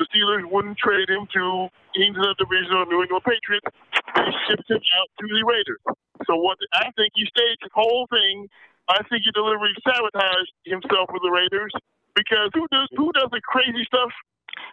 The 0.00 0.08
Steelers 0.08 0.48
wouldn't 0.48 0.80
trade 0.80 1.12
him 1.12 1.28
to 1.36 1.68
the 1.92 2.32
division 2.40 2.72
or 2.72 2.88
New 2.88 3.04
England 3.04 3.20
Patriots. 3.20 3.68
They 4.16 4.32
shipped 4.48 4.64
him 4.64 4.80
out 4.96 5.08
to 5.20 5.24
the 5.28 5.44
Raiders. 5.44 5.84
So 6.24 6.40
what 6.40 6.56
I 6.72 6.88
think 6.96 7.12
he 7.12 7.28
staged 7.28 7.60
the 7.60 7.68
whole 7.76 8.08
thing. 8.08 8.48
I 8.88 9.04
think 9.12 9.28
he 9.28 9.30
deliberately 9.36 9.76
sabotaged 9.84 10.56
himself 10.64 11.12
with 11.12 11.20
the 11.20 11.28
Raiders 11.28 11.70
because 12.16 12.48
who 12.56 12.64
does 12.72 12.88
who 12.96 13.12
does 13.12 13.28
the 13.28 13.44
crazy 13.44 13.84
stuff 13.84 14.08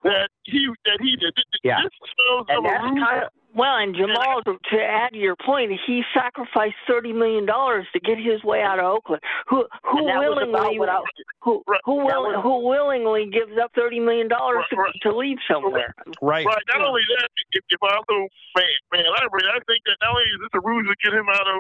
that 0.04 0.30
he 0.44 0.68
that 0.86 0.98
he 1.02 1.16
did? 1.16 1.34
This, 1.36 1.46
Yeah. 1.64 1.82
this 1.84 1.92
smells 2.14 2.46
And 2.50 2.66
that's 2.66 2.84
kind 2.84 3.24
of 3.24 3.30
Well, 3.56 3.76
and 3.78 3.96
Jamal, 3.96 4.44
to, 4.46 4.58
to 4.72 4.78
add 4.82 5.14
to 5.14 5.18
your 5.18 5.36
point, 5.36 5.72
he 5.88 6.04
sacrificed 6.14 6.76
thirty 6.88 7.14
million 7.14 7.46
dollars 7.46 7.88
to 7.94 8.00
get 8.00 8.18
his 8.18 8.44
way 8.44 8.62
out 8.62 8.80
of 8.80 8.86
Oakland. 8.86 9.22
Who 9.50 9.66
who 9.84 9.98
and 10.00 10.08
that 10.10 10.20
was 10.30 10.38
about 10.44 10.76
willingly 10.76 10.80
what 10.80 10.90
I, 10.90 11.00
who 11.42 11.64
Right, 11.68 11.82
who, 11.86 11.96
will, 12.06 12.24
was- 12.30 12.40
who 12.44 12.68
willingly 12.68 13.30
gives 13.32 13.58
up 13.62 13.72
thirty 13.76 14.00
million 14.00 14.28
dollars 14.28 14.66
Right, 14.72 14.78
right. 14.78 14.94
to, 15.02 15.10
to 15.10 15.18
leave 15.18 15.38
somewhere? 15.50 15.94
Right. 16.22 16.46
Right. 16.46 16.64
Not 16.74 16.82
only 16.86 17.02
that, 17.18 17.30
if, 17.54 17.64
if 17.70 17.82
I 17.82 17.96
also 17.96 18.28
man, 18.56 18.66
man, 18.94 19.06
I 19.06 19.26
really, 19.32 19.50
I 19.50 19.60
think 19.66 19.82
that 19.86 19.98
not 20.02 20.12
only 20.12 20.24
is 20.30 20.40
this 20.42 20.54
a 20.54 20.62
ruse 20.62 20.86
to 20.88 20.96
get 21.04 21.18
him 21.18 21.28
out 21.30 21.48
of 21.48 21.60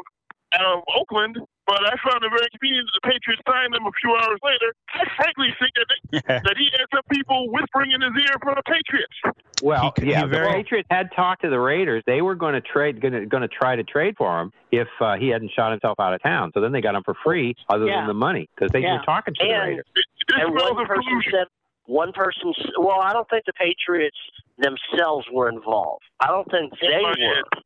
out 0.53 0.65
of 0.77 0.83
Oakland, 0.95 1.37
but 1.67 1.83
I 1.85 1.93
found 1.99 2.23
it 2.23 2.31
very 2.31 2.47
convenient 2.55 2.87
that 2.87 2.95
the 3.03 3.05
Patriots 3.11 3.43
signed 3.47 3.75
him 3.75 3.85
a 3.85 3.91
few 3.99 4.15
hours 4.15 4.39
later. 4.41 4.71
I 4.95 5.03
frankly 5.19 5.51
think 5.59 5.71
that 5.75 5.87
they, 5.91 6.19
that 6.47 6.55
he 6.57 6.67
had 6.71 6.87
some 6.95 7.03
people 7.11 7.51
whispering 7.51 7.91
in 7.91 8.01
his 8.01 8.15
ear 8.23 8.35
from 8.41 8.55
the 8.55 8.63
Patriots. 8.63 9.43
Well, 9.59 9.93
He- 9.99 10.05
he 10.05 10.11
yeah, 10.11 10.25
very- 10.25 10.47
the 10.47 10.53
Patriots 10.63 10.87
had 10.89 11.11
talked 11.15 11.41
to 11.43 11.49
the 11.49 11.59
Raiders. 11.59 12.03
They 12.07 12.21
were 12.21 12.35
going 12.35 12.53
to 12.55 12.61
trade, 12.61 13.01
going 13.01 13.13
to, 13.13 13.25
going 13.25 13.41
to 13.41 13.49
try 13.51 13.75
to 13.75 13.83
trade 13.83 14.15
for 14.17 14.39
him 14.41 14.51
if 14.71 14.87
uh, 15.01 15.15
he 15.17 15.27
hadn't 15.29 15.51
shot 15.51 15.71
himself 15.71 15.99
out 15.99 16.13
of 16.13 16.21
town. 16.23 16.51
So 16.53 16.61
then 16.61 16.71
they 16.71 16.81
got 16.81 16.95
him 16.95 17.03
for 17.03 17.13
free, 17.23 17.53
other 17.69 17.85
Yeah. 17.85 17.97
than 18.01 18.07
the 18.07 18.13
money, 18.15 18.47
because 18.55 18.71
they 18.71 18.79
Yeah. 18.81 18.97
were 18.97 19.03
talking 19.05 19.33
to 19.35 19.43
the 19.45 19.51
Raiders. 19.53 19.85
This 19.95 20.05
and 20.39 20.53
one 20.53 20.75
person 20.85 21.03
collusion. 21.03 21.31
said 21.31 21.47
one 21.87 22.11
person. 22.13 22.53
Well, 22.79 22.99
I 23.01 23.11
don't 23.13 23.27
think 23.29 23.45
the 23.45 23.53
Patriots 23.53 24.17
themselves 24.57 25.25
were 25.31 25.49
involved. 25.49 26.03
I 26.19 26.27
don't 26.27 26.49
think 26.49 26.73
they 26.81 26.99
were. 27.01 27.13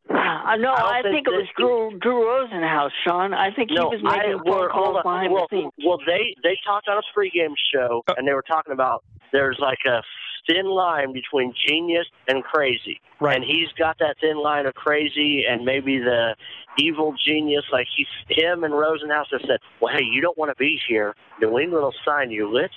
Uh, 0.10 0.56
no, 0.58 0.74
I 0.74 0.80
don't 0.80 0.94
I, 0.96 1.02
think 1.02 1.26
think, 1.26 1.28
it 1.28 1.32
was 1.32 1.48
Drew, 1.58 1.98
Drew 2.00 2.26
Rosenhaus, 2.26 2.90
Sean. 3.06 3.34
I 3.34 3.52
think 3.54 3.70
he 3.70 3.76
No, 3.76 3.88
was 3.88 4.02
I, 4.06 4.18
making 4.18 4.40
phone 4.40 4.44
well, 4.46 4.70
calls 4.70 4.86
hold 4.86 4.96
on. 4.98 5.04
behind 5.04 5.34
well, 5.34 5.48
the 5.50 5.58
scenes. 5.62 5.74
well, 5.86 5.98
they 6.06 6.36
they 6.44 6.58
talked 6.66 6.88
on 6.88 6.98
a 6.98 7.06
pregame 7.18 7.54
show, 7.74 8.04
Uh, 8.08 8.14
and 8.18 8.28
they 8.28 8.34
were 8.34 8.44
talking 8.44 8.74
about 8.74 9.04
there's 9.32 9.58
like 9.60 9.80
a 9.88 10.02
thin 10.50 10.66
line 10.66 11.14
between 11.14 11.54
genius 11.68 12.08
and 12.28 12.44
crazy, 12.44 13.00
Right. 13.22 13.36
and 13.38 13.46
he's 13.46 13.70
got 13.78 13.98
that 14.00 14.18
thin 14.20 14.38
line 14.38 14.66
of 14.66 14.74
crazy 14.74 15.46
and 15.50 15.64
maybe 15.64 15.98
the 16.00 16.36
evil 16.78 17.14
genius. 17.26 17.64
Like 17.72 17.88
he's 17.96 18.08
him 18.28 18.64
and 18.66 18.74
Rosenhaus 18.74 19.28
have 19.32 19.42
said, 19.48 19.60
"Well, 19.80 19.96
hey, 19.96 20.04
you 20.04 20.20
don't 20.22 20.38
want 20.38 20.50
to 20.52 20.56
be 20.56 20.80
here. 20.90 21.16
New 21.40 21.58
England 21.60 21.84
will 21.84 21.96
sign 22.06 22.32
you. 22.32 22.52
Let's 22.52 22.74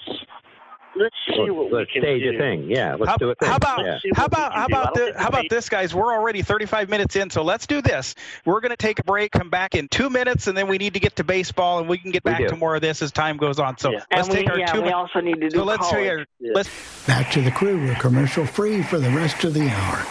let's 0.96 1.14
see 1.26 1.34
Let's, 1.38 1.52
what 1.52 1.72
let's 1.72 1.88
we 1.88 2.00
can 2.00 2.02
stage 2.02 2.22
do." 2.22 2.34
a 2.34 2.38
thing. 2.38 2.70
Yeah, 2.70 2.94
let's 2.94 3.10
how, 3.10 3.16
do 3.16 3.30
a 3.30 3.34
thing. 3.34 3.48
how 3.48 3.56
about 3.56 3.84
yeah. 3.84 3.98
How 4.14 4.24
about 4.26 4.52
how 4.54 4.66
about 4.66 4.94
don't 4.94 5.14
the, 5.14 5.18
how 5.20 5.28
about 5.28 5.48
this, 5.50 5.68
guys? 5.68 5.94
We're 5.94 6.12
already 6.12 6.42
35 6.42 6.88
minutes 6.88 7.16
in, 7.16 7.30
so 7.30 7.42
let's 7.42 7.66
do 7.66 7.82
this. 7.82 8.14
We're 8.44 8.60
going 8.60 8.70
to 8.70 8.76
take 8.76 8.98
a 8.98 9.04
break, 9.04 9.32
come 9.32 9.50
back 9.50 9.74
in 9.74 9.88
two 9.88 10.10
minutes, 10.10 10.46
and 10.46 10.56
then 10.56 10.68
we 10.68 10.78
need 10.78 10.94
to 10.94 11.00
get 11.00 11.16
to 11.16 11.24
baseball, 11.24 11.78
and 11.80 11.88
we 11.88 11.98
can 11.98 12.10
get 12.10 12.24
We 12.24 12.30
back 12.30 12.40
do. 12.40 12.48
to 12.48 12.56
more 12.56 12.74
of 12.76 12.82
this 12.82 13.02
as 13.02 13.12
time 13.12 13.36
goes 13.36 13.58
on. 13.58 13.78
So 13.78 13.90
Yeah. 13.92 14.00
let's 14.12 14.28
and 14.28 14.36
take 14.36 14.46
we, 14.46 14.52
our 14.52 14.58
yeah, 14.58 14.72
two 14.72 14.82
we 14.82 14.90
also 14.90 15.20
need 15.20 15.40
to 15.40 15.48
do 15.50 15.58
So 15.58 15.64
let's 15.64 15.90
hear. 15.90 16.26
Yeah. 16.40 16.52
Let's 16.54 17.06
Back 17.06 17.30
to 17.32 17.42
the 17.42 17.50
crew. 17.50 17.78
We're 17.78 17.94
commercial 17.96 18.46
free 18.46 18.82
for 18.82 18.98
the 18.98 19.10
rest 19.10 19.44
of 19.44 19.52
the 19.54 19.68
hour. 19.68 20.06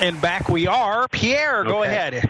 and 0.00 0.20
back 0.20 0.48
we 0.48 0.66
are. 0.66 1.06
Pierre, 1.08 1.62
go 1.64 1.82
ahead. 1.82 2.28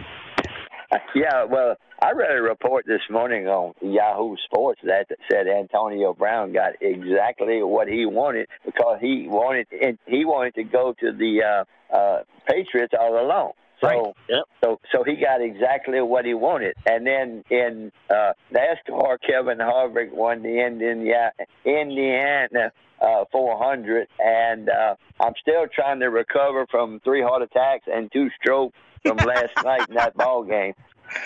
Yeah, 1.15 1.45
well, 1.45 1.77
I 2.03 2.13
read 2.13 2.37
a 2.37 2.43
report 2.43 2.87
this 2.87 3.03
morning 3.11 3.47
on 3.47 3.75
Yahoo 3.81 4.37
Sports 4.47 4.81
that 4.85 5.07
said 5.31 5.47
Antonio 5.47 6.15
Brown 6.15 6.53
got 6.53 6.73
exactly 6.81 7.63
what 7.63 7.89
he 7.89 8.07
wanted 8.07 8.49
because 8.65 8.99
he 9.01 9.27
wanted 9.29 9.67
he 10.07 10.25
wanted 10.25 10.55
to 10.55 10.65
go 10.65 10.95
to 11.01 11.13
the 11.13 11.43
uh, 11.43 11.97
uh, 11.97 12.23
Patriots 12.47 12.95
all 12.99 13.25
along. 13.25 13.53
So, 13.81 13.87
Right. 13.87 14.15
Yep. 14.29 14.45
so, 14.63 14.81
so 14.93 15.05
he 15.05 15.17
got 15.17 15.41
exactly 15.41 16.01
what 16.03 16.27
he 16.27 16.35
wanted. 16.35 16.75
And 16.87 17.07
then 17.07 17.45
in 17.49 17.93
uh, 18.11 18.33
NASCAR, 18.53 19.17
Kevin 19.27 19.59
Harvick 19.59 20.13
won 20.13 20.43
the 20.43 20.65
Indiana, 20.67 21.33
Indiana 21.65 22.73
uh, 23.01 23.25
400, 23.33 24.07
and 24.19 24.69
uh, 24.69 24.97
I'm 25.19 25.33
still 25.41 25.67
trying 25.75 26.01
to 26.01 26.11
recover 26.11 26.67
from 26.71 27.01
three 27.01 27.23
heart 27.23 27.41
attacks 27.43 27.85
and 27.87 28.13
two 28.13 28.29
strokes 28.39 28.77
from 29.03 29.17
last 29.19 29.53
night 29.65 29.89
in 29.89 29.95
that 29.97 30.15
ball 30.15 30.45
game. 30.45 30.75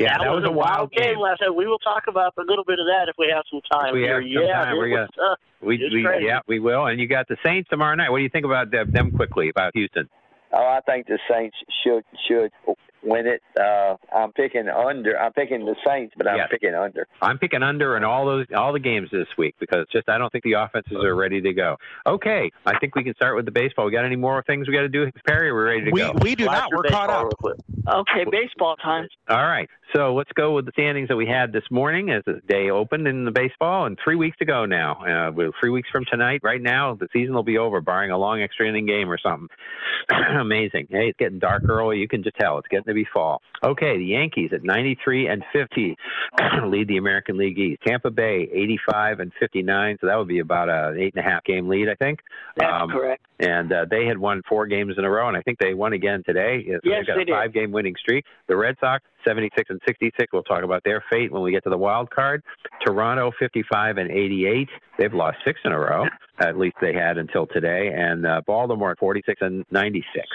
Yeah, 0.01 0.17
that, 0.17 0.31
was, 0.31 0.45
a 0.47 0.51
wild 0.51 0.93
game 0.93 1.19
last 1.19 1.43
night. 1.43 1.55
We 1.55 1.67
will 1.67 1.79
talk 1.79 2.05
about 2.09 2.33
a 2.39 2.43
little 2.43 2.65
bit 2.65 2.79
of 2.79 2.87
that 2.87 3.09
if 3.09 3.17
we 3.19 3.31
have 3.35 3.45
some 3.51 3.61
time. 3.71 3.93
we 3.93 4.01
here. 4.01 4.15
have 4.15 4.23
some 4.23 4.43
yeah, 4.47 4.65
time, 4.65 4.75
it 4.75 4.79
we're 4.79 5.01
was, 5.01 5.09
uh, 5.21 5.37
We, 5.61 5.77
we 5.77 6.03
yeah, 6.25 6.41
we 6.47 6.59
will. 6.59 6.87
And 6.87 6.99
you 6.99 7.07
got 7.07 7.29
the 7.29 7.37
Saints 7.45 7.69
tomorrow 7.69 7.95
night. 7.95 8.11
What 8.11 8.19
do 8.19 8.23
you 8.23 8.31
think 8.31 8.47
about 8.47 8.71
them, 8.71 8.91
them 8.93 9.11
quickly 9.11 9.51
about 9.51 9.73
Houston? 9.75 10.09
Oh, 10.55 10.67
I 10.67 10.81
think 10.87 11.07
the 11.07 11.19
Saints 11.31 11.57
should 11.83 12.05
should 12.27 12.51
win 13.05 13.27
it. 13.27 13.43
Uh, 13.59 13.97
I'm 14.15 14.33
picking 14.33 14.69
under. 14.69 15.19
I'm 15.19 15.33
picking 15.33 15.65
the 15.65 15.75
Saints, 15.87 16.15
but 16.17 16.27
I'm 16.27 16.37
Yes. 16.37 16.49
picking 16.51 16.75
under. 16.75 17.07
I'm 17.23 17.39
picking 17.39 17.63
under 17.63 17.97
in 17.97 18.05
all 18.05 18.27
those 18.27 18.47
all 18.57 18.73
the 18.73 18.81
games 18.81 19.09
this 19.13 19.29
week 19.39 19.55
because 19.61 19.87
just 19.93 20.09
I 20.09 20.19
don't 20.19 20.31
think 20.31 20.45
the 20.45 20.55
offenses 20.55 20.97
are 21.05 21.15
ready 21.15 21.41
to 21.41 21.53
go. 21.53 21.77
Okay, 22.07 22.51
I 22.67 22.79
think 22.79 22.95
we 22.95 23.05
can 23.05 23.15
start 23.15 23.37
with 23.37 23.45
the 23.45 23.51
baseball. 23.53 23.87
We 23.87 23.93
got 23.93 24.05
any 24.05 24.17
more 24.17 24.43
things 24.47 24.67
we 24.69 24.75
got 24.75 24.83
to 24.83 24.89
do, 24.89 25.11
Perry? 25.27 25.53
We're 25.53 25.67
ready 25.67 25.85
to 25.87 25.91
We 25.91 26.01
go. 26.01 26.13
we 26.21 26.35
do 26.35 26.47
not. 26.47 26.71
We're 26.73 26.83
caught 26.85 27.11
up. 27.11 27.33
Okay, 27.87 28.25
baseball 28.31 28.77
time. 28.77 29.07
All 29.29 29.37
right. 29.47 29.69
So 29.95 30.15
let's 30.15 30.33
go 30.33 30.55
with 30.55 30.65
the 30.67 30.73
standings 30.73 31.09
that 31.09 31.17
we 31.17 31.27
had 31.27 31.53
this 31.53 31.63
morning 31.71 32.11
as 32.11 32.23
the 32.27 32.41
day 32.49 32.71
opened 32.71 33.07
in 33.07 33.25
the 33.25 33.31
baseball, 33.31 33.87
and 33.87 33.97
three 34.03 34.17
weeks 34.17 34.37
to 34.39 34.45
go 34.45 34.65
now. 34.65 34.95
Uh, 35.05 35.31
we're 35.31 35.51
three 35.61 35.71
weeks 35.71 35.89
from 35.91 36.05
tonight. 36.11 36.41
Right 36.43 36.61
now, 36.61 36.95
the 36.95 37.07
season 37.13 37.35
will 37.35 37.45
be 37.45 37.59
over, 37.59 37.81
barring 37.81 38.11
a 38.11 38.19
long 38.19 38.41
extra 38.43 38.67
inning 38.69 38.87
game 38.87 39.11
or 39.11 39.19
something. 39.19 39.49
Amazing. 40.41 40.89
Hey, 40.91 41.09
it's 41.09 41.19
getting 41.19 41.39
dark 41.39 41.65
early. 41.69 41.99
You 41.99 42.09
can 42.09 42.23
just 42.23 42.37
tell 42.37 42.59
it's 42.59 42.69
getting 42.69 42.85
to 42.95 43.03
be 43.05 43.09
fall. 43.13 43.43
Okay, 43.63 43.97
the 43.99 44.05
Yankees 44.05 44.51
at 44.53 44.63
93 44.63 45.29
and 45.29 45.43
50 45.53 45.97
lead 46.67 46.89
the 46.89 46.97
American 46.99 47.37
League 47.37 47.59
East. 47.59 47.81
Tampa 47.87 48.11
Bay 48.11 48.49
85 48.53 49.21
and 49.21 49.33
59, 49.41 49.99
so 50.01 50.07
that 50.07 50.17
would 50.17 50.29
be 50.29 50.41
about 50.41 50.69
a 50.69 50.95
eight 50.99 51.15
and 51.17 51.25
a 51.25 51.29
half 51.29 51.45
game 51.45 51.69
lead, 51.69 51.89
I 51.89 51.95
think. 51.95 52.21
That's 52.57 52.91
correct. 52.93 53.25
And 53.41 53.73
uh, 53.73 53.87
they 53.91 54.07
had 54.07 54.17
won 54.19 54.43
four 54.49 54.67
games 54.67 54.95
in 54.97 55.05
a 55.05 55.11
row, 55.11 55.27
and 55.29 55.37
I 55.37 55.43
think 55.43 55.59
they 55.59 55.75
won 55.75 55.93
again 55.93 56.23
today. 56.25 56.65
So 56.67 56.79
Yes, 56.85 57.01
they've 57.01 57.07
got 57.07 57.17
they 57.17 57.23
a 57.23 57.25
did. 57.25 57.33
five-game 57.33 57.73
winning 57.73 57.95
streak. 57.99 58.25
The 58.49 58.57
Red 58.57 58.77
Sox 58.81 59.05
76 59.27 59.71
and 59.71 59.81
66. 59.87 60.33
We'll 60.33 60.43
talk 60.45 60.63
about 60.63 60.83
their 60.85 61.03
fate 61.11 61.33
when 61.33 61.43
we 61.43 61.51
get 61.51 61.65
to 61.65 61.71
the 61.71 61.79
wild 61.79 62.11
card. 62.11 62.43
Toronto 62.87 63.33
55 63.39 63.97
and 63.99 64.11
88. 64.11 64.69
They've 64.99 65.13
lost 65.13 65.39
six 65.45 65.59
in 65.65 65.73
a 65.73 65.79
row. 65.79 66.05
At 66.39 66.59
least 66.59 66.77
they 66.81 66.93
had 66.93 67.19
until 67.19 67.47
today. 67.47 67.91
And 67.95 68.27
uh, 68.27 68.43
Baltimore 68.47 68.95
46 69.01 69.41
and 69.41 69.65
96. 69.71 70.27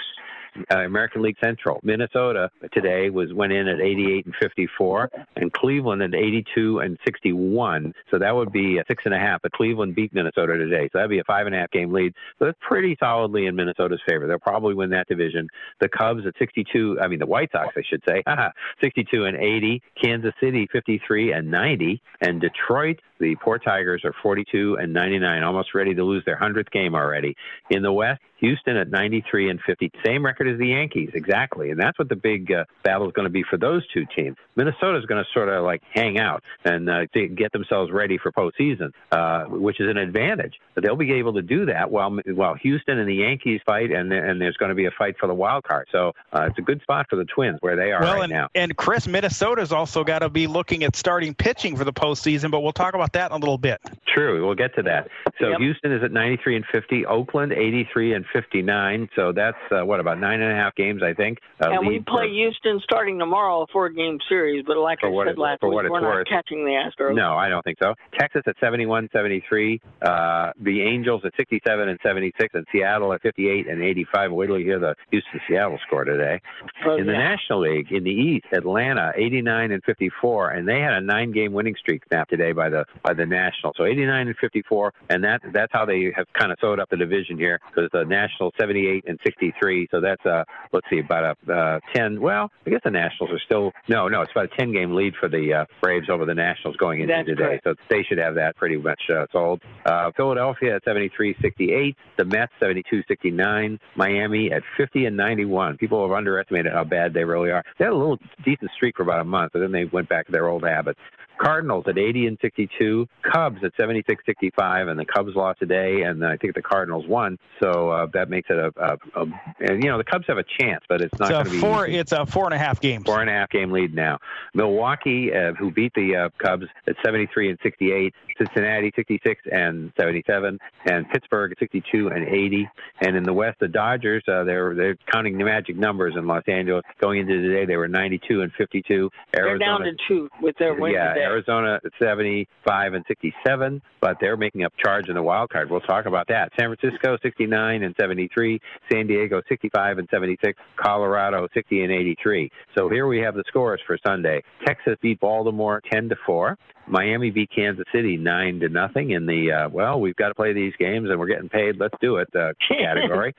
Uh, 0.70 0.78
American 0.78 1.22
League 1.22 1.36
Central, 1.42 1.80
Minnesota 1.82 2.50
today 2.72 3.10
was 3.10 3.32
went 3.32 3.52
in 3.52 3.68
at 3.68 3.80
88 3.80 4.26
and 4.26 4.34
54, 4.40 5.10
and 5.36 5.52
Cleveland 5.52 6.02
at 6.02 6.14
82 6.14 6.80
and 6.80 6.98
61. 7.04 7.94
So 8.10 8.18
that 8.18 8.34
would 8.34 8.52
be 8.52 8.78
a 8.78 8.84
six 8.88 9.02
and 9.04 9.14
a 9.14 9.18
half. 9.18 9.42
But 9.42 9.52
Cleveland 9.52 9.94
beat 9.94 10.14
Minnesota 10.14 10.56
today, 10.56 10.88
so 10.92 10.98
that'd 10.98 11.10
be 11.10 11.18
a 11.18 11.24
five 11.24 11.46
and 11.46 11.54
a 11.54 11.58
half 11.58 11.70
game 11.70 11.92
lead. 11.92 12.14
So 12.38 12.46
that's 12.46 12.58
pretty 12.60 12.96
solidly 13.00 13.46
in 13.46 13.56
Minnesota's 13.56 14.00
favor. 14.06 14.26
They'll 14.26 14.38
probably 14.38 14.74
win 14.74 14.90
that 14.90 15.08
division. 15.08 15.48
The 15.80 15.88
Cubs 15.88 16.26
at 16.26 16.34
62. 16.38 16.98
I 17.00 17.08
mean 17.08 17.18
the 17.18 17.26
White 17.26 17.50
Sox, 17.52 17.74
I 17.76 17.82
should 17.88 18.02
say, 18.08 18.22
62 18.80 19.24
and 19.24 19.36
80. 19.36 19.82
Kansas 20.02 20.32
City 20.40 20.68
53 20.72 21.32
and 21.32 21.50
90, 21.50 22.02
and 22.20 22.40
Detroit. 22.40 23.00
The 23.20 23.36
poor 23.36 23.58
Tigers 23.58 24.02
are 24.04 24.14
42 24.22 24.78
and 24.80 24.92
99, 24.92 25.42
almost 25.42 25.74
ready 25.74 25.94
to 25.94 26.02
lose 26.02 26.24
their 26.24 26.36
hundredth 26.36 26.70
game 26.70 26.94
already. 26.94 27.36
In 27.68 27.82
the 27.82 27.92
West, 27.92 28.22
Houston 28.38 28.76
at 28.76 28.88
93 28.88 29.50
and 29.50 29.60
50, 29.60 29.92
same 30.04 30.24
record 30.24 30.48
as 30.48 30.58
the 30.58 30.68
Yankees, 30.68 31.10
exactly. 31.12 31.70
And 31.70 31.78
that's 31.78 31.98
what 31.98 32.08
the 32.08 32.16
big 32.16 32.50
uh, 32.50 32.64
battle 32.82 33.06
is 33.06 33.12
going 33.12 33.26
to 33.26 33.30
be 33.30 33.42
for 33.42 33.58
those 33.58 33.86
two 33.88 34.06
teams. 34.16 34.36
Minnesota 34.56 34.98
is 34.98 35.06
going 35.06 35.22
to 35.22 35.30
sort 35.32 35.48
of 35.48 35.64
like 35.64 35.82
hang 35.92 36.18
out 36.18 36.42
and 36.64 36.88
uh, 36.88 37.06
to 37.14 37.28
get 37.28 37.52
themselves 37.52 37.90
ready 37.92 38.18
for 38.18 38.32
postseason, 38.32 38.92
uh, 39.12 39.44
which 39.44 39.80
is 39.80 39.88
an 39.88 39.96
advantage. 39.96 40.54
But 40.74 40.84
they'll 40.84 40.96
be 40.96 41.12
able 41.14 41.34
to 41.34 41.42
do 41.42 41.66
that 41.66 41.90
while 41.90 42.10
while 42.26 42.54
Houston 42.54 42.98
and 42.98 43.08
the 43.08 43.14
Yankees 43.14 43.60
fight, 43.64 43.90
and 43.90 44.12
and 44.12 44.40
there's 44.40 44.56
going 44.56 44.70
to 44.70 44.74
be 44.74 44.86
a 44.86 44.90
fight 44.90 45.16
for 45.18 45.26
the 45.26 45.34
wild 45.34 45.64
card. 45.64 45.88
So 45.92 46.12
uh, 46.32 46.48
it's 46.48 46.58
a 46.58 46.62
good 46.62 46.82
spot 46.82 47.06
for 47.08 47.16
the 47.16 47.24
Twins 47.24 47.58
where 47.60 47.76
they 47.76 47.92
are 47.92 48.00
well, 48.00 48.14
right 48.14 48.24
and, 48.24 48.32
now. 48.32 48.48
and 48.54 48.76
Chris, 48.76 49.06
Minnesota's 49.06 49.72
also 49.72 50.04
got 50.04 50.20
to 50.20 50.28
be 50.28 50.46
looking 50.46 50.84
at 50.84 50.96
starting 50.96 51.34
pitching 51.34 51.76
for 51.76 51.84
the 51.84 51.92
postseason, 51.92 52.50
but 52.50 52.60
we'll 52.60 52.72
talk 52.72 52.94
about 52.94 53.12
that 53.12 53.30
in 53.30 53.36
a 53.36 53.38
little 53.38 53.58
bit. 53.58 53.80
True, 54.06 54.44
we'll 54.44 54.54
get 54.54 54.74
to 54.76 54.82
that. 54.82 55.08
So 55.38 55.56
Houston 55.58 55.92
is 55.92 56.02
at 56.02 56.12
93 56.12 56.56
and 56.56 56.64
50, 56.70 57.06
Oakland 57.06 57.52
83 57.52 58.14
and 58.14 58.24
59. 58.32 59.08
So 59.16 59.32
that's 59.32 59.56
uh, 59.70 59.84
what 59.84 60.00
about 60.00 60.18
nine 60.18 60.40
and 60.40 60.52
a 60.52 60.54
half 60.54 60.74
games, 60.74 61.02
I 61.02 61.14
think. 61.14 61.38
Uh, 61.62 61.70
and 61.70 61.86
we 61.86 62.00
play 62.00 62.26
for- 62.26 62.32
Houston 62.32 62.80
starting 62.82 63.18
tomorrow, 63.18 63.62
a 63.62 63.66
four-game 63.68 64.18
series. 64.28 64.49
But 64.66 64.76
like 64.78 64.98
I 65.02 65.10
said 65.10 65.28
it- 65.28 65.38
last 65.38 65.60
for 65.60 65.68
week, 65.68 65.90
we're 65.90 66.00
not 66.00 66.02
worth. 66.02 66.26
catching 66.28 66.64
the 66.64 66.72
Astros. 66.72 67.14
No, 67.14 67.34
I 67.34 67.48
don't 67.48 67.62
think 67.62 67.78
so. 67.82 67.94
Texas 68.18 68.42
at 68.46 68.56
71 68.60 69.08
73. 69.12 69.80
Uh, 70.02 70.52
the 70.60 70.82
Angels 70.82 71.22
at 71.24 71.32
67 71.36 71.88
and 71.88 71.98
76. 72.02 72.54
And 72.54 72.66
Seattle 72.72 73.12
at 73.12 73.22
58 73.22 73.68
and 73.68 73.82
85. 73.82 74.32
Wait 74.32 74.46
till 74.46 74.58
you 74.58 74.64
hear 74.64 74.78
the 74.78 74.94
Houston 75.10 75.40
Seattle 75.48 75.78
score 75.86 76.04
today. 76.04 76.40
Oh, 76.86 76.96
in 76.96 77.06
the 77.06 77.12
yeah. 77.12 77.18
National 77.18 77.60
League, 77.60 77.92
in 77.92 78.04
the 78.04 78.10
East, 78.10 78.46
Atlanta 78.52 79.12
89 79.16 79.72
and 79.72 79.82
54. 79.84 80.50
And 80.50 80.68
they 80.68 80.80
had 80.80 80.92
a 80.92 81.00
nine 81.00 81.32
game 81.32 81.52
winning 81.52 81.74
streak 81.76 82.02
snapped 82.08 82.30
today 82.30 82.52
by 82.52 82.68
the 82.68 82.84
by 83.02 83.14
the 83.14 83.26
National. 83.26 83.72
So 83.76 83.84
89 83.84 84.28
and 84.28 84.36
54. 84.36 84.92
And 85.10 85.24
that 85.24 85.40
that's 85.52 85.72
how 85.72 85.84
they 85.84 86.12
have 86.16 86.26
kind 86.32 86.52
of 86.52 86.58
sewed 86.60 86.80
up 86.80 86.88
the 86.90 86.96
division 86.96 87.36
here 87.36 87.60
because 87.68 87.90
the 87.92 88.04
National 88.04 88.52
78 88.58 89.04
and 89.06 89.18
63. 89.24 89.88
So 89.90 90.00
that's, 90.00 90.24
uh, 90.24 90.44
let's 90.72 90.86
see, 90.90 90.98
about 90.98 91.36
a 91.48 91.52
uh, 91.52 91.80
10. 91.94 92.20
Well, 92.20 92.50
I 92.66 92.70
guess 92.70 92.80
the 92.84 92.90
Nationals 92.90 93.32
are 93.32 93.40
still, 93.44 93.72
no, 93.88 94.08
no, 94.08 94.22
it's 94.30 94.36
about 94.36 94.52
a 94.52 94.56
10 94.56 94.72
game 94.72 94.94
lead 94.94 95.14
for 95.18 95.28
the 95.28 95.52
uh, 95.52 95.64
Braves 95.80 96.08
over 96.08 96.24
the 96.24 96.34
Nationals 96.34 96.76
going 96.76 97.00
into 97.00 97.12
That's 97.14 97.26
today. 97.26 97.42
correct. 97.42 97.64
So 97.64 97.74
they 97.88 98.02
should 98.02 98.18
have 98.18 98.34
that 98.36 98.56
pretty 98.56 98.76
much 98.76 99.00
uh, 99.10 99.26
sold. 99.32 99.60
Uh, 99.84 100.10
Philadelphia 100.16 100.76
at 100.76 100.84
73 100.84 101.36
68. 101.40 101.96
The 102.16 102.24
Mets 102.24 102.52
72 102.60 103.02
69. 103.08 103.78
Miami 103.96 104.52
at 104.52 104.62
50 104.76 105.06
and 105.06 105.16
91. 105.16 105.76
People 105.78 106.06
have 106.06 106.16
underestimated 106.16 106.72
how 106.72 106.84
bad 106.84 107.12
they 107.12 107.24
really 107.24 107.50
are. 107.50 107.64
They 107.78 107.84
had 107.84 107.92
a 107.92 107.96
little 107.96 108.18
decent 108.44 108.70
streak 108.76 108.96
for 108.96 109.02
about 109.02 109.20
a 109.20 109.24
month, 109.24 109.52
but 109.52 109.60
then 109.60 109.72
they 109.72 109.84
went 109.84 110.08
back 110.08 110.26
to 110.26 110.32
their 110.32 110.48
old 110.48 110.62
habits. 110.62 111.00
Cardinals 111.40 111.84
at 111.88 111.98
80 111.98 112.26
and 112.26 112.38
62, 112.40 113.08
Cubs 113.32 113.58
at 113.64 113.72
76 113.78 114.22
65, 114.26 114.88
and 114.88 114.98
the 114.98 115.04
Cubs 115.04 115.34
lost 115.34 115.58
today, 115.58 116.02
and 116.02 116.24
I 116.24 116.36
think 116.36 116.54
the 116.54 116.62
Cardinals 116.62 117.06
won. 117.06 117.38
So 117.62 117.90
uh, 117.90 118.06
that 118.12 118.28
makes 118.28 118.48
it 118.50 118.58
a, 118.58 118.72
a, 118.76 119.22
a, 119.22 119.26
and 119.60 119.82
you 119.82 119.90
know, 119.90 119.98
the 119.98 120.04
Cubs 120.04 120.26
have 120.28 120.38
a 120.38 120.44
chance, 120.60 120.84
but 120.88 121.00
it's 121.00 121.18
not 121.18 121.30
going 121.30 121.44
to 121.46 121.50
be 121.50 121.60
four. 121.60 121.86
easy. 121.86 121.98
It's 121.98 122.12
a 122.12 122.26
four 122.26 122.44
and 122.44 122.54
a 122.54 122.58
half 122.58 122.80
games. 122.80 123.04
Four 123.04 123.20
and 123.20 123.30
a 123.30 123.32
half 123.32 123.50
game 123.50 123.70
lead 123.70 123.94
now. 123.94 124.18
Milwaukee, 124.54 125.32
uh, 125.32 125.54
who 125.54 125.70
beat 125.70 125.92
the 125.94 126.16
uh, 126.16 126.28
Cubs 126.38 126.66
at 126.86 126.96
73 127.02 127.50
and 127.50 127.58
68. 127.62 128.14
Cincinnati 128.40 128.90
66 128.96 129.40
and 129.52 129.92
77, 130.00 130.58
and 130.86 131.08
Pittsburgh 131.10 131.54
62 131.58 132.08
and 132.08 132.26
80. 132.26 132.68
And 133.02 133.16
in 133.16 133.24
the 133.24 133.32
West, 133.32 133.58
the 133.60 133.68
Dodgers, 133.68 134.22
uh, 134.28 134.44
they're 134.44 134.74
they're 134.74 134.96
counting 135.12 135.36
the 135.36 135.44
magic 135.44 135.76
numbers 135.76 136.14
in 136.16 136.26
Los 136.26 136.44
Angeles. 136.46 136.84
Going 137.00 137.20
into 137.20 137.42
today, 137.42 137.66
they 137.66 137.76
were 137.76 137.88
92 137.88 138.42
and 138.42 138.52
52. 138.52 139.10
They're 139.32 139.58
down 139.58 139.82
to 139.82 139.92
two 140.08 140.28
with 140.40 140.56
their 140.58 140.74
win 140.74 140.92
yeah, 140.92 141.14
today. 141.14 141.26
Arizona 141.30 141.80
at 141.84 141.92
75 141.98 142.94
and 142.94 143.04
67, 143.06 143.80
but 144.00 144.16
they're 144.20 144.36
making 144.36 144.64
up 144.64 144.72
charge 144.84 145.08
in 145.08 145.14
the 145.14 145.22
wild 145.22 145.50
card. 145.50 145.70
We'll 145.70 145.80
talk 145.80 146.06
about 146.06 146.26
that. 146.28 146.50
San 146.58 146.74
Francisco 146.74 147.16
69 147.22 147.82
and 147.82 147.94
73, 147.98 148.60
San 148.92 149.06
Diego 149.06 149.40
65 149.48 149.98
and 149.98 150.08
76, 150.10 150.58
Colorado 150.76 151.46
60 151.54 151.82
and 151.82 151.92
83. 151.92 152.50
So 152.76 152.88
here 152.88 153.06
we 153.06 153.18
have 153.20 153.34
the 153.34 153.44
scores 153.46 153.80
for 153.86 153.96
Sunday. 154.04 154.42
Texas 154.66 154.96
beat 155.00 155.20
Baltimore 155.20 155.80
10 155.92 156.08
to 156.08 156.16
4. 156.26 156.58
Miami 156.90 157.30
beat 157.30 157.50
Kansas 157.54 157.84
City 157.94 158.16
nine 158.16 158.60
to 158.60 158.68
nothing 158.68 159.10
in 159.12 159.26
the 159.26 159.52
uh, 159.52 159.68
well. 159.68 160.00
We've 160.00 160.16
got 160.16 160.28
to 160.28 160.34
play 160.34 160.52
these 160.52 160.72
games 160.78 161.08
and 161.10 161.18
we're 161.18 161.28
getting 161.28 161.48
paid. 161.48 161.78
Let's 161.78 161.94
do 162.00 162.16
it 162.16 162.28
uh, 162.34 162.52
category. 162.68 163.34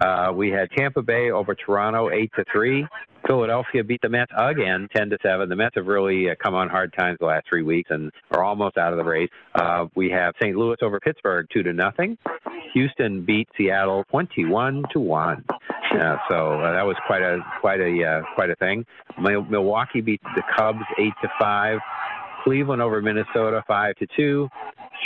uh, 0.00 0.32
we 0.34 0.50
had 0.50 0.70
Tampa 0.76 1.02
Bay 1.02 1.30
over 1.30 1.54
Toronto 1.54 2.10
eight 2.10 2.30
to 2.36 2.44
three. 2.52 2.86
Philadelphia 3.26 3.84
beat 3.84 4.00
the 4.00 4.08
Mets 4.08 4.32
again, 4.36 4.88
ten 4.94 5.10
to 5.10 5.18
seven. 5.22 5.48
The 5.48 5.56
Mets 5.56 5.74
have 5.76 5.86
really 5.86 6.30
uh, 6.30 6.34
come 6.42 6.54
on 6.54 6.68
hard 6.68 6.92
times 6.98 7.18
the 7.20 7.26
last 7.26 7.46
three 7.48 7.62
weeks 7.62 7.90
and 7.90 8.10
are 8.30 8.42
almost 8.42 8.78
out 8.78 8.92
of 8.92 8.96
the 8.96 9.04
race. 9.04 9.28
Uh, 9.54 9.86
we 9.94 10.10
have 10.10 10.34
St. 10.42 10.56
Louis 10.56 10.76
over 10.82 10.98
Pittsburgh 11.00 11.46
two 11.52 11.62
to 11.62 11.72
nothing. 11.72 12.16
Houston 12.74 13.24
beat 13.24 13.48
Seattle 13.56 14.04
twenty-one 14.10 14.84
to 14.92 15.00
one. 15.00 15.44
Uh, 15.50 16.16
so 16.28 16.60
uh, 16.60 16.72
that 16.72 16.86
was 16.86 16.96
quite 17.06 17.22
a 17.22 17.38
quite 17.60 17.80
a 17.80 18.04
uh, 18.04 18.34
quite 18.34 18.50
a 18.50 18.56
thing. 18.56 18.86
Mil- 19.20 19.44
Milwaukee 19.44 20.00
beat 20.00 20.20
the 20.34 20.42
Cubs 20.56 20.78
eight 20.98 21.12
to 21.22 21.28
five. 21.38 21.78
Cleveland 22.44 22.82
over 22.82 23.00
Minnesota 23.02 23.62
five 23.66 23.96
to 23.96 24.06
two. 24.16 24.48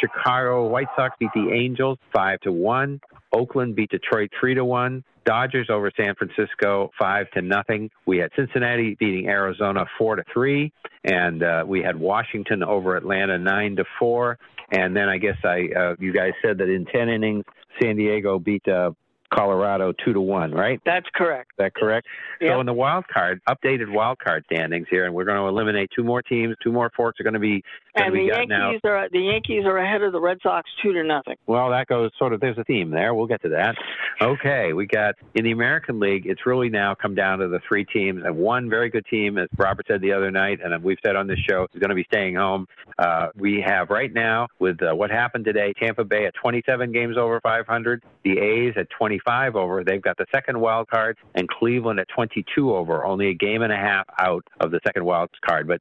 Chicago 0.01 0.66
White 0.66 0.88
Sox 0.97 1.14
beat 1.18 1.31
the 1.35 1.51
Angels 1.53 1.99
five 2.12 2.40
to 2.40 2.53
one. 2.53 3.01
Oakland 3.33 3.77
beat 3.77 3.90
Detroit 3.90 4.31
three 4.38 4.55
to 4.55 4.64
one. 4.64 5.05
Dodgers 5.25 5.68
over 5.70 5.90
San 5.97 6.14
Francisco 6.14 6.90
five 6.99 7.31
to 7.31 7.42
nothing. 7.42 7.90
We 8.07 8.18
had 8.18 8.31
Cincinnati 8.37 8.97
beating 8.99 9.27
Arizona 9.29 9.87
four 9.97 10.16
to 10.16 10.25
three, 10.33 10.73
and 11.05 11.42
uh, 11.42 11.64
we 11.66 11.83
had 11.83 11.97
Washington 11.99 12.62
over 12.62 12.97
Atlanta 12.97 13.38
nine 13.38 13.77
to 13.77 13.85
four. 13.99 14.38
And 14.70 14.97
then 14.97 15.09
I 15.09 15.18
guess 15.18 15.37
I 15.44 15.68
uh, 15.77 15.94
you 15.99 16.12
guys 16.12 16.33
said 16.44 16.59
that 16.59 16.68
in 16.68 16.85
ten 16.87 17.09
innings, 17.09 17.44
San 17.81 17.97
Diego 17.97 18.38
beat 18.38 18.66
uh, 18.68 18.92
Colorado 19.33 19.92
two 20.05 20.13
to 20.13 20.21
one, 20.21 20.53
right? 20.53 20.81
That's 20.85 21.07
correct. 21.15 21.53
Is 21.53 21.57
that 21.59 21.75
correct? 21.75 22.07
Yep. 22.40 22.53
So 22.53 22.61
in 22.61 22.67
the 22.67 22.73
wild 22.73 23.07
card, 23.09 23.40
updated 23.48 23.92
wild 23.92 24.19
card 24.19 24.44
standings 24.53 24.87
here, 24.90 25.07
and 25.07 25.15
we're 25.15 25.25
going 25.25 25.38
to 25.38 25.46
eliminate 25.46 25.90
two 25.94 26.05
more 26.05 26.23
teams. 26.23 26.57
Two 26.63 26.73
more 26.73 26.90
forks 26.96 27.21
are 27.21 27.25
going 27.25 27.35
to 27.35 27.40
be 27.40 27.63
going 27.96 28.07
And 28.07 28.15
to 28.15 28.21
the 28.21 28.27
be 28.27 28.33
out. 28.33 28.48
Yankees 28.48 28.81
are 28.85 29.09
the 29.11 29.21
Yankees 29.21 29.65
are 29.65 29.79
ahead 29.79 30.03
of 30.03 30.13
the 30.13 30.21
Red 30.21 30.38
Sox 30.42 30.69
two 30.83 30.92
to 30.92 31.03
nothing. 31.03 31.37
Well, 31.46 31.71
that 31.71 31.87
goes 31.87 32.11
sort 32.19 32.33
of. 32.33 32.40
There's 32.40 32.59
a 32.59 32.65
theme 32.65 32.90
there. 32.90 33.15
We'll 33.15 33.27
get 33.27 33.42
to 33.42 33.48
that. 33.51 33.77
Okay, 34.21 34.73
we 34.73 34.87
got 34.87 35.15
in 35.35 35.44
the 35.44 35.53
American 35.53 35.98
League. 36.01 36.27
It's 36.27 36.46
really 36.46 36.69
now 36.69 36.94
come 36.94 37.15
down 37.15 37.38
to 37.38 37.48
the 37.48 37.61
three 37.67 37.85
teams, 37.85 38.23
and 38.25 38.37
one 38.37 38.69
very 38.71 38.90
good 38.90 39.07
team, 39.07 39.38
as 39.38 39.48
Robert 39.57 39.87
said 39.88 40.01
the 40.01 40.13
other 40.13 40.31
night, 40.31 40.61
and 40.63 40.83
we've 40.83 40.98
said 41.05 41.17
on 41.17 41.27
this 41.27 41.38
show, 41.48 41.67
is 41.73 41.81
going 41.81 41.90
to 41.90 41.96
be 41.96 42.05
staying 42.05 42.37
home. 42.37 42.67
Uh, 42.98 43.29
we 43.37 43.61
have 43.61 43.90
right 43.90 44.13
now 44.13 44.46
with 44.59 44.81
uh, 44.83 44.94
what 44.94 45.11
happened 45.11 45.44
today, 45.44 45.73
Tampa 45.79 46.05
Bay 46.05 46.27
at 46.27 46.35
27 46.35 46.92
games 46.92 47.17
over 47.17 47.40
500, 47.40 48.03
the 48.25 48.38
A's 48.38 48.75
at 48.77 48.88
20. 48.90 49.13
25 49.15 49.56
over. 49.56 49.85
They've 49.85 50.02
got 50.02 50.17
the 50.17 50.27
second 50.35 50.60
wild 50.60 50.88
card, 50.88 51.17
and 51.35 51.48
Cleveland 51.48 52.00
at 52.00 52.08
22 52.08 52.75
over, 52.75 53.04
only 53.04 53.29
a 53.29 53.35
game 53.35 53.62
and 53.62 53.73
a 53.73 53.77
half 53.77 54.06
out 54.19 54.44
of 54.60 54.71
the 54.71 54.81
second 54.87 55.04
wild 55.04 55.31
card. 55.44 55.69
But 55.69 55.81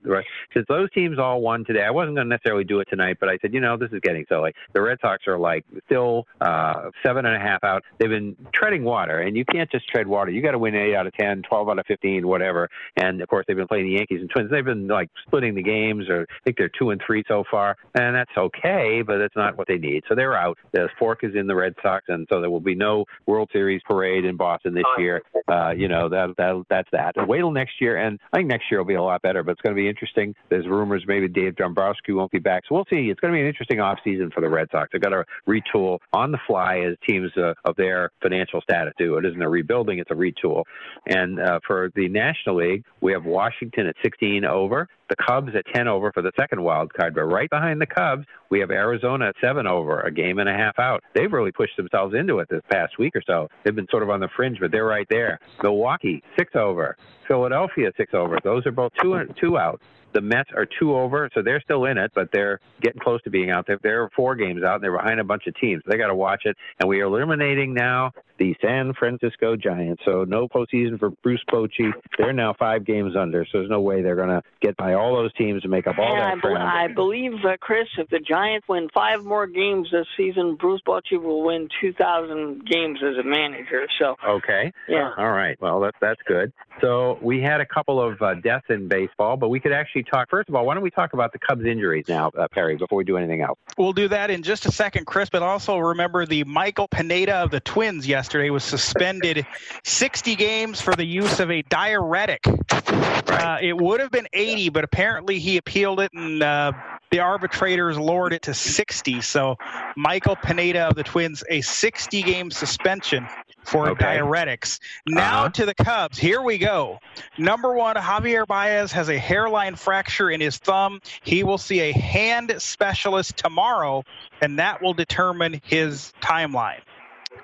since 0.53 0.65
those 0.69 0.91
teams 0.91 1.19
all 1.19 1.41
won 1.41 1.65
today, 1.65 1.83
I 1.83 1.91
wasn't 1.91 2.15
going 2.15 2.27
to 2.27 2.29
necessarily 2.29 2.63
do 2.63 2.79
it 2.79 2.87
tonight, 2.89 3.17
but 3.19 3.29
I 3.29 3.37
said, 3.41 3.53
you 3.53 3.59
know, 3.59 3.77
this 3.77 3.91
is 3.91 3.99
getting 4.01 4.25
silly. 4.29 4.53
The 4.73 4.81
Red 4.81 4.99
Sox 5.01 5.27
are 5.27 5.37
like 5.37 5.65
still 5.85 6.25
uh, 6.41 6.89
seven 7.05 7.25
and 7.25 7.35
a 7.35 7.39
half 7.39 7.63
out. 7.63 7.83
They've 7.99 8.09
been 8.09 8.35
treading 8.53 8.83
water, 8.83 9.19
and 9.19 9.35
you 9.35 9.45
can't 9.45 9.71
just 9.71 9.87
tread 9.87 10.07
water. 10.07 10.31
You 10.31 10.41
got 10.41 10.51
to 10.51 10.59
win 10.59 10.75
eight 10.75 10.95
out 10.95 11.07
of 11.07 11.13
10, 11.13 11.43
12 11.43 11.69
out 11.69 11.79
of 11.79 11.85
15, 11.87 12.27
whatever. 12.27 12.69
And 12.97 13.21
of 13.21 13.27
course, 13.27 13.45
they've 13.47 13.57
been 13.57 13.67
playing 13.67 13.85
the 13.85 13.93
Yankees 13.93 14.21
and 14.21 14.29
Twins. 14.29 14.51
They've 14.51 14.63
been 14.63 14.87
like 14.87 15.09
splitting 15.25 15.55
the 15.55 15.63
games, 15.63 16.09
or 16.09 16.21
I 16.21 16.43
think 16.43 16.57
they're 16.57 16.71
two 16.77 16.91
and 16.91 17.01
three 17.05 17.23
so 17.27 17.43
far, 17.49 17.77
and 17.95 18.15
that's 18.15 18.31
okay, 18.37 19.01
but 19.05 19.17
that's 19.17 19.35
not 19.35 19.57
what 19.57 19.67
they 19.67 19.77
need. 19.77 20.03
So 20.07 20.15
they're 20.15 20.35
out. 20.35 20.57
The 20.71 20.89
fork 20.99 21.23
is 21.23 21.35
in 21.35 21.47
the 21.47 21.55
Red 21.55 21.75
Sox, 21.81 22.05
and 22.07 22.27
so 22.31 22.41
there 22.41 22.49
will 22.49 22.59
be 22.59 22.75
no 22.75 23.05
World 23.25 23.49
Series 23.51 23.81
parade 23.85 24.25
in 24.25 24.37
Boston 24.37 24.73
this 24.73 24.83
year. 24.97 25.21
Uh, 25.47 25.71
you 25.71 25.87
know 25.87 26.09
that 26.09 26.35
that 26.37 26.63
that's 26.69 26.89
that. 26.91 27.13
Wait 27.27 27.39
till 27.39 27.51
next 27.51 27.81
year, 27.81 27.97
and 27.97 28.19
I 28.31 28.37
think 28.37 28.49
next 28.49 28.65
year 28.71 28.79
will 28.79 28.85
be 28.85 28.95
a 28.95 29.03
lot 29.03 29.21
better. 29.21 29.43
But 29.43 29.53
it's 29.53 29.61
going 29.61 29.75
to 29.75 29.81
be 29.81 29.87
interesting. 29.87 30.35
There's 30.49 30.67
rumors 30.67 31.03
maybe 31.07 31.27
Dave 31.27 31.55
Dombrowski 31.55 32.13
won't 32.13 32.31
be 32.31 32.39
back, 32.39 32.63
so 32.67 32.75
we'll 32.75 32.85
see. 32.89 33.09
It's 33.09 33.19
going 33.19 33.33
to 33.33 33.37
be 33.37 33.41
an 33.41 33.47
interesting 33.47 33.79
off 33.79 33.99
season 34.03 34.31
for 34.33 34.41
the 34.41 34.49
Red 34.49 34.67
Sox. 34.71 34.89
They've 34.91 35.01
got 35.01 35.09
to 35.09 35.25
retool 35.47 35.99
on 36.13 36.31
the 36.31 36.39
fly 36.47 36.79
as 36.79 36.95
teams 37.07 37.31
uh, 37.37 37.53
of 37.65 37.75
their 37.75 38.11
financial 38.21 38.61
status 38.61 38.93
do. 38.97 39.17
It 39.17 39.25
isn't 39.25 39.41
a 39.41 39.49
rebuilding; 39.49 39.99
it's 39.99 40.11
a 40.11 40.15
retool. 40.15 40.63
And 41.07 41.39
uh, 41.39 41.59
for 41.65 41.91
the 41.95 42.07
National 42.09 42.57
League, 42.57 42.83
we 43.01 43.11
have 43.13 43.25
Washington 43.25 43.87
at 43.87 43.95
16 44.03 44.45
over, 44.45 44.87
the 45.09 45.15
Cubs 45.15 45.51
at 45.55 45.65
10 45.73 45.87
over 45.87 46.11
for 46.11 46.21
the 46.21 46.31
second 46.37 46.61
wild 46.61 46.93
card. 46.93 47.15
But 47.15 47.23
right 47.23 47.49
behind 47.49 47.81
the 47.81 47.85
Cubs, 47.85 48.25
we 48.49 48.59
have 48.59 48.71
Arizona 48.71 49.27
at 49.27 49.35
7 49.41 49.67
over, 49.67 50.01
a 50.01 50.11
game 50.11 50.39
and 50.39 50.49
a 50.49 50.53
half 50.53 50.79
out. 50.79 51.03
They've 51.13 51.31
really 51.31 51.51
pushed 51.51 51.77
themselves 51.77 52.15
into 52.15 52.39
it 52.39 52.49
this 52.49 52.61
past 52.71 52.97
week 52.97 53.15
or 53.15 53.21
so. 53.25 53.49
They've 53.63 53.75
been 53.75 53.87
sort 53.89 54.03
of 54.03 54.09
on 54.09 54.19
the 54.19 54.29
fringe, 54.35 54.59
but 54.59 54.71
they're 54.71 54.85
right 54.85 55.07
there. 55.09 55.39
Milwaukee, 55.61 56.23
6 56.37 56.55
over. 56.55 56.95
Philadelphia, 57.27 57.91
6 57.95 58.13
over. 58.13 58.37
Those 58.43 58.65
are 58.65 58.71
both 58.71 58.91
two, 59.01 59.27
two 59.39 59.57
out. 59.57 59.81
The 60.13 60.21
Mets 60.21 60.51
are 60.55 60.67
two 60.79 60.95
over, 60.95 61.27
so 61.33 61.41
they're 61.41 61.61
still 61.61 61.85
in 61.85 61.97
it, 61.97 62.11
but 62.13 62.29
they're 62.31 62.59
getting 62.81 63.01
close 63.01 63.21
to 63.23 63.31
being 63.31 63.49
out. 63.49 63.65
They're, 63.65 63.79
they're 63.81 64.09
four 64.15 64.35
games 64.35 64.63
out, 64.63 64.75
and 64.75 64.83
they're 64.83 64.95
behind 64.95 65.19
a 65.19 65.23
bunch 65.23 65.47
of 65.47 65.55
teams. 65.55 65.81
They 65.87 65.97
got 65.97 66.07
to 66.07 66.15
watch 66.15 66.43
it. 66.45 66.55
And 66.79 66.87
we 66.87 67.01
are 67.01 67.05
eliminating 67.05 67.73
now 67.73 68.11
the 68.37 68.55
San 68.61 68.93
Francisco 68.93 69.55
Giants. 69.55 70.01
So 70.05 70.23
no 70.23 70.47
postseason 70.47 70.99
for 70.99 71.09
Bruce 71.09 71.43
Bochy. 71.51 71.91
They're 72.17 72.33
now 72.33 72.53
five 72.57 72.85
games 72.85 73.15
under, 73.15 73.45
so 73.45 73.59
there's 73.59 73.69
no 73.69 73.81
way 73.81 74.01
they're 74.01 74.15
going 74.15 74.29
to 74.29 74.41
get 74.61 74.75
by 74.77 74.93
all 74.93 75.15
those 75.15 75.33
teams 75.33 75.63
and 75.63 75.71
make 75.71 75.87
up 75.87 75.97
all 75.97 76.11
and 76.11 76.41
that 76.41 76.45
I, 76.45 76.87
be- 76.87 76.91
I 76.91 76.93
believe, 76.93 77.33
uh, 77.45 77.57
Chris, 77.59 77.87
if 77.97 78.09
the 78.09 78.19
Giants 78.19 78.67
win 78.67 78.89
five 78.93 79.23
more 79.23 79.47
games 79.47 79.89
this 79.91 80.07
season, 80.17 80.55
Bruce 80.55 80.81
Bochy 80.85 81.21
will 81.21 81.43
win 81.43 81.69
2,000 81.81 82.65
games 82.65 82.99
as 83.03 83.17
a 83.17 83.23
manager. 83.23 83.87
So 83.99 84.15
okay, 84.27 84.71
yeah, 84.87 85.11
all 85.17 85.31
right. 85.31 85.59
Well, 85.61 85.79
that's 85.79 85.97
that's 86.01 86.21
good. 86.27 86.51
So 86.81 87.19
we 87.21 87.41
had 87.41 87.61
a 87.61 87.65
couple 87.65 88.01
of 88.01 88.21
uh, 88.21 88.35
deaths 88.35 88.65
in 88.69 88.87
baseball, 88.87 89.37
but 89.37 89.49
we 89.49 89.59
could 89.59 89.71
actually 89.71 90.03
talk. 90.03 90.29
First 90.29 90.49
of 90.49 90.55
all, 90.55 90.65
why 90.65 90.73
don't 90.73 90.83
we 90.83 90.91
talk 90.91 91.13
about 91.13 91.31
the 91.33 91.39
Cubs 91.39 91.65
injuries 91.65 92.05
now, 92.07 92.31
uh, 92.37 92.47
Perry, 92.51 92.75
before 92.75 92.97
we 92.97 93.03
do 93.03 93.17
anything 93.17 93.41
else? 93.41 93.59
We'll 93.77 93.93
do 93.93 94.07
that 94.07 94.31
in 94.31 94.43
just 94.43 94.65
a 94.65 94.71
second, 94.71 95.05
Chris. 95.05 95.29
But 95.29 95.43
also 95.43 95.77
remember 95.77 96.25
the 96.25 96.43
Michael 96.45 96.87
Pineda 96.87 97.35
of 97.35 97.51
the 97.51 97.59
Twins 97.59 98.07
yesterday 98.07 98.22
was 98.31 98.63
suspended 98.63 99.45
60 99.83 100.35
games 100.35 100.81
for 100.81 100.95
the 100.95 101.05
use 101.05 101.39
of 101.39 101.51
a 101.51 101.61
diuretic. 101.63 102.41
Uh, 102.47 103.57
it 103.61 103.75
would 103.77 103.99
have 103.99 104.11
been 104.11 104.27
80, 104.33 104.69
but 104.69 104.83
apparently 104.83 105.39
he 105.39 105.57
appealed 105.57 105.99
it 105.99 106.11
and 106.13 106.41
uh, 106.41 106.71
the 107.11 107.19
arbitrators 107.19 107.97
lowered 107.97 108.33
it 108.33 108.43
to 108.43 108.53
60. 108.53 109.21
So 109.21 109.55
Michael 109.95 110.35
Pineda 110.35 110.81
of 110.87 110.95
the 110.95 111.03
Twins, 111.03 111.43
a 111.49 111.61
60 111.61 112.23
game 112.23 112.49
suspension 112.51 113.29
for 113.65 113.89
Okay. 113.89 114.05
diuretics. 114.05 114.79
Now 115.05 115.41
Uh-huh. 115.41 115.49
to 115.53 115.65
the 115.65 115.75
Cubs. 115.75 116.17
Here 116.17 116.41
we 116.41 116.57
go. 116.57 116.99
Number 117.37 117.73
one, 117.73 117.95
Javier 117.95 118.45
Baez 118.47 118.91
has 118.93 119.09
a 119.09 119.17
hairline 119.17 119.75
fracture 119.75 120.29
in 120.31 120.41
his 120.41 120.57
thumb. 120.57 120.99
He 121.23 121.43
will 121.43 121.57
see 121.57 121.79
a 121.81 121.91
hand 121.93 122.53
specialist 122.57 123.37
tomorrow, 123.37 124.03
and 124.41 124.59
that 124.59 124.81
will 124.81 124.93
determine 124.93 125.61
his 125.63 126.13
timeline. 126.21 126.81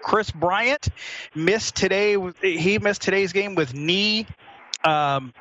Kris 0.01 0.31
Bryant 0.31 0.89
missed 1.35 1.75
today. 1.75 2.15
He 2.41 2.79
missed 2.79 3.01
today's 3.01 3.33
game 3.33 3.55
with 3.55 3.73
knee, 3.73 4.27
um, 4.83 5.33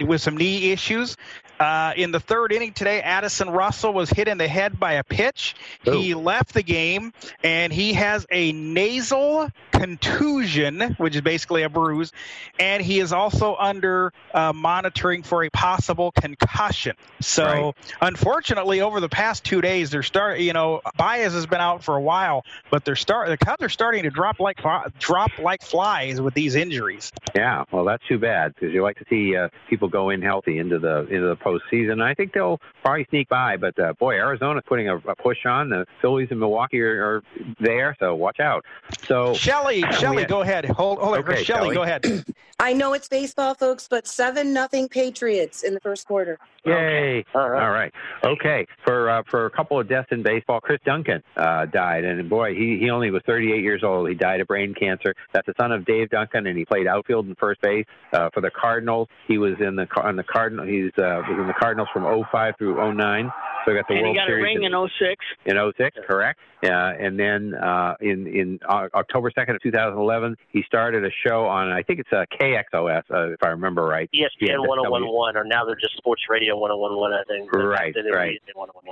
with 0.00 0.20
some 0.20 0.36
knee 0.36 0.72
issues. 0.72 1.16
Uh, 1.60 1.92
in 1.96 2.10
the 2.10 2.18
third 2.18 2.52
inning 2.52 2.72
today, 2.72 3.00
Addison 3.00 3.50
Russell 3.50 3.92
was 3.92 4.10
hit 4.10 4.26
in 4.26 4.36
the 4.36 4.48
head 4.48 4.80
by 4.80 4.94
a 4.94 5.04
pitch. 5.04 5.54
He 5.84 6.14
left 6.14 6.54
the 6.54 6.62
game, 6.62 7.12
and 7.44 7.72
he 7.72 7.92
has 7.92 8.26
a 8.32 8.50
nasal 8.52 9.48
contusion, 9.70 10.94
which 10.98 11.14
is 11.14 11.20
basically 11.20 11.62
a 11.62 11.68
bruise, 11.68 12.12
and 12.58 12.82
he 12.82 12.98
is 13.00 13.12
also 13.12 13.54
under 13.56 14.12
uh, 14.34 14.52
monitoring 14.52 15.22
for 15.22 15.44
a 15.44 15.50
possible 15.50 16.10
concussion. 16.12 16.96
So, 17.20 17.44
Right. 17.44 17.74
unfortunately, 18.00 18.80
over 18.80 19.00
the 19.00 19.08
past 19.08 19.44
two 19.44 19.60
days, 19.60 19.90
they're 19.90 20.02
start. 20.02 20.40
You 20.40 20.52
know, 20.52 20.80
Baez 20.96 21.32
has 21.32 21.46
been 21.46 21.60
out 21.60 21.84
for 21.84 21.96
a 21.96 22.00
while, 22.00 22.44
but 22.70 22.84
they're 22.84 22.96
start. 22.96 23.28
The 23.28 23.36
Cubs 23.36 23.62
are 23.62 23.68
starting 23.68 24.04
to 24.04 24.10
drop 24.10 24.40
like 24.40 24.58
drop 24.98 25.30
like 25.38 25.62
flies 25.62 26.20
with 26.20 26.34
these 26.34 26.54
injuries. 26.54 27.12
Yeah, 27.34 27.64
well, 27.70 27.84
that's 27.84 28.06
too 28.08 28.18
bad 28.18 28.54
because 28.54 28.72
you 28.74 28.82
like 28.82 28.98
to 28.98 29.04
see 29.08 29.36
uh, 29.36 29.48
people 29.68 29.81
go 29.88 30.10
in 30.10 30.22
healthy 30.22 30.58
into 30.58 30.78
the 30.78 31.00
into 31.06 31.28
the 31.28 31.36
postseason. 31.36 32.02
I 32.02 32.14
think 32.14 32.32
they'll 32.32 32.60
probably 32.82 33.06
sneak 33.10 33.28
by, 33.28 33.56
but 33.56 33.78
uh, 33.78 33.92
boy, 33.94 34.14
Arizona's 34.14 34.64
putting 34.66 34.88
a, 34.88 34.96
a 34.96 35.14
push 35.16 35.44
on. 35.46 35.70
The 35.70 35.86
Phillies 36.00 36.28
and 36.30 36.40
Milwaukee 36.40 36.80
are, 36.80 37.16
are 37.16 37.22
there, 37.60 37.96
so 37.98 38.14
watch 38.14 38.40
out. 38.40 38.64
So 39.06 39.34
Shelley, 39.34 39.82
Shelley, 39.98 40.24
go 40.24 40.42
ahead. 40.42 40.64
Hold, 40.66 40.98
hold 40.98 41.14
on, 41.14 41.20
Okay, 41.20 41.22
Chris. 41.22 41.40
Shelley, 41.42 41.74
Shelley. 41.74 41.74
go 41.74 41.82
ahead. 41.82 42.24
I 42.60 42.72
know 42.74 42.92
it's 42.92 43.08
baseball, 43.08 43.54
folks, 43.54 43.88
but 43.88 44.06
seven 44.06 44.52
nothing 44.52 44.88
Patriots 44.88 45.64
in 45.64 45.74
the 45.74 45.80
first 45.80 46.06
quarter. 46.06 46.38
Yay! 46.64 47.24
All 47.34 47.50
right. 47.50 47.92
Okay. 48.24 48.66
For 48.84 49.10
uh, 49.10 49.22
for 49.28 49.46
a 49.46 49.50
couple 49.50 49.80
of 49.80 49.88
deaths 49.88 50.08
in 50.12 50.22
baseball, 50.22 50.60
Chris 50.60 50.78
Duncan 50.84 51.20
uh, 51.36 51.66
died, 51.66 52.04
and 52.04 52.30
boy, 52.30 52.54
he 52.54 52.78
he 52.78 52.88
only 52.90 53.10
was 53.10 53.22
38 53.26 53.62
years 53.62 53.82
old. 53.82 54.08
He 54.08 54.14
died 54.14 54.40
of 54.40 54.46
brain 54.46 54.74
cancer. 54.74 55.12
That's 55.32 55.46
the 55.46 55.54
son 55.58 55.72
of 55.72 55.84
Dave 55.84 56.10
Duncan, 56.10 56.46
and 56.46 56.56
he 56.56 56.64
played 56.64 56.86
outfield 56.86 57.26
and 57.26 57.36
first 57.36 57.60
base 57.62 57.84
uh, 58.12 58.30
for 58.32 58.40
the 58.40 58.50
Cardinals. 58.50 59.08
He 59.26 59.38
was 59.38 59.54
in 59.58 59.71
the 59.76 59.86
on 60.00 60.16
the 60.16 60.24
Cardinal. 60.24 60.66
He's 60.66 60.90
uh, 60.98 61.22
was 61.26 61.38
in 61.40 61.46
the 61.46 61.54
Cardinals 61.58 61.88
from 61.92 62.04
05 62.30 62.54
through 62.58 62.94
09. 62.94 63.32
So 63.64 63.70
he 63.70 63.76
got 63.76 63.88
the 63.88 63.94
and 63.94 64.02
World 64.02 64.14
he 64.14 64.18
got 64.18 64.24
a 64.24 64.30
Series 64.30 64.42
ring 64.42 64.64
in 64.64 64.72
06. 64.72 65.24
in 65.46 65.72
06, 65.78 65.98
correct? 66.06 66.40
Yeah, 66.62 66.92
and 66.96 67.18
then 67.18 67.54
uh, 67.54 67.96
in 68.00 68.28
in 68.28 68.60
uh, 68.68 68.86
October 68.94 69.32
2nd 69.32 69.56
of 69.56 69.62
2011, 69.62 70.36
he 70.50 70.62
started 70.64 71.04
a 71.04 71.10
show 71.26 71.46
on 71.46 71.72
I 71.72 71.82
think 71.82 71.98
it's 71.98 72.12
uh, 72.12 72.24
KXOS 72.40 73.02
uh, 73.10 73.32
if 73.32 73.42
I 73.42 73.48
remember 73.48 73.84
right. 73.84 74.08
ESPN 74.14 74.28
Yeah, 74.40 74.58
1011, 74.58 75.36
or 75.36 75.44
now 75.44 75.64
they're 75.64 75.74
just 75.74 75.96
Sports 75.96 76.22
Radio 76.30 76.56
1011, 76.56 77.18
I 77.18 77.24
think. 77.24 77.52
Right, 77.52 77.92
Then 77.92 78.04
they 78.04 78.10
were 78.12 78.16
right. 78.16 78.40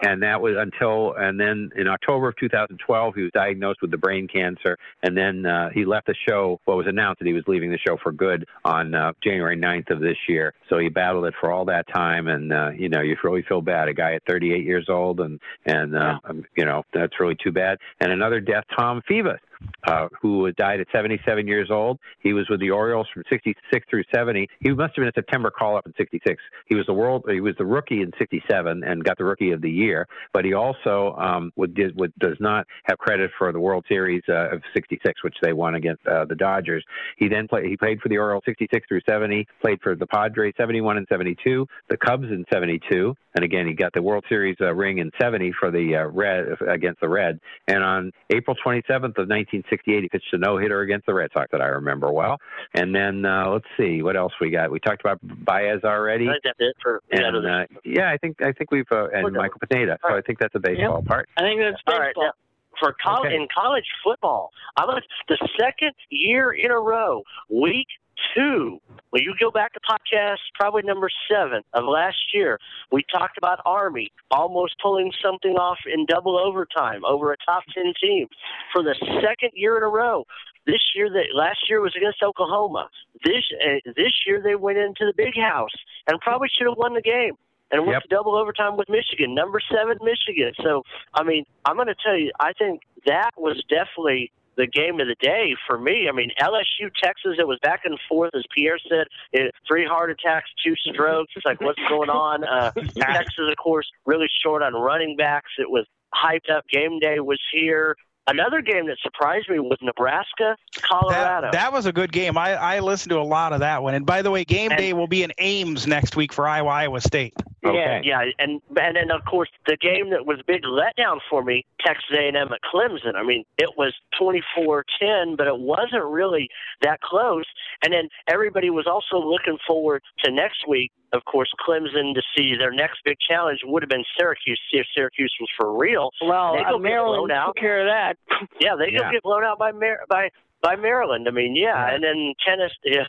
And 0.02 0.20
that 0.24 0.40
was 0.40 0.56
until 0.58 1.14
and 1.14 1.38
then 1.38 1.70
in 1.76 1.86
October 1.86 2.30
of 2.30 2.36
2012 2.36 3.14
he 3.14 3.22
was 3.22 3.30
diagnosed 3.32 3.82
with 3.82 3.92
the 3.92 3.98
brain 3.98 4.26
cancer. 4.26 4.76
And 5.04 5.16
then 5.16 5.46
uh, 5.46 5.70
he 5.70 5.84
left 5.84 6.08
the 6.08 6.16
show 6.28 6.60
well 6.66 6.74
it 6.74 6.78
was 6.78 6.88
announced 6.88 7.20
that 7.20 7.28
he 7.28 7.34
was 7.34 7.44
leaving 7.46 7.70
the 7.70 7.78
show 7.78 7.96
for 8.02 8.10
good 8.10 8.46
on 8.64 8.96
uh, 8.96 9.12
January 9.22 9.56
9th 9.56 9.90
of 9.90 10.00
this 10.00 10.16
year. 10.28 10.54
So 10.68 10.78
he 10.78 10.88
battled 10.88 11.26
it 11.26 11.34
for 11.38 11.52
all 11.52 11.66
that 11.66 11.86
time. 11.94 12.26
And 12.26 12.52
uh, 12.52 12.70
you 12.76 12.88
know 12.88 13.00
you 13.00 13.16
really 13.22 13.42
feel 13.42 13.60
bad. 13.60 13.86
A 13.86 13.94
guy 13.94 14.14
at 14.14 14.22
38 14.28 14.64
years 14.64 14.86
old 14.88 15.20
and 15.20 15.38
and 15.66 15.96
uh, 15.96 16.18
um, 16.24 16.44
you 16.56 16.64
know 16.64 16.82
that's 16.92 17.20
really 17.20 17.36
too 17.40 17.52
bad 17.52 17.59
and 18.00 18.12
another 18.12 18.40
death 18.40 18.64
Tom 18.76 19.02
Phoebus 19.06 19.40
uh, 19.86 20.08
who 20.20 20.50
died 20.52 20.80
at 20.80 20.86
77 20.92 21.46
years 21.46 21.70
old. 21.70 21.98
He 22.20 22.32
was 22.32 22.48
with 22.48 22.60
the 22.60 22.70
Orioles 22.70 23.06
from 23.12 23.22
66 23.30 23.86
through 23.88 24.04
70. 24.14 24.48
He 24.60 24.70
must 24.70 24.94
have 24.96 25.02
been 25.02 25.08
a 25.08 25.12
September 25.14 25.50
call-up 25.50 25.86
in 25.86 25.94
66. 25.96 26.42
He 26.66 26.74
was 26.74 26.86
the 26.86 26.92
world. 26.92 27.24
He 27.28 27.40
was 27.40 27.54
the 27.58 27.64
rookie 27.64 28.02
in 28.02 28.12
67 28.18 28.84
and 28.84 29.04
got 29.04 29.18
the 29.18 29.24
Rookie 29.24 29.52
of 29.52 29.62
the 29.62 29.70
Year. 29.70 30.06
But 30.32 30.44
he 30.44 30.54
also 30.54 31.16
um, 31.18 31.52
would, 31.56 31.74
did, 31.74 31.98
would 31.98 32.12
does 32.18 32.36
not 32.40 32.66
have 32.84 32.98
credit 32.98 33.30
for 33.38 33.52
the 33.52 33.60
World 33.60 33.84
Series 33.88 34.22
uh, 34.28 34.50
of 34.50 34.62
66, 34.74 35.22
which 35.24 35.36
they 35.42 35.52
won 35.52 35.74
against 35.74 36.06
uh, 36.06 36.24
the 36.24 36.34
Dodgers. 36.34 36.84
He 37.16 37.28
then 37.28 37.48
played. 37.48 37.66
He 37.66 37.76
played 37.76 38.00
for 38.00 38.08
the 38.08 38.18
Orioles 38.18 38.42
66 38.46 38.86
through 38.88 39.00
70. 39.08 39.46
Played 39.60 39.80
for 39.82 39.94
the 39.94 40.06
Padres 40.06 40.54
71 40.56 40.98
and 40.98 41.06
72. 41.08 41.66
The 41.88 41.96
Cubs 41.96 42.24
in 42.24 42.44
72. 42.52 43.14
And 43.34 43.44
again, 43.44 43.66
he 43.66 43.74
got 43.74 43.92
the 43.92 44.02
World 44.02 44.24
Series 44.28 44.56
uh, 44.60 44.74
ring 44.74 44.98
in 44.98 45.10
70 45.20 45.52
for 45.58 45.70
the 45.70 45.96
uh, 45.96 46.06
Red 46.06 46.46
against 46.68 47.00
the 47.00 47.08
Reds. 47.08 47.38
And 47.68 47.82
on 47.82 48.12
April 48.30 48.56
27th 48.64 49.16
of 49.18 49.28
1968, 49.52 50.02
he 50.02 50.08
pitched 50.08 50.32
a 50.32 50.38
no 50.38 50.58
hitter 50.58 50.80
against 50.80 51.06
the 51.06 51.14
Red 51.14 51.30
Sox 51.32 51.48
that 51.52 51.60
I 51.60 51.66
remember 51.66 52.10
well. 52.12 52.38
And 52.74 52.94
then 52.94 53.24
uh, 53.24 53.50
let's 53.50 53.66
see 53.76 54.02
what 54.02 54.16
else 54.16 54.32
we 54.40 54.50
got. 54.50 54.70
We 54.70 54.80
talked 54.80 55.00
about 55.00 55.18
Baez 55.22 55.82
already. 55.84 56.28
I 56.28 56.32
think 56.32 56.44
that's 56.44 56.56
it 56.60 56.76
for 56.82 57.02
yeah, 57.12 57.28
And 57.28 57.46
uh, 57.46 57.66
yeah, 57.84 58.10
I 58.10 58.16
think 58.16 58.40
I 58.42 58.52
think 58.52 58.70
we've 58.70 58.86
uh, 58.90 59.08
and 59.12 59.26
Okay. 59.26 59.36
Michael 59.36 59.60
Pineda. 59.68 59.98
So 60.06 60.16
I 60.16 60.20
think 60.22 60.38
that's 60.38 60.54
a 60.54 60.60
baseball 60.60 61.02
part. 61.02 61.28
I 61.36 61.42
think 61.42 61.60
that's 61.60 61.80
All 61.86 61.98
right, 61.98 62.14
now, 62.16 62.32
for 62.78 62.94
college 63.02 63.28
Okay. 63.32 63.36
in 63.36 63.48
college 63.54 63.84
football, 64.02 64.50
I'm 64.76 64.86
gonna, 64.88 65.02
the 65.28 65.48
second 65.58 65.92
year 66.08 66.52
in 66.52 66.70
a 66.70 66.78
row, 66.78 67.22
week 67.48 67.88
two. 68.34 68.80
When 69.10 69.22
you 69.22 69.34
go 69.40 69.50
back 69.50 69.72
to 69.72 69.80
podcast, 69.80 70.38
probably 70.54 70.82
number 70.82 71.10
seven 71.30 71.62
of 71.74 71.84
last 71.84 72.32
year, 72.32 72.58
we 72.92 73.02
talked 73.12 73.36
about 73.38 73.60
Army 73.66 74.12
almost 74.30 74.76
pulling 74.80 75.10
something 75.22 75.52
off 75.56 75.78
in 75.92 76.06
double 76.06 76.38
overtime 76.38 77.04
over 77.04 77.32
a 77.32 77.36
top 77.44 77.64
ten 77.74 77.92
team. 78.00 78.28
For 78.72 78.82
the 78.82 78.94
second 79.20 79.50
year 79.54 79.76
in 79.76 79.82
a 79.82 79.88
row, 79.88 80.26
This 80.66 80.82
year, 80.94 81.08
that 81.10 81.34
last 81.34 81.68
year 81.68 81.80
was 81.80 81.94
against 81.96 82.22
Oklahoma. 82.22 82.88
This 83.24 83.42
uh, 83.66 83.80
this 83.96 84.12
year 84.26 84.40
they 84.42 84.54
went 84.54 84.78
into 84.78 85.04
the 85.06 85.14
big 85.16 85.34
house 85.34 85.74
and 86.06 86.20
probably 86.20 86.48
should 86.56 86.68
have 86.68 86.76
won 86.76 86.94
the 86.94 87.02
game 87.02 87.34
and 87.72 87.86
went 87.86 87.96
Yep. 87.96 88.02
to 88.02 88.08
double 88.08 88.36
overtime 88.36 88.76
with 88.76 88.88
Michigan, 88.88 89.34
number 89.34 89.60
seven 89.72 89.96
Michigan. 90.02 90.52
So 90.62 90.82
I 91.14 91.24
mean, 91.24 91.44
I'm 91.64 91.76
going 91.76 91.88
to 91.88 91.94
tell 92.04 92.16
you, 92.16 92.30
I 92.38 92.52
think 92.52 92.82
that 93.06 93.30
was 93.38 93.56
definitely 93.68 94.30
the 94.56 94.66
game 94.66 95.00
of 95.00 95.06
the 95.06 95.16
day 95.20 95.54
for 95.66 95.78
me. 95.78 96.08
I 96.08 96.12
mean, 96.12 96.30
LSU 96.40 96.90
Texas, 97.02 97.36
it 97.38 97.46
was 97.46 97.58
back 97.62 97.82
and 97.84 97.98
forth, 98.08 98.30
as 98.34 98.44
Pierre 98.54 98.78
said. 98.88 99.06
It, 99.32 99.54
three 99.66 99.86
heart 99.86 100.10
attacks, 100.10 100.50
two 100.64 100.74
strokes. 100.76 101.32
It's 101.36 101.46
like, 101.46 101.60
what's 101.60 101.80
going 101.88 102.10
on? 102.10 102.44
Uh, 102.44 102.72
Texas, 102.96 103.44
of 103.50 103.56
course, 103.56 103.88
really 104.06 104.28
short 104.42 104.62
on 104.62 104.74
running 104.74 105.16
backs. 105.16 105.50
It 105.58 105.70
was 105.70 105.86
hyped 106.14 106.50
up. 106.50 106.64
Game 106.68 106.98
day 106.98 107.20
was 107.20 107.40
here. 107.52 107.96
Another 108.26 108.60
game 108.60 108.86
that 108.86 108.96
surprised 109.02 109.48
me 109.48 109.58
was 109.58 109.78
Nebraska, 109.82 110.56
Colorado. 110.82 111.48
That, 111.48 111.52
that 111.52 111.72
was 111.72 111.86
a 111.86 111.92
good 111.92 112.12
game. 112.12 112.38
I, 112.38 112.54
I 112.54 112.80
listened 112.80 113.10
to 113.10 113.18
a 113.18 113.22
lot 113.22 113.52
of 113.52 113.60
that 113.60 113.82
one. 113.82 113.94
And 113.94 114.06
by 114.06 114.22
the 114.22 114.30
way, 114.30 114.44
game 114.44 114.70
day 114.70 114.92
will 114.92 115.08
be 115.08 115.22
in 115.22 115.32
Ames 115.38 115.86
next 115.86 116.16
week 116.16 116.32
for 116.32 116.46
Iowa 116.46 116.68
Iowa 116.68 117.00
State. 117.00 117.34
Yeah, 117.62 118.00
yeah, 118.02 118.24
and 118.38 118.60
and 118.76 118.96
then 118.96 119.10
of 119.10 119.22
course 119.26 119.50
the 119.66 119.76
game 119.76 120.10
that 120.10 120.24
was 120.24 120.38
a 120.40 120.44
big 120.44 120.62
letdown 120.62 121.18
for 121.28 121.44
me, 121.44 121.66
Texas 121.84 122.06
A&M 122.16 122.34
at 122.36 122.60
Clemson. 122.72 123.16
I 123.16 123.22
mean, 123.22 123.44
it 123.58 123.70
was 123.76 123.94
24-10, 124.18 125.36
but 125.36 125.46
it 125.46 125.58
wasn't 125.58 126.04
really 126.04 126.48
that 126.80 127.00
close. 127.02 127.44
And 127.84 127.92
then 127.92 128.08
everybody 128.28 128.70
was 128.70 128.86
also 128.86 129.18
looking 129.18 129.58
forward 129.66 130.02
to 130.24 130.30
next 130.30 130.66
week. 130.66 130.90
Of 131.12 131.24
course, 131.24 131.50
Clemson 131.66 132.14
to 132.14 132.22
see 132.36 132.54
their 132.56 132.70
next 132.70 133.00
big 133.04 133.16
challenge 133.28 133.60
would 133.64 133.82
have 133.82 133.90
been 133.90 134.04
Syracuse. 134.18 134.60
See 134.72 134.78
if 134.78 134.86
Syracuse 134.96 135.34
was 135.40 135.48
for 135.58 135.76
real. 135.76 136.10
Well, 136.24 136.54
they 136.54 136.60
uh, 136.62 136.70
go 136.70 136.78
get 136.78 136.82
Maryland 136.82 137.28
blown 137.28 137.30
out. 137.32 137.46
took 137.48 137.56
care 137.56 137.80
of 137.80 137.86
that. 137.88 138.16
Yeah, 138.60 138.76
they 138.78 138.92
Yeah. 138.92 138.98
go 139.06 139.10
get 139.12 139.22
blown 139.24 139.42
out 139.44 139.58
by 139.58 139.72
Mar- 139.72 140.04
by 140.08 140.30
by 140.62 140.76
Maryland. 140.76 141.26
I 141.28 141.30
mean, 141.32 141.54
yeah, 141.56 141.94
and 141.94 142.02
then 142.04 142.34
tennis. 142.46 142.72
Yeah, 142.84 143.04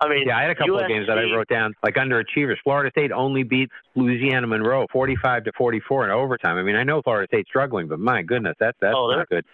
I 0.00 0.08
mean, 0.08 0.24
Yeah, 0.28 0.36
I 0.38 0.42
had 0.42 0.50
a 0.50 0.54
couple 0.54 0.78
of 0.78 0.84
USC 0.84 0.88
games 0.88 1.06
that 1.08 1.18
I 1.18 1.22
wrote 1.24 1.48
down 1.48 1.74
like 1.82 1.94
underachievers. 1.94 2.56
Florida 2.64 2.90
State 2.90 3.12
only 3.12 3.42
beat 3.42 3.70
Louisiana 3.94 4.46
Monroe 4.46 4.86
45 4.92 5.44
to 5.44 5.52
44 5.56 6.04
in 6.06 6.10
overtime. 6.10 6.56
I 6.56 6.62
mean, 6.62 6.76
I 6.76 6.84
know 6.84 7.02
Florida 7.02 7.26
State's 7.30 7.48
struggling, 7.48 7.88
but 7.88 7.98
my 7.98 8.22
goodness, 8.22 8.54
that's 8.58 8.76
that's 8.80 8.94
Oh, 8.96 9.10
not 9.10 9.28
good. 9.28 9.44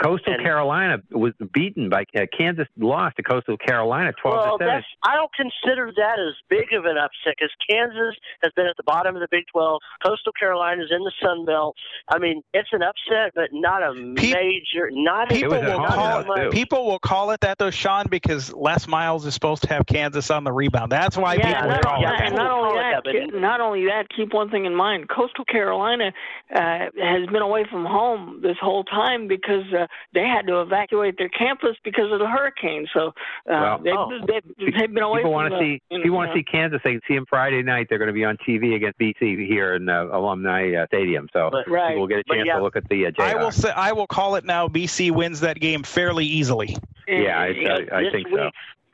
Coastal 0.00 0.34
And- 0.34 0.42
Carolina 0.44 0.98
was 1.10 1.32
beaten 1.52 1.88
by 1.88 2.04
uh, 2.16 2.20
Kansas 2.38 2.68
lost 2.78 3.16
to 3.16 3.24
Coastal 3.24 3.56
Carolina 3.56 4.12
12 4.22 4.36
Well, 4.36 4.58
to 4.58 4.64
7. 4.64 4.82
I 5.02 5.16
don't 5.16 5.30
consider 5.34 5.90
that 5.96 6.20
as 6.20 6.34
big 6.48 6.72
of 6.72 6.84
an 6.84 6.96
upset 6.96 7.34
because 7.36 7.50
Kansas 7.68 8.14
has 8.44 8.52
been 8.54 8.66
at 8.66 8.76
the 8.76 8.84
bottom 8.84 9.16
of 9.16 9.20
the 9.20 9.26
Big 9.32 9.42
12. 9.52 9.80
Coastal 10.06 10.30
Carolina's 10.38 10.92
in 10.92 11.02
the 11.02 11.10
Sun 11.20 11.46
Belt. 11.46 11.74
I 12.06 12.20
mean, 12.20 12.42
it's 12.54 12.68
an 12.70 12.82
upset, 12.84 13.32
but 13.34 13.48
not 13.52 13.82
a 13.82 13.92
major. 13.92 14.88
Not 14.92 15.30
People 15.30 15.58
was 15.58 15.62
at 15.62 15.76
will 15.76 15.84
home, 15.84 15.94
call 16.24 16.24
though, 16.36 16.42
it. 16.46 16.52
People 16.52 16.81
will 16.84 16.98
call 16.98 17.30
it 17.30 17.40
that 17.40 17.58
though, 17.58 17.70
Sean, 17.70 18.06
because 18.08 18.52
Les 18.52 18.86
Miles 18.86 19.24
is 19.26 19.34
supposed 19.34 19.62
to 19.62 19.68
have 19.68 19.86
Kansas 19.86 20.30
on 20.30 20.44
the 20.44 20.52
rebound. 20.52 20.90
That's 20.92 21.16
why 21.16 21.34
yeah, 21.34 21.54
people 21.54 21.68
not, 21.70 21.82
call 21.82 21.94
only 21.96 22.06
it 22.06 22.10
that, 22.10 22.22
that. 22.24 22.26
and 22.26 22.36
not 22.36 22.50
only 22.50 22.78
that, 22.80 23.02
that, 23.04 23.12
keep- 23.12 23.34
not 23.40 23.60
only 23.60 23.84
that, 23.86 24.06
keep 24.14 24.32
one 24.34 24.50
thing 24.50 24.64
in 24.64 24.74
mind: 24.74 25.08
Coastal 25.08 25.44
Carolina 25.44 26.12
uh, 26.54 26.58
has 26.58 27.26
been 27.32 27.42
away 27.42 27.64
from 27.70 27.84
home 27.84 28.40
this 28.42 28.56
whole 28.60 28.84
time 28.84 29.28
because 29.28 29.64
uh, 29.72 29.86
they 30.14 30.26
had 30.26 30.46
to 30.46 30.60
evacuate 30.60 31.16
their 31.18 31.28
campus 31.28 31.76
because 31.84 32.12
of 32.12 32.18
the 32.18 32.26
hurricane. 32.28 32.86
So 32.92 33.08
uh, 33.08 33.12
Well, 33.46 33.78
they've, 33.82 33.94
oh. 33.96 34.10
they've, 34.26 34.74
they've 34.78 34.92
been 34.94 35.02
away 35.02 35.20
People 35.20 35.30
from 35.32 35.50
want 35.50 35.52
to 35.54 35.58
see. 35.60 35.82
you 35.90 35.98
know, 35.98 36.00
If 36.00 36.04
you 36.04 36.12
want 36.12 36.30
to 36.32 36.38
see 36.38 36.44
Kansas, 36.44 36.80
they 36.84 36.92
can 36.92 37.00
see 37.08 37.14
them 37.14 37.26
Friday 37.28 37.62
night. 37.62 37.86
They're 37.88 37.98
going 37.98 38.08
to 38.08 38.12
be 38.14 38.24
on 38.24 38.36
TV 38.46 38.74
against 38.76 38.98
BC 38.98 39.46
here 39.46 39.74
in 39.74 39.88
uh, 39.88 40.06
Alumni 40.12 40.74
uh, 40.74 40.86
Stadium. 40.86 41.28
So 41.32 41.48
But- 41.50 41.68
Right. 41.68 41.90
people 41.90 42.00
will 42.02 42.08
get 42.08 42.18
a 42.18 42.24
chance 42.24 42.46
yeah. 42.46 42.56
to 42.56 42.62
look 42.62 42.76
at 42.76 42.88
the 42.88 43.06
uh, 43.06 43.10
I 43.18 43.34
will 43.36 43.50
say, 43.50 43.70
I 43.70 43.92
will 43.92 44.06
call 44.06 44.34
it 44.34 44.44
now. 44.44 44.68
BC 44.68 45.10
wins 45.10 45.40
that 45.40 45.58
game 45.60 45.82
fairly 45.82 46.24
easily. 46.26 46.71
Yeah, 47.08 47.38
I, 47.38 47.46
I, 47.94 47.98
I 47.98 48.10
think 48.10 48.28
so. 48.28 48.50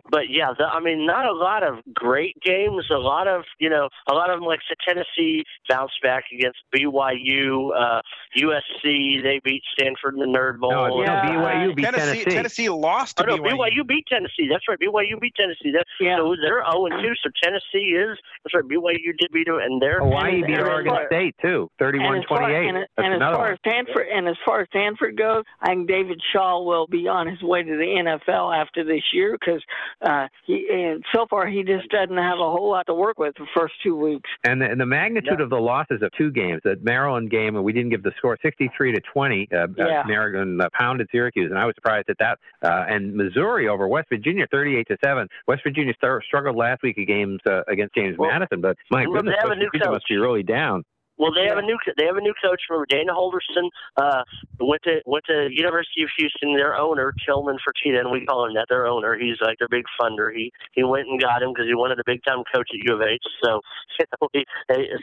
Week- 0.08 0.10
But 0.10 0.30
yeah, 0.30 0.52
the, 0.58 0.64
I 0.64 0.80
mean, 0.80 1.06
not 1.06 1.26
a 1.26 1.32
lot 1.32 1.62
of 1.62 1.78
great 1.94 2.36
games. 2.42 2.84
A 2.90 2.94
lot 2.98 3.26
of 3.28 3.42
you 3.58 3.70
know, 3.70 3.88
a 4.10 4.14
lot 4.14 4.30
of 4.30 4.40
them 4.40 4.46
like 4.48 4.60
the 4.68 4.76
Tennessee 4.86 5.44
bounced 5.68 6.00
back 6.02 6.24
against 6.32 6.58
BYU, 6.74 7.70
uh, 7.76 8.00
USC. 8.36 9.22
They 9.22 9.40
beat 9.44 9.62
Stanford 9.78 10.14
in 10.14 10.20
the 10.20 10.26
Nerd 10.38 10.58
Bowl. 10.60 10.70
No, 10.70 11.02
Yeah, 11.02 11.22
no, 11.22 11.30
BYU 11.30 11.74
beat 11.76 11.84
Tennessee, 11.84 12.04
Tennessee. 12.24 12.30
Tennessee 12.36 12.68
lost 12.68 13.20
Oh, 13.20 13.24
to 13.24 13.36
no, 13.36 13.42
BYU. 13.42 13.56
BYU 13.82 13.86
beat 13.86 14.04
Tennessee. 14.08 14.48
That's 14.50 14.64
right. 14.68 14.78
BYU 14.78 15.20
beat 15.20 15.34
Tennessee. 15.34 15.72
That's, 15.72 15.88
Yeah. 16.00 16.16
So 16.18 16.34
they're 16.40 16.62
0 16.70 16.86
and 16.86 17.02
2. 17.02 17.14
So 17.22 17.30
Tennessee 17.42 17.94
is. 17.96 18.18
That's 18.44 18.54
right. 18.54 18.64
BYU 18.64 19.16
did 19.18 19.30
beat 19.32 19.46
them, 19.46 19.58
and 19.60 19.80
they're. 19.80 20.00
Hawaii 20.00 20.36
And- 20.38 20.46
beat 20.46 20.58
and- 20.58 20.68
Oregon 20.68 20.96
and- 20.96 21.06
State 21.08 21.34
too, 21.42 21.70
And 21.80 21.88
as 22.18 22.24
far, 22.28 22.42
and, 22.50 22.76
That's 22.76 22.88
and 22.98 23.14
as 23.14 23.20
far 23.20 23.52
as 23.52 23.58
Stanford 23.60 24.06
and 24.12 24.28
as 24.28 24.36
far 24.44 24.60
as 24.62 24.68
Stanford 24.68 25.16
goes, 25.16 25.44
I 25.60 25.68
think 25.68 25.88
David 25.88 26.20
Shaw 26.32 26.62
will 26.62 26.86
be 26.86 27.08
on 27.08 27.26
his 27.26 27.40
way 27.42 27.62
to 27.62 27.76
the 27.76 27.98
NFL 27.98 28.52
after 28.52 28.84
this 28.84 29.02
year 29.12 29.36
because 29.38 29.62
uh, 30.00 30.28
he 30.46 30.66
and 30.72 31.02
so 31.14 31.26
far 31.28 31.46
he 31.46 31.62
just 31.64 31.88
doesn't 31.88 32.16
have 32.16 32.38
a 32.38 32.50
whole 32.50 32.70
lot 32.70 32.86
to 32.86 32.94
work 32.94 33.18
with 33.18 33.34
the 33.36 33.46
first 33.56 33.74
two 33.82 33.96
weeks. 33.96 34.28
And 34.44 34.60
the, 34.62 34.66
and 34.70 34.80
the 34.80 34.86
magnitude 34.86 35.38
Yeah. 35.38 35.44
of 35.44 35.50
the 35.50 35.56
losses 35.60 36.02
of 36.02 36.10
two 36.16 36.30
games, 36.30 36.60
that 36.64 36.84
Maryland 36.84 37.30
game, 37.30 37.56
and 37.56 37.64
we 37.64 37.72
didn't 37.72 37.90
give 37.90 38.02
the 38.02 38.12
score, 38.16 38.36
63 38.40 38.92
to 38.92 39.00
20. 39.12 39.48
Uh, 39.52 39.66
Yeah. 39.76 40.00
uh, 40.00 40.04
Maryland 40.06 40.62
uh, 40.62 40.68
pounded 40.78 41.08
Syracuse, 41.10 41.50
and 41.50 41.58
I 41.58 41.66
was 41.66 41.74
surprised 41.74 42.08
at 42.10 42.18
that. 42.18 42.38
Uh, 42.62 42.84
and 42.88 43.14
Missouri 43.14 43.68
over 43.68 43.88
West 43.88 44.08
Virginia, 44.08 44.46
38 44.50 44.86
to 44.88 44.96
7. 45.04 45.28
West 45.46 45.62
Virginia 45.64 45.94
star- 45.94 46.22
struggled 46.22 46.56
last 46.56 46.82
week 46.82 46.98
against 46.98 47.46
uh, 47.46 47.62
against 47.68 47.94
James 47.94 48.16
Well, 48.18 48.30
Madison, 48.30 48.60
but 48.60 48.76
my 48.90 49.04
goodness, 49.04 49.34
West 49.44 49.58
new 49.58 49.66
Virginia 49.72 49.90
must 49.90 50.08
be 50.08 50.16
really 50.16 50.42
down. 50.42 50.84
Well, 51.18 51.32
they 51.34 51.46
have 51.46 51.58
a 51.58 51.62
new 51.62 51.76
they 51.96 52.04
have 52.06 52.16
a 52.16 52.20
new 52.20 52.34
coach. 52.42 52.62
Remember, 52.70 52.86
Dana 52.88 53.12
Holgorsen 53.12 53.68
uh, 53.96 54.22
went 54.60 54.82
to 54.84 55.00
went 55.04 55.24
to 55.26 55.48
University 55.50 56.02
of 56.02 56.10
Houston. 56.16 56.54
Their 56.56 56.76
owner, 56.76 57.12
Tillman 57.26 57.56
Fertitta, 57.58 57.98
and 58.00 58.10
we 58.10 58.24
call 58.24 58.46
him 58.46 58.54
that. 58.54 58.66
Their 58.68 58.86
owner. 58.86 59.18
He's 59.18 59.36
like 59.40 59.58
their 59.58 59.68
big 59.68 59.84
funder. 60.00 60.32
He 60.34 60.52
he 60.72 60.84
went 60.84 61.08
and 61.08 61.20
got 61.20 61.42
him 61.42 61.52
because 61.52 61.66
he 61.66 61.74
wanted 61.74 61.98
a 61.98 62.04
big 62.06 62.22
time 62.24 62.42
coach 62.54 62.68
at 62.72 62.88
U 62.88 62.94
of 62.94 63.02
H. 63.02 63.22
So 63.42 63.60
you 63.98 64.06
know, 64.20 64.28
he, 64.32 64.44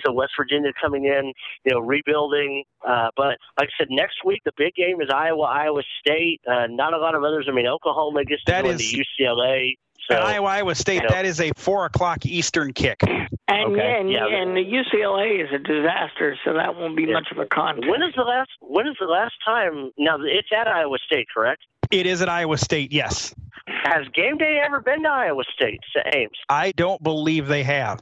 so 0.05 0.13
West 0.13 0.31
Virginia 0.37 0.71
coming 0.81 1.05
in, 1.05 1.33
you 1.65 1.73
know, 1.73 1.79
rebuilding. 1.79 2.63
Uh, 2.87 3.09
but 3.17 3.37
like 3.59 3.69
I 3.69 3.77
said, 3.77 3.87
next 3.89 4.23
week 4.25 4.41
the 4.45 4.53
big 4.57 4.73
game 4.75 5.01
is 5.01 5.09
Iowa 5.13 5.41
Iowa 5.43 5.81
State. 5.99 6.41
Uh, 6.47 6.67
not 6.69 6.93
a 6.93 6.97
lot 6.97 7.15
of 7.15 7.23
others. 7.23 7.47
I 7.49 7.53
mean, 7.53 7.67
Oklahoma 7.67 8.23
gets 8.23 8.43
to 8.45 8.51
That 8.53 8.63
go 8.63 8.69
is- 8.71 8.81
into 8.93 9.03
UCLA. 9.19 9.73
So 10.09 10.15
At 10.15 10.23
Iowa, 10.23 10.47
Iowa 10.49 10.75
State, 10.75 10.95
you 10.95 11.01
know. 11.01 11.07
that 11.09 11.25
is 11.25 11.41
a 11.41 11.51
four 11.55 11.85
o'clock 11.85 12.25
Eastern 12.25 12.73
kick. 12.73 12.97
And 13.03 13.71
Okay. 13.73 13.77
yeah, 13.77 13.99
and, 13.99 14.11
Yeah, 14.11 14.25
and 14.27 14.55
the 14.55 14.61
UCLA 14.63 15.39
is 15.43 15.49
a 15.53 15.57
disaster, 15.57 16.37
so 16.45 16.53
that 16.53 16.75
won't 16.75 16.95
be 16.95 17.03
Yeah. 17.03 17.13
much 17.13 17.29
of 17.31 17.37
a 17.39 17.45
contest. 17.45 17.87
when 17.89 18.01
is 18.03 18.13
the 18.15 18.23
last 18.23 18.49
when 18.61 18.87
is 18.87 18.95
the 18.99 19.05
last 19.07 19.33
time? 19.43 19.91
Now 19.97 20.17
it's 20.21 20.49
at 20.55 20.67
Iowa 20.67 20.97
State, 21.05 21.27
correct? 21.33 21.63
It 21.91 22.05
is 22.05 22.21
at 22.21 22.29
Iowa 22.29 22.57
State, 22.57 22.91
yes. 22.91 23.33
Has 23.67 24.07
game 24.13 24.37
day 24.37 24.59
ever 24.63 24.79
been 24.81 25.03
to 25.03 25.09
Iowa 25.09 25.43
State 25.55 25.79
to 25.95 26.15
Ames? 26.17 26.37
I 26.49 26.71
don't 26.73 27.01
believe 27.01 27.47
they 27.47 27.63
have. 27.63 27.99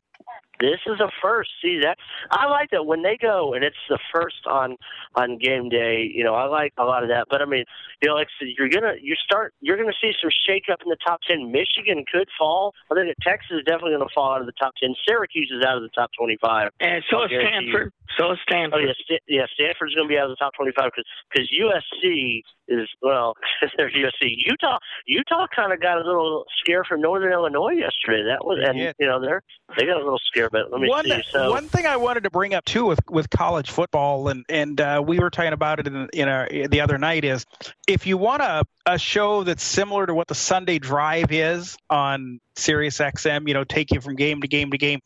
This 0.59 0.79
is 0.85 0.99
a 0.99 1.09
first. 1.21 1.49
See 1.61 1.79
that? 1.81 1.97
I 2.31 2.47
like 2.47 2.69
that 2.71 2.85
when 2.85 3.01
they 3.01 3.17
go 3.19 3.53
and 3.53 3.63
it's 3.63 3.75
the 3.89 3.99
first 4.13 4.45
on 4.45 4.77
on 5.15 5.37
game 5.37 5.69
day. 5.69 6.09
You 6.13 6.23
know, 6.23 6.35
I 6.35 6.45
like 6.45 6.73
a 6.77 6.83
lot 6.85 7.03
of 7.03 7.09
that. 7.09 7.25
But 7.29 7.41
I 7.41 7.45
mean, 7.45 7.65
you 8.01 8.09
know, 8.09 8.15
like 8.15 8.27
I 8.27 8.45
said, 8.45 8.49
you're 8.57 8.69
gonna 8.69 8.93
you 9.01 9.15
start 9.15 9.53
you're 9.61 9.77
gonna 9.77 9.97
see 10.01 10.11
some 10.21 10.31
shake 10.47 10.65
up 10.71 10.79
in 10.83 10.89
the 10.89 10.97
top 11.05 11.19
ten. 11.27 11.51
Michigan 11.51 12.05
could 12.11 12.29
fall. 12.37 12.73
I 12.91 12.95
think 12.95 13.13
Texas 13.21 13.59
is 13.59 13.63
definitely 13.65 13.93
gonna 13.93 14.13
fall 14.13 14.33
out 14.33 14.41
of 14.41 14.47
the 14.47 14.53
top 14.61 14.73
ten. 14.81 14.95
Syracuse 15.07 15.51
is 15.53 15.65
out 15.65 15.77
of 15.77 15.83
the 15.83 15.89
top 15.89 16.11
twenty 16.17 16.37
five. 16.41 16.69
And 16.79 17.03
so 17.09 17.17
I'll 17.17 17.23
is 17.25 17.29
guarantee 17.31 17.65
you. 17.67 17.71
Stanford. 17.73 17.93
So 18.17 18.31
is 18.31 18.39
Stanford. 18.47 18.73
Oh 18.73 18.77
Stanford. 18.77 18.87
yeah, 18.87 19.05
St- 19.05 19.23
yeah. 19.27 19.45
Stanford's 19.55 19.95
going 19.95 20.07
to 20.07 20.11
be 20.11 20.17
out 20.17 20.29
of 20.29 20.37
the 20.37 20.41
top 20.41 20.53
twenty-five 20.53 20.91
because 20.93 21.05
because 21.31 21.49
USC 21.49 22.41
is 22.67 22.87
well, 23.01 23.33
they're 23.77 23.89
USC. 23.89 24.35
Utah 24.45 24.77
Utah 25.05 25.47
kind 25.55 25.73
of 25.73 25.81
got 25.81 25.97
a 25.97 26.03
little 26.05 26.45
scare 26.59 26.83
from 26.83 27.01
Northern 27.01 27.31
Illinois 27.33 27.73
yesterday. 27.73 28.23
That 28.23 28.45
was 28.45 28.59
and 28.65 28.77
Yeah. 28.77 28.93
you 28.99 29.07
know 29.07 29.19
they're 29.21 29.41
they 29.77 29.85
got 29.85 29.97
a 29.97 30.03
little 30.03 30.19
scare. 30.19 30.49
But 30.49 30.71
let 30.71 30.81
me 30.81 30.89
one, 30.89 31.05
see. 31.05 31.21
So 31.31 31.49
one 31.49 31.67
thing 31.67 31.85
I 31.85 31.97
wanted 31.97 32.23
to 32.23 32.29
bring 32.29 32.53
up 32.53 32.65
too 32.65 32.85
with, 32.85 32.99
with 33.09 33.29
college 33.29 33.71
football, 33.71 34.27
and 34.29 34.45
and 34.49 34.79
uh, 34.79 35.03
we 35.05 35.19
were 35.19 35.29
talking 35.29 35.53
about 35.53 35.79
it 35.79 35.87
in, 35.87 36.09
in 36.13 36.27
our, 36.27 36.47
the 36.49 36.81
other 36.81 36.97
night, 36.97 37.25
is 37.25 37.45
if 37.87 38.05
you 38.07 38.17
want 38.17 38.41
a, 38.41 38.63
a 38.85 38.97
show 38.97 39.43
that's 39.43 39.63
similar 39.63 40.05
to 40.05 40.13
what 40.13 40.27
the 40.27 40.35
Sunday 40.35 40.79
Drive 40.79 41.31
is 41.31 41.77
on 41.89 42.39
Sirius 42.55 42.99
XM, 42.99 43.47
you 43.47 43.53
know, 43.53 43.63
take 43.63 43.91
you 43.91 44.01
from 44.01 44.15
game 44.15 44.41
to 44.41 44.47
game 44.47 44.71
to 44.71 44.77
game, 44.77 44.99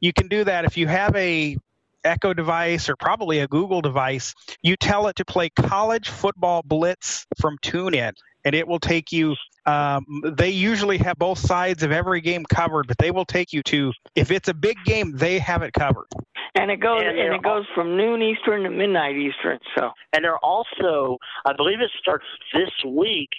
you 0.00 0.12
can 0.12 0.28
do 0.28 0.44
that 0.44 0.64
if 0.64 0.76
you 0.76 0.86
have 0.86 1.14
a 1.16 1.56
Echo 2.04 2.34
device 2.34 2.88
or 2.88 2.96
probably 2.96 3.40
a 3.40 3.48
Google 3.48 3.80
device. 3.80 4.34
You 4.62 4.76
tell 4.76 5.06
it 5.08 5.16
to 5.16 5.24
play 5.24 5.50
College 5.50 6.08
Football 6.08 6.62
Blitz 6.64 7.26
from 7.40 7.58
TuneIn, 7.58 8.12
and 8.44 8.54
it 8.54 8.68
will 8.68 8.80
take 8.80 9.12
you. 9.12 9.34
Um, 9.66 10.04
they 10.36 10.50
usually 10.50 10.98
have 10.98 11.18
both 11.18 11.38
sides 11.38 11.82
of 11.82 11.90
every 11.90 12.20
game 12.20 12.44
covered, 12.44 12.86
but 12.86 12.98
they 12.98 13.10
will 13.10 13.24
take 13.24 13.52
you 13.52 13.62
to 13.64 13.92
if 14.14 14.30
it's 14.30 14.48
a 14.48 14.54
big 14.54 14.76
game, 14.84 15.16
they 15.16 15.38
have 15.38 15.62
it 15.62 15.72
covered. 15.72 16.06
And 16.54 16.70
it 16.70 16.80
goes 16.80 17.02
And 17.04 17.18
and, 17.18 17.34
it 17.34 17.42
goes 17.42 17.64
from 17.74 17.96
noon 17.96 18.22
Eastern 18.22 18.62
to 18.64 18.70
midnight 18.70 19.16
Eastern. 19.16 19.58
So 19.76 19.90
and 20.12 20.24
they're 20.24 20.38
also 20.38 21.18
I 21.46 21.52
believe 21.56 21.80
it 21.80 21.90
starts 22.00 22.26
this 22.52 22.70
week, 22.86 23.30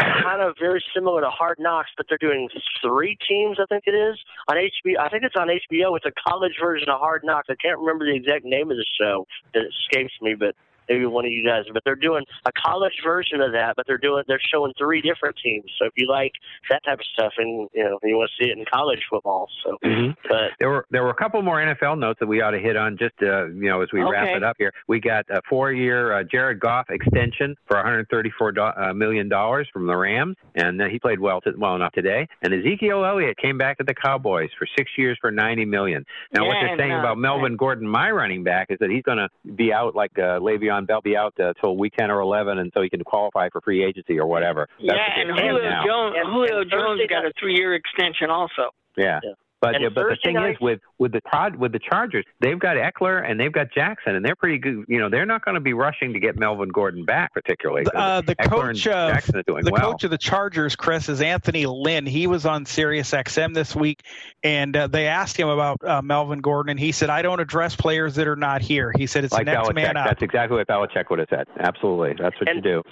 kind 0.00 0.40
of 0.40 0.56
very 0.58 0.82
similar 0.94 1.20
to 1.20 1.28
Hard 1.28 1.58
Knocks, 1.60 1.90
but 1.96 2.06
they're 2.08 2.18
doing 2.18 2.48
three 2.82 3.16
teams. 3.28 3.58
I 3.60 3.66
think 3.66 3.84
it 3.86 3.94
is 3.94 4.18
on 4.48 4.56
HBO. 4.56 4.98
I 4.98 5.08
think 5.08 5.22
it's 5.22 5.36
on 5.36 5.48
HBO. 5.48 5.96
It's 5.96 6.06
a 6.06 6.12
college 6.28 6.54
version 6.60 6.88
of 6.88 6.98
Hard 6.98 7.22
Knocks. 7.24 7.48
I 7.50 7.54
can't 7.60 7.78
remember 7.78 8.06
the 8.06 8.16
exact 8.16 8.44
name 8.44 8.70
of 8.70 8.76
the 8.76 8.86
show. 8.98 9.26
It 9.52 9.66
escapes 9.66 10.14
me, 10.20 10.34
but 10.34 10.54
maybe 10.88 11.06
one 11.06 11.24
of 11.24 11.32
you 11.32 11.46
guys. 11.46 11.64
But 11.72 11.82
they're 11.84 11.94
doing 11.96 12.24
a 12.46 12.50
college 12.52 12.94
version 13.04 13.40
of 13.40 13.52
that, 13.52 13.76
but 13.76 13.86
they're 13.86 13.98
doing 13.98 14.24
they're 14.28 14.40
showing 14.52 14.72
three 14.78 15.00
different 15.00 15.36
teams. 15.42 15.70
So 15.78 15.86
if 15.86 15.92
you 15.96 16.08
like 16.08 16.32
that 16.70 16.82
type 16.84 16.98
of 16.98 17.06
stuff, 17.12 17.32
and 17.38 17.68
you 17.74 17.84
know 17.84 17.98
you 18.02 18.16
want 18.16 18.30
to 18.36 18.44
see 18.44 18.50
it 18.50 18.58
in 18.58 18.64
college 18.72 19.00
football, 19.10 19.48
so 19.64 19.74
Mm-hmm. 19.84 20.12
but 20.28 20.50
There 20.58 20.70
were 20.70 20.86
there 20.90 21.02
were 21.02 21.10
a 21.10 21.14
couple 21.14 21.42
more 21.42 21.58
NFL 21.58 21.98
notes 21.98 22.18
that 22.20 22.26
we 22.26 22.40
ought 22.40 22.52
to 22.52 22.58
hit 22.58 22.76
on 22.76 22.96
just 22.96 23.14
uh, 23.22 23.46
you 23.46 23.68
know 23.68 23.82
as 23.82 23.88
we 23.92 24.02
wrap 24.02 24.28
it 24.36 24.42
up 24.42 24.56
here. 24.58 24.72
We 24.88 25.00
got 25.00 25.26
a 25.30 25.40
four-year 25.48 26.20
uh, 26.20 26.24
Jared 26.24 26.60
Goff 26.60 26.90
extension 26.90 27.56
for 27.66 27.76
134 27.76 28.52
do- 28.52 28.60
uh, 28.60 28.92
million 28.94 29.28
dollars 29.28 29.68
from 29.72 29.86
the 29.86 29.96
Rams, 29.96 30.36
and 30.54 30.80
uh, 30.80 30.86
he 30.86 30.98
played 30.98 31.20
well 31.20 31.40
to, 31.42 31.52
well 31.56 31.76
enough 31.76 31.92
today. 31.92 32.26
And 32.42 32.54
Ezekiel 32.54 33.04
Elliott 33.04 33.36
came 33.36 33.58
back 33.58 33.78
to 33.78 33.84
the 33.84 33.94
Cowboys 33.94 34.50
for 34.58 34.66
six 34.76 34.90
years 34.96 35.18
for 35.20 35.30
90 35.30 35.64
million. 35.64 36.04
Now 36.32 36.46
what 36.46 36.56
they're 36.60 36.76
saying 36.78 36.90
no, 36.90 37.00
about 37.00 37.18
Melvin 37.18 37.56
Gordon, 37.56 37.88
my 37.88 38.10
running 38.10 38.42
back, 38.42 38.68
is 38.70 38.78
that 38.80 38.90
he's 38.90 39.02
going 39.02 39.18
to 39.18 39.28
be 39.54 39.72
out 39.72 39.94
like 39.94 40.12
uh, 40.18 40.40
Le'Veon 40.40 40.73
Bell, 40.86 41.00
be 41.00 41.16
out 41.16 41.38
uh, 41.40 41.52
till 41.60 41.76
week 41.76 41.94
10 41.98 42.10
or 42.10 42.20
11, 42.20 42.58
and 42.58 42.70
so 42.74 42.82
he 42.82 42.90
can 42.90 43.02
qualify 43.04 43.48
for 43.50 43.60
free 43.60 43.84
agency 43.84 44.18
or 44.18 44.26
whatever. 44.26 44.68
That's 44.84 44.98
yeah, 44.98 45.20
and 45.20 45.38
Julio 45.38 45.62
now. 45.62 45.84
Jones, 45.86 46.16
And- 46.18 46.32
Julio 46.32 46.60
and 46.60 46.70
Jones 46.70 47.00
got 47.08 47.24
a 47.24 47.32
three-year 47.38 47.74
extension 47.74 48.30
also. 48.30 48.70
Yeah. 48.96 49.20
But 49.64 49.80
yeah, 49.80 49.88
but 49.88 49.94
the 49.94 50.08
Thursday 50.10 50.34
thing 50.34 50.44
is 50.44 50.56
with 50.60 50.80
with 50.98 51.12
the 51.12 51.20
prod 51.22 51.56
with 51.56 51.72
the 51.72 51.78
Chargers, 51.78 52.24
they've 52.40 52.58
got 52.58 52.76
Ekeler 52.76 53.28
and 53.28 53.40
they've 53.40 53.52
got 53.52 53.72
Jackson, 53.72 54.14
and 54.14 54.24
they're 54.24 54.36
pretty 54.36 54.58
good. 54.58 54.84
You 54.88 54.98
know, 54.98 55.08
they're 55.08 55.24
not 55.24 55.44
going 55.44 55.54
to 55.54 55.60
be 55.60 55.72
rushing 55.72 56.12
to 56.12 56.20
get 56.20 56.38
Melvin 56.38 56.68
Gordon 56.68 57.04
back, 57.04 57.32
particularly. 57.32 57.86
Uh, 57.94 58.20
the 58.20 58.36
Ekeler 58.36 58.48
coach 58.50 58.86
and 58.86 58.94
of 58.94 59.12
Jackson 59.14 59.38
is 59.38 59.44
doing 59.46 59.64
the 59.64 59.72
well. 59.72 59.92
coach 59.92 60.04
of 60.04 60.10
the 60.10 60.18
Chargers, 60.18 60.76
Chris, 60.76 61.08
is 61.08 61.22
Anthony 61.22 61.64
Lynn. 61.64 62.04
He 62.04 62.26
was 62.26 62.44
on 62.44 62.66
Sirius 62.66 63.10
XM 63.12 63.54
this 63.54 63.74
week, 63.74 64.02
and 64.42 64.76
uh, 64.76 64.86
they 64.86 65.06
asked 65.06 65.38
him 65.38 65.48
about 65.48 65.82
uh, 65.82 66.02
Melvin 66.02 66.40
Gordon, 66.40 66.70
and 66.70 66.78
he 66.78 66.92
said, 66.92 67.08
"I 67.08 67.22
don't 67.22 67.40
address 67.40 67.74
players 67.74 68.14
that 68.16 68.26
are 68.26 68.36
not 68.36 68.60
here." 68.60 68.92
He 68.96 69.06
said, 69.06 69.24
"It's 69.24 69.32
like 69.32 69.46
the 69.46 69.52
next 69.52 69.68
Belichick, 69.68 69.74
man 69.74 69.96
up." 69.96 70.06
that's 70.06 70.22
exactly 70.22 70.58
what 70.58 70.66
Belichick 70.66 71.08
would 71.08 71.20
have 71.20 71.28
said. 71.30 71.46
Absolutely, 71.58 72.14
that's 72.18 72.38
what 72.38 72.54
you 72.54 72.60
do. 72.60 72.82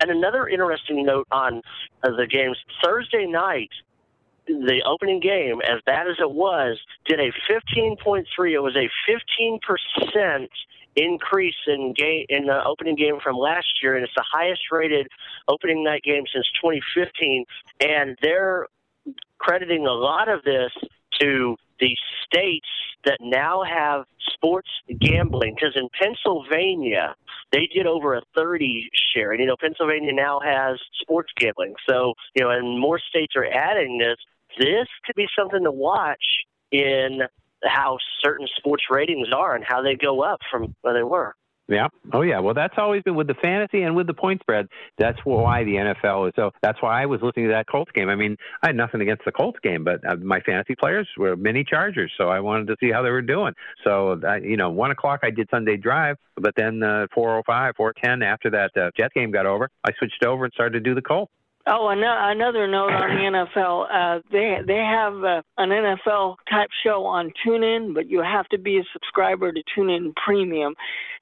And 0.00 0.10
another 0.10 0.48
interesting 0.48 1.04
note 1.04 1.26
on 1.30 1.60
uh, 2.02 2.10
the 2.16 2.26
games 2.26 2.56
Thursday 2.82 3.26
night, 3.26 3.68
the 4.66 4.82
opening 4.86 5.20
game, 5.20 5.60
as 5.62 5.80
bad 5.86 6.08
as 6.08 6.16
it 6.20 6.30
was, 6.30 6.78
did 7.06 7.20
a 7.20 7.30
15.3. 7.50 8.24
It 8.52 8.60
was 8.60 8.76
a 8.76 8.88
15 9.06 9.58
percent 9.60 10.50
increase 10.96 11.54
in 11.66 11.94
game 11.96 12.26
in 12.28 12.46
the 12.46 12.64
opening 12.64 12.96
game 12.96 13.18
from 13.22 13.36
last 13.36 13.82
year, 13.82 13.94
and 13.94 14.04
it's 14.04 14.14
the 14.14 14.24
highest 14.30 14.62
rated 14.70 15.08
opening 15.48 15.84
night 15.84 16.02
game 16.02 16.24
since 16.32 16.46
2015. 16.60 17.44
And 17.80 18.16
they're 18.22 18.66
crediting 19.38 19.86
a 19.86 19.92
lot 19.92 20.28
of 20.28 20.42
this 20.42 20.72
to 21.20 21.56
the 21.80 21.96
states 22.24 22.68
that 23.04 23.18
now 23.20 23.62
have 23.62 24.04
sports 24.34 24.68
gambling 25.00 25.54
because 25.54 25.74
in 25.74 25.88
Pennsylvania 26.00 27.14
they 27.52 27.68
did 27.72 27.86
over 27.86 28.14
a 28.14 28.22
30 28.36 28.90
share 29.14 29.32
and 29.32 29.40
you 29.40 29.46
know 29.46 29.56
Pennsylvania 29.58 30.12
now 30.12 30.40
has 30.40 30.78
sports 31.00 31.30
gambling 31.36 31.74
so 31.88 32.14
you 32.34 32.44
know 32.44 32.50
and 32.50 32.78
more 32.78 32.98
states 32.98 33.34
are 33.36 33.46
adding 33.46 33.98
this 33.98 34.18
this 34.58 34.88
could 35.06 35.16
be 35.16 35.26
something 35.38 35.64
to 35.64 35.70
watch 35.70 36.24
in 36.72 37.20
how 37.64 37.98
certain 38.24 38.46
sports 38.56 38.84
ratings 38.90 39.28
are 39.34 39.54
and 39.54 39.64
how 39.66 39.82
they 39.82 39.94
go 39.94 40.22
up 40.22 40.40
from 40.50 40.74
where 40.82 40.94
they 40.94 41.02
were 41.02 41.34
Yeah. 41.68 41.88
Oh, 42.12 42.22
yeah. 42.22 42.40
Well, 42.40 42.54
that's 42.54 42.74
always 42.78 43.02
been 43.02 43.14
with 43.14 43.28
the 43.28 43.34
fantasy 43.34 43.82
and 43.82 43.94
with 43.94 44.06
the 44.06 44.14
point 44.14 44.40
spread. 44.40 44.66
That's 44.98 45.18
why 45.24 45.62
the 45.62 45.74
NFL 45.74 46.28
is 46.28 46.32
so. 46.34 46.50
That's 46.62 46.80
why 46.82 47.02
I 47.02 47.06
was 47.06 47.20
listening 47.22 47.46
to 47.46 47.52
that 47.52 47.66
Colts 47.68 47.92
game. 47.94 48.08
I 48.08 48.16
mean, 48.16 48.36
I 48.62 48.68
had 48.68 48.76
nothing 48.76 49.00
against 49.00 49.24
the 49.24 49.32
Colts 49.32 49.58
game, 49.62 49.84
but 49.84 50.00
uh, 50.04 50.16
my 50.16 50.40
fantasy 50.40 50.74
players 50.74 51.06
were 51.16 51.36
mini 51.36 51.62
Chargers, 51.62 52.12
so 52.18 52.28
I 52.28 52.40
wanted 52.40 52.66
to 52.68 52.76
see 52.80 52.90
how 52.90 53.02
they 53.02 53.10
were 53.10 53.22
doing. 53.22 53.54
So, 53.84 54.20
I, 54.26 54.38
you 54.38 54.56
know, 54.56 54.70
one 54.70 54.90
o'clock 54.90 55.20
I 55.22 55.30
did 55.30 55.48
Sunday 55.50 55.76
Drive, 55.76 56.16
but 56.36 56.54
then 56.56 56.82
uh, 56.82 57.06
four 57.14 57.38
o 57.38 57.42
five, 57.46 57.74
four 57.76 57.92
ten 57.92 58.22
after 58.22 58.50
that 58.50 58.70
uh, 58.76 58.90
Jet 58.96 59.12
game 59.14 59.30
got 59.30 59.46
over, 59.46 59.68
I 59.84 59.92
switched 59.98 60.24
over 60.24 60.44
and 60.44 60.52
started 60.52 60.72
to 60.72 60.80
do 60.80 60.94
the 60.94 61.02
Colts. 61.02 61.32
Oh, 61.66 61.88
ano- 61.88 62.30
another 62.30 62.66
note 62.66 62.92
on 62.92 63.10
the 63.10 63.56
NFL. 63.56 63.86
Uh, 63.92 64.20
they 64.32 64.58
they 64.66 64.78
have 64.78 65.14
uh, 65.22 65.42
an 65.58 65.70
NFL 65.70 66.36
type 66.50 66.70
show 66.84 67.04
on 67.04 67.32
TuneIn, 67.46 67.94
but 67.94 68.08
you 68.08 68.22
have 68.22 68.48
to 68.48 68.58
be 68.58 68.78
a 68.78 68.82
subscriber 68.92 69.52
to 69.52 69.62
TuneIn 69.76 70.14
Premium. 70.16 70.74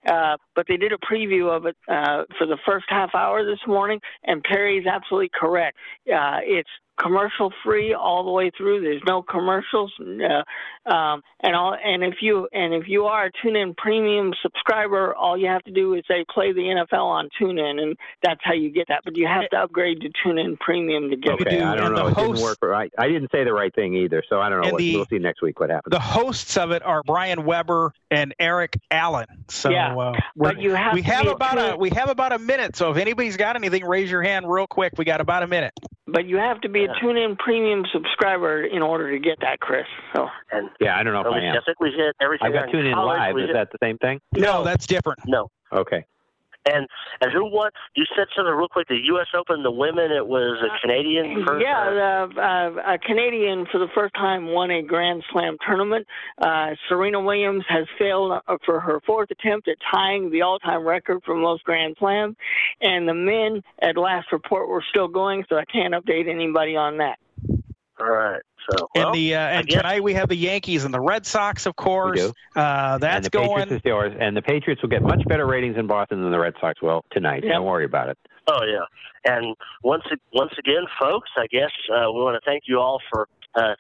Uh, 0.07 0.37
but 0.55 0.67
they 0.69 0.77
did 0.77 0.93
a 0.93 0.99
preview 0.99 1.55
of 1.55 1.67
it 1.67 1.77
uh, 1.89 2.23
for 2.39 2.47
the 2.47 2.57
first 2.65 2.87
half 2.89 3.15
hour 3.15 3.45
this 3.45 3.59
morning, 3.67 4.01
and 4.25 4.43
Perry's 4.45 4.87
absolutely 4.87 5.31
correct. 5.39 5.77
Uh, 6.07 6.39
it's 6.45 6.71
commercial 7.01 7.53
free 7.65 7.95
all 7.95 8.25
the 8.25 8.31
way 8.31 8.51
through. 8.57 8.81
There's 8.81 9.03
no 9.07 9.23
commercials, 9.23 9.93
uh, 10.01 10.91
um, 10.91 11.23
and 11.41 11.55
all. 11.55 11.77
And 11.83 12.03
if 12.03 12.17
you 12.21 12.49
and 12.53 12.75
if 12.75 12.89
you 12.89 13.05
are 13.05 13.27
a 13.27 13.33
TuneIn 13.33 13.77
Premium 13.77 14.33
subscriber, 14.43 15.15
all 15.15 15.37
you 15.37 15.47
have 15.47 15.63
to 15.65 15.71
do 15.71 15.95
is 15.95 16.05
say 16.09 16.25
play 16.33 16.53
the 16.53 16.61
NFL 16.61 17.05
on 17.05 17.29
TuneIn, 17.41 17.81
and 17.81 17.97
that's 18.23 18.41
how 18.43 18.55
you 18.55 18.71
get 18.71 18.89
that. 18.89 19.03
But 19.05 19.17
you 19.17 19.27
have 19.27 19.49
to 19.51 19.57
upgrade 19.59 20.01
to 20.01 20.11
TuneIn 20.25 20.59
Premium 20.59 21.11
to 21.11 21.17
get 21.17 21.33
Okay, 21.33 21.59
it. 21.59 21.63
I 21.63 21.77
don't 21.77 21.95
know. 21.95 22.09
It 22.09 22.17
didn't 22.17 22.41
work. 22.41 22.59
Right. 22.63 22.93
I 22.99 23.09
didn't 23.09 23.31
say 23.31 23.45
the 23.45 23.53
right 23.53 23.75
thing 23.75 23.95
either, 23.95 24.23
so 24.29 24.41
I 24.41 24.49
don't 24.49 24.63
know. 24.63 24.73
What, 24.73 24.79
the- 24.79 24.97
we'll 24.97 25.07
see 25.07 25.19
next 25.19 25.43
week 25.43 25.61
what 25.61 25.71
happens. 25.71 25.93
The 25.93 26.01
hosts 26.01 26.57
of 26.57 26.71
it 26.71 26.83
are 26.83 27.03
Brian 27.05 27.45
Weber 27.45 27.93
and 28.11 28.35
Eric 28.39 28.79
Allen. 28.91 29.27
So 29.49 29.71
Yeah, 29.71 29.97
uh, 29.97 30.13
but 30.37 30.61
you 30.61 30.75
have 30.75 30.95
we 30.95 31.03
have 31.03 31.23
be 31.25 31.29
a 31.29 31.33
about 31.33 31.59
a 31.59 31.77
we 31.77 31.91
have 31.91 32.09
about 32.09 32.33
a 32.33 32.39
minute. 32.39 32.77
So 32.77 32.91
if 32.91 32.97
anybody's 32.97 33.37
got 33.37 33.57
anything, 33.57 33.85
raise 33.85 34.11
your 34.11 34.23
hand 34.23 34.51
real 34.51 34.67
quick. 34.67 34.95
We 34.97 35.05
got 35.05 35.21
about 35.21 35.43
a 35.43 35.47
minute. 35.47 35.73
But 36.11 36.27
you 36.27 36.39
have 36.39 36.61
to 36.63 36.69
be 36.69 36.85
a 36.85 36.89
TuneIn 36.89 37.39
Premium 37.39 37.85
subscriber 37.93 38.65
in 38.65 38.81
order 38.81 39.13
to 39.13 39.19
get 39.19 39.39
that, 39.41 39.61
Chris. 39.61 39.85
So 40.15 40.27
and 40.51 40.71
yeah, 40.81 40.99
I 40.99 41.03
don't 41.03 41.13
know 41.13 41.21
if 41.21 41.27
I 41.27 41.41
am. 41.41 41.57
I 41.57 41.61
think 41.67 41.81
we 41.81 41.91
hit 41.91 42.17
everything 42.21 42.47
I've 42.47 42.53
got 42.55 42.67
on 42.67 42.73
Tune 42.73 42.87
In. 42.87 42.97
Live. 42.97 43.37
Is 43.37 43.51
that 43.53 43.71
the 43.71 43.79
same 43.83 43.99
thing? 43.99 44.21
No, 44.35 44.65
that's 44.65 44.87
different. 44.87 45.21
no 45.27 45.51
Okay. 45.73 46.05
And 46.67 46.87
and 47.21 47.33
who 47.33 47.45
won 47.45 47.71
you 47.95 48.05
said 48.17 48.27
something 48.37 48.53
real 48.53 48.69
quick 48.69 48.89
the 48.89 48.97
us 48.97 49.29
open 49.37 49.63
the 49.63 49.71
women 49.71 50.11
it 50.11 50.27
was 50.27 50.59
a 50.63 50.81
canadian 50.81 51.45
person 51.45 51.61
Yeah, 51.61 52.29
uh, 52.37 52.41
uh, 52.41 52.95
a 52.95 52.99
Canadian 52.99 53.67
for 53.71 53.79
the 53.79 53.89
first 53.95 54.15
time 54.15 54.47
won 54.47 54.71
a 54.71 54.83
Grand 54.83 55.23
Slam 55.33 55.57
tournament. 55.67 56.07
Uh, 56.41 56.71
Serena 56.89 57.21
Williams 57.21 57.65
has 57.69 57.87
failed 57.99 58.33
uh, 58.33 58.57
for 58.65 58.81
her 58.81 59.01
fourth 59.07 59.31
attempt 59.31 59.69
at 59.69 59.77
tying 59.93 60.31
the 60.31 60.43
all-time 60.43 60.87
record 60.87 61.23
for 61.25 61.35
most 61.35 61.65
Grand 61.65 61.97
Slams, 61.99 62.37
and 62.81 63.09
the 63.09 63.15
men, 63.15 63.63
at 63.83 63.97
last 63.97 64.33
report, 64.33 64.69
were 64.69 64.85
still 64.91 65.09
going, 65.09 65.45
so 65.49 65.57
I 65.57 65.65
can't 65.65 65.95
update 65.95 66.29
anybody 66.29 66.77
on 66.77 66.99
that. 66.99 67.19
All 68.01 68.09
right 68.11 68.41
so 68.71 68.89
And 68.95 69.15
the 69.15 69.35
uh, 69.35 69.39
and 69.39 69.69
tonight 69.69 70.03
we 70.03 70.13
have 70.15 70.29
the 70.29 70.37
Yankees 70.37 70.85
and 70.85 70.93
the 70.93 71.01
Red 71.01 71.25
Sox, 71.25 71.65
of 71.65 71.75
course. 71.77 72.21
do. 72.21 72.33
Uh, 72.55 72.99
that's 72.99 73.17
and 73.17 73.25
the 73.25 73.31
going. 73.31 73.49
Patriots 73.49 73.73
is 73.73 73.81
yours, 73.85 74.15
and 74.21 74.37
the 74.37 74.43
Patriots 74.43 74.83
will 74.83 74.91
get 74.91 75.03
much 75.03 75.23
better 75.27 75.47
ratings 75.47 75.79
in 75.79 75.87
Boston 75.87 76.23
than 76.23 76.31
the 76.31 76.39
Red 76.39 76.53
Sox 76.61 76.83
will 76.83 77.03
tonight. 77.11 77.45
Yep. 77.45 77.53
Don't 77.55 77.65
worry 77.65 77.87
about 77.87 78.11
it. 78.11 78.19
oh 78.49 78.65
yeah 78.65 78.85
and 79.25 79.57
once 79.83 80.05
once 80.35 80.53
again 80.59 80.85
folks 81.01 81.29
i 81.37 81.47
guess 81.49 81.71
uh, 81.93 82.11
we 82.13 82.21
want 82.21 82.35
to 82.43 82.51
thank 82.51 82.63
you 82.67 82.79
all 82.79 83.01
for 83.11 83.27
uh 83.57 83.75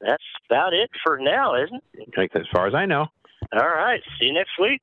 that's 0.00 0.22
about 0.48 0.72
it 0.72 0.90
for 1.02 1.18
now, 1.18 1.54
isn't 1.62 1.82
it? 1.94 2.08
As 2.34 2.46
far 2.52 2.66
as 2.66 2.74
I 2.74 2.86
know. 2.86 3.06
All 3.52 3.68
right. 3.68 4.00
See 4.18 4.26
you 4.26 4.32
next 4.32 4.52
week. 4.60 4.80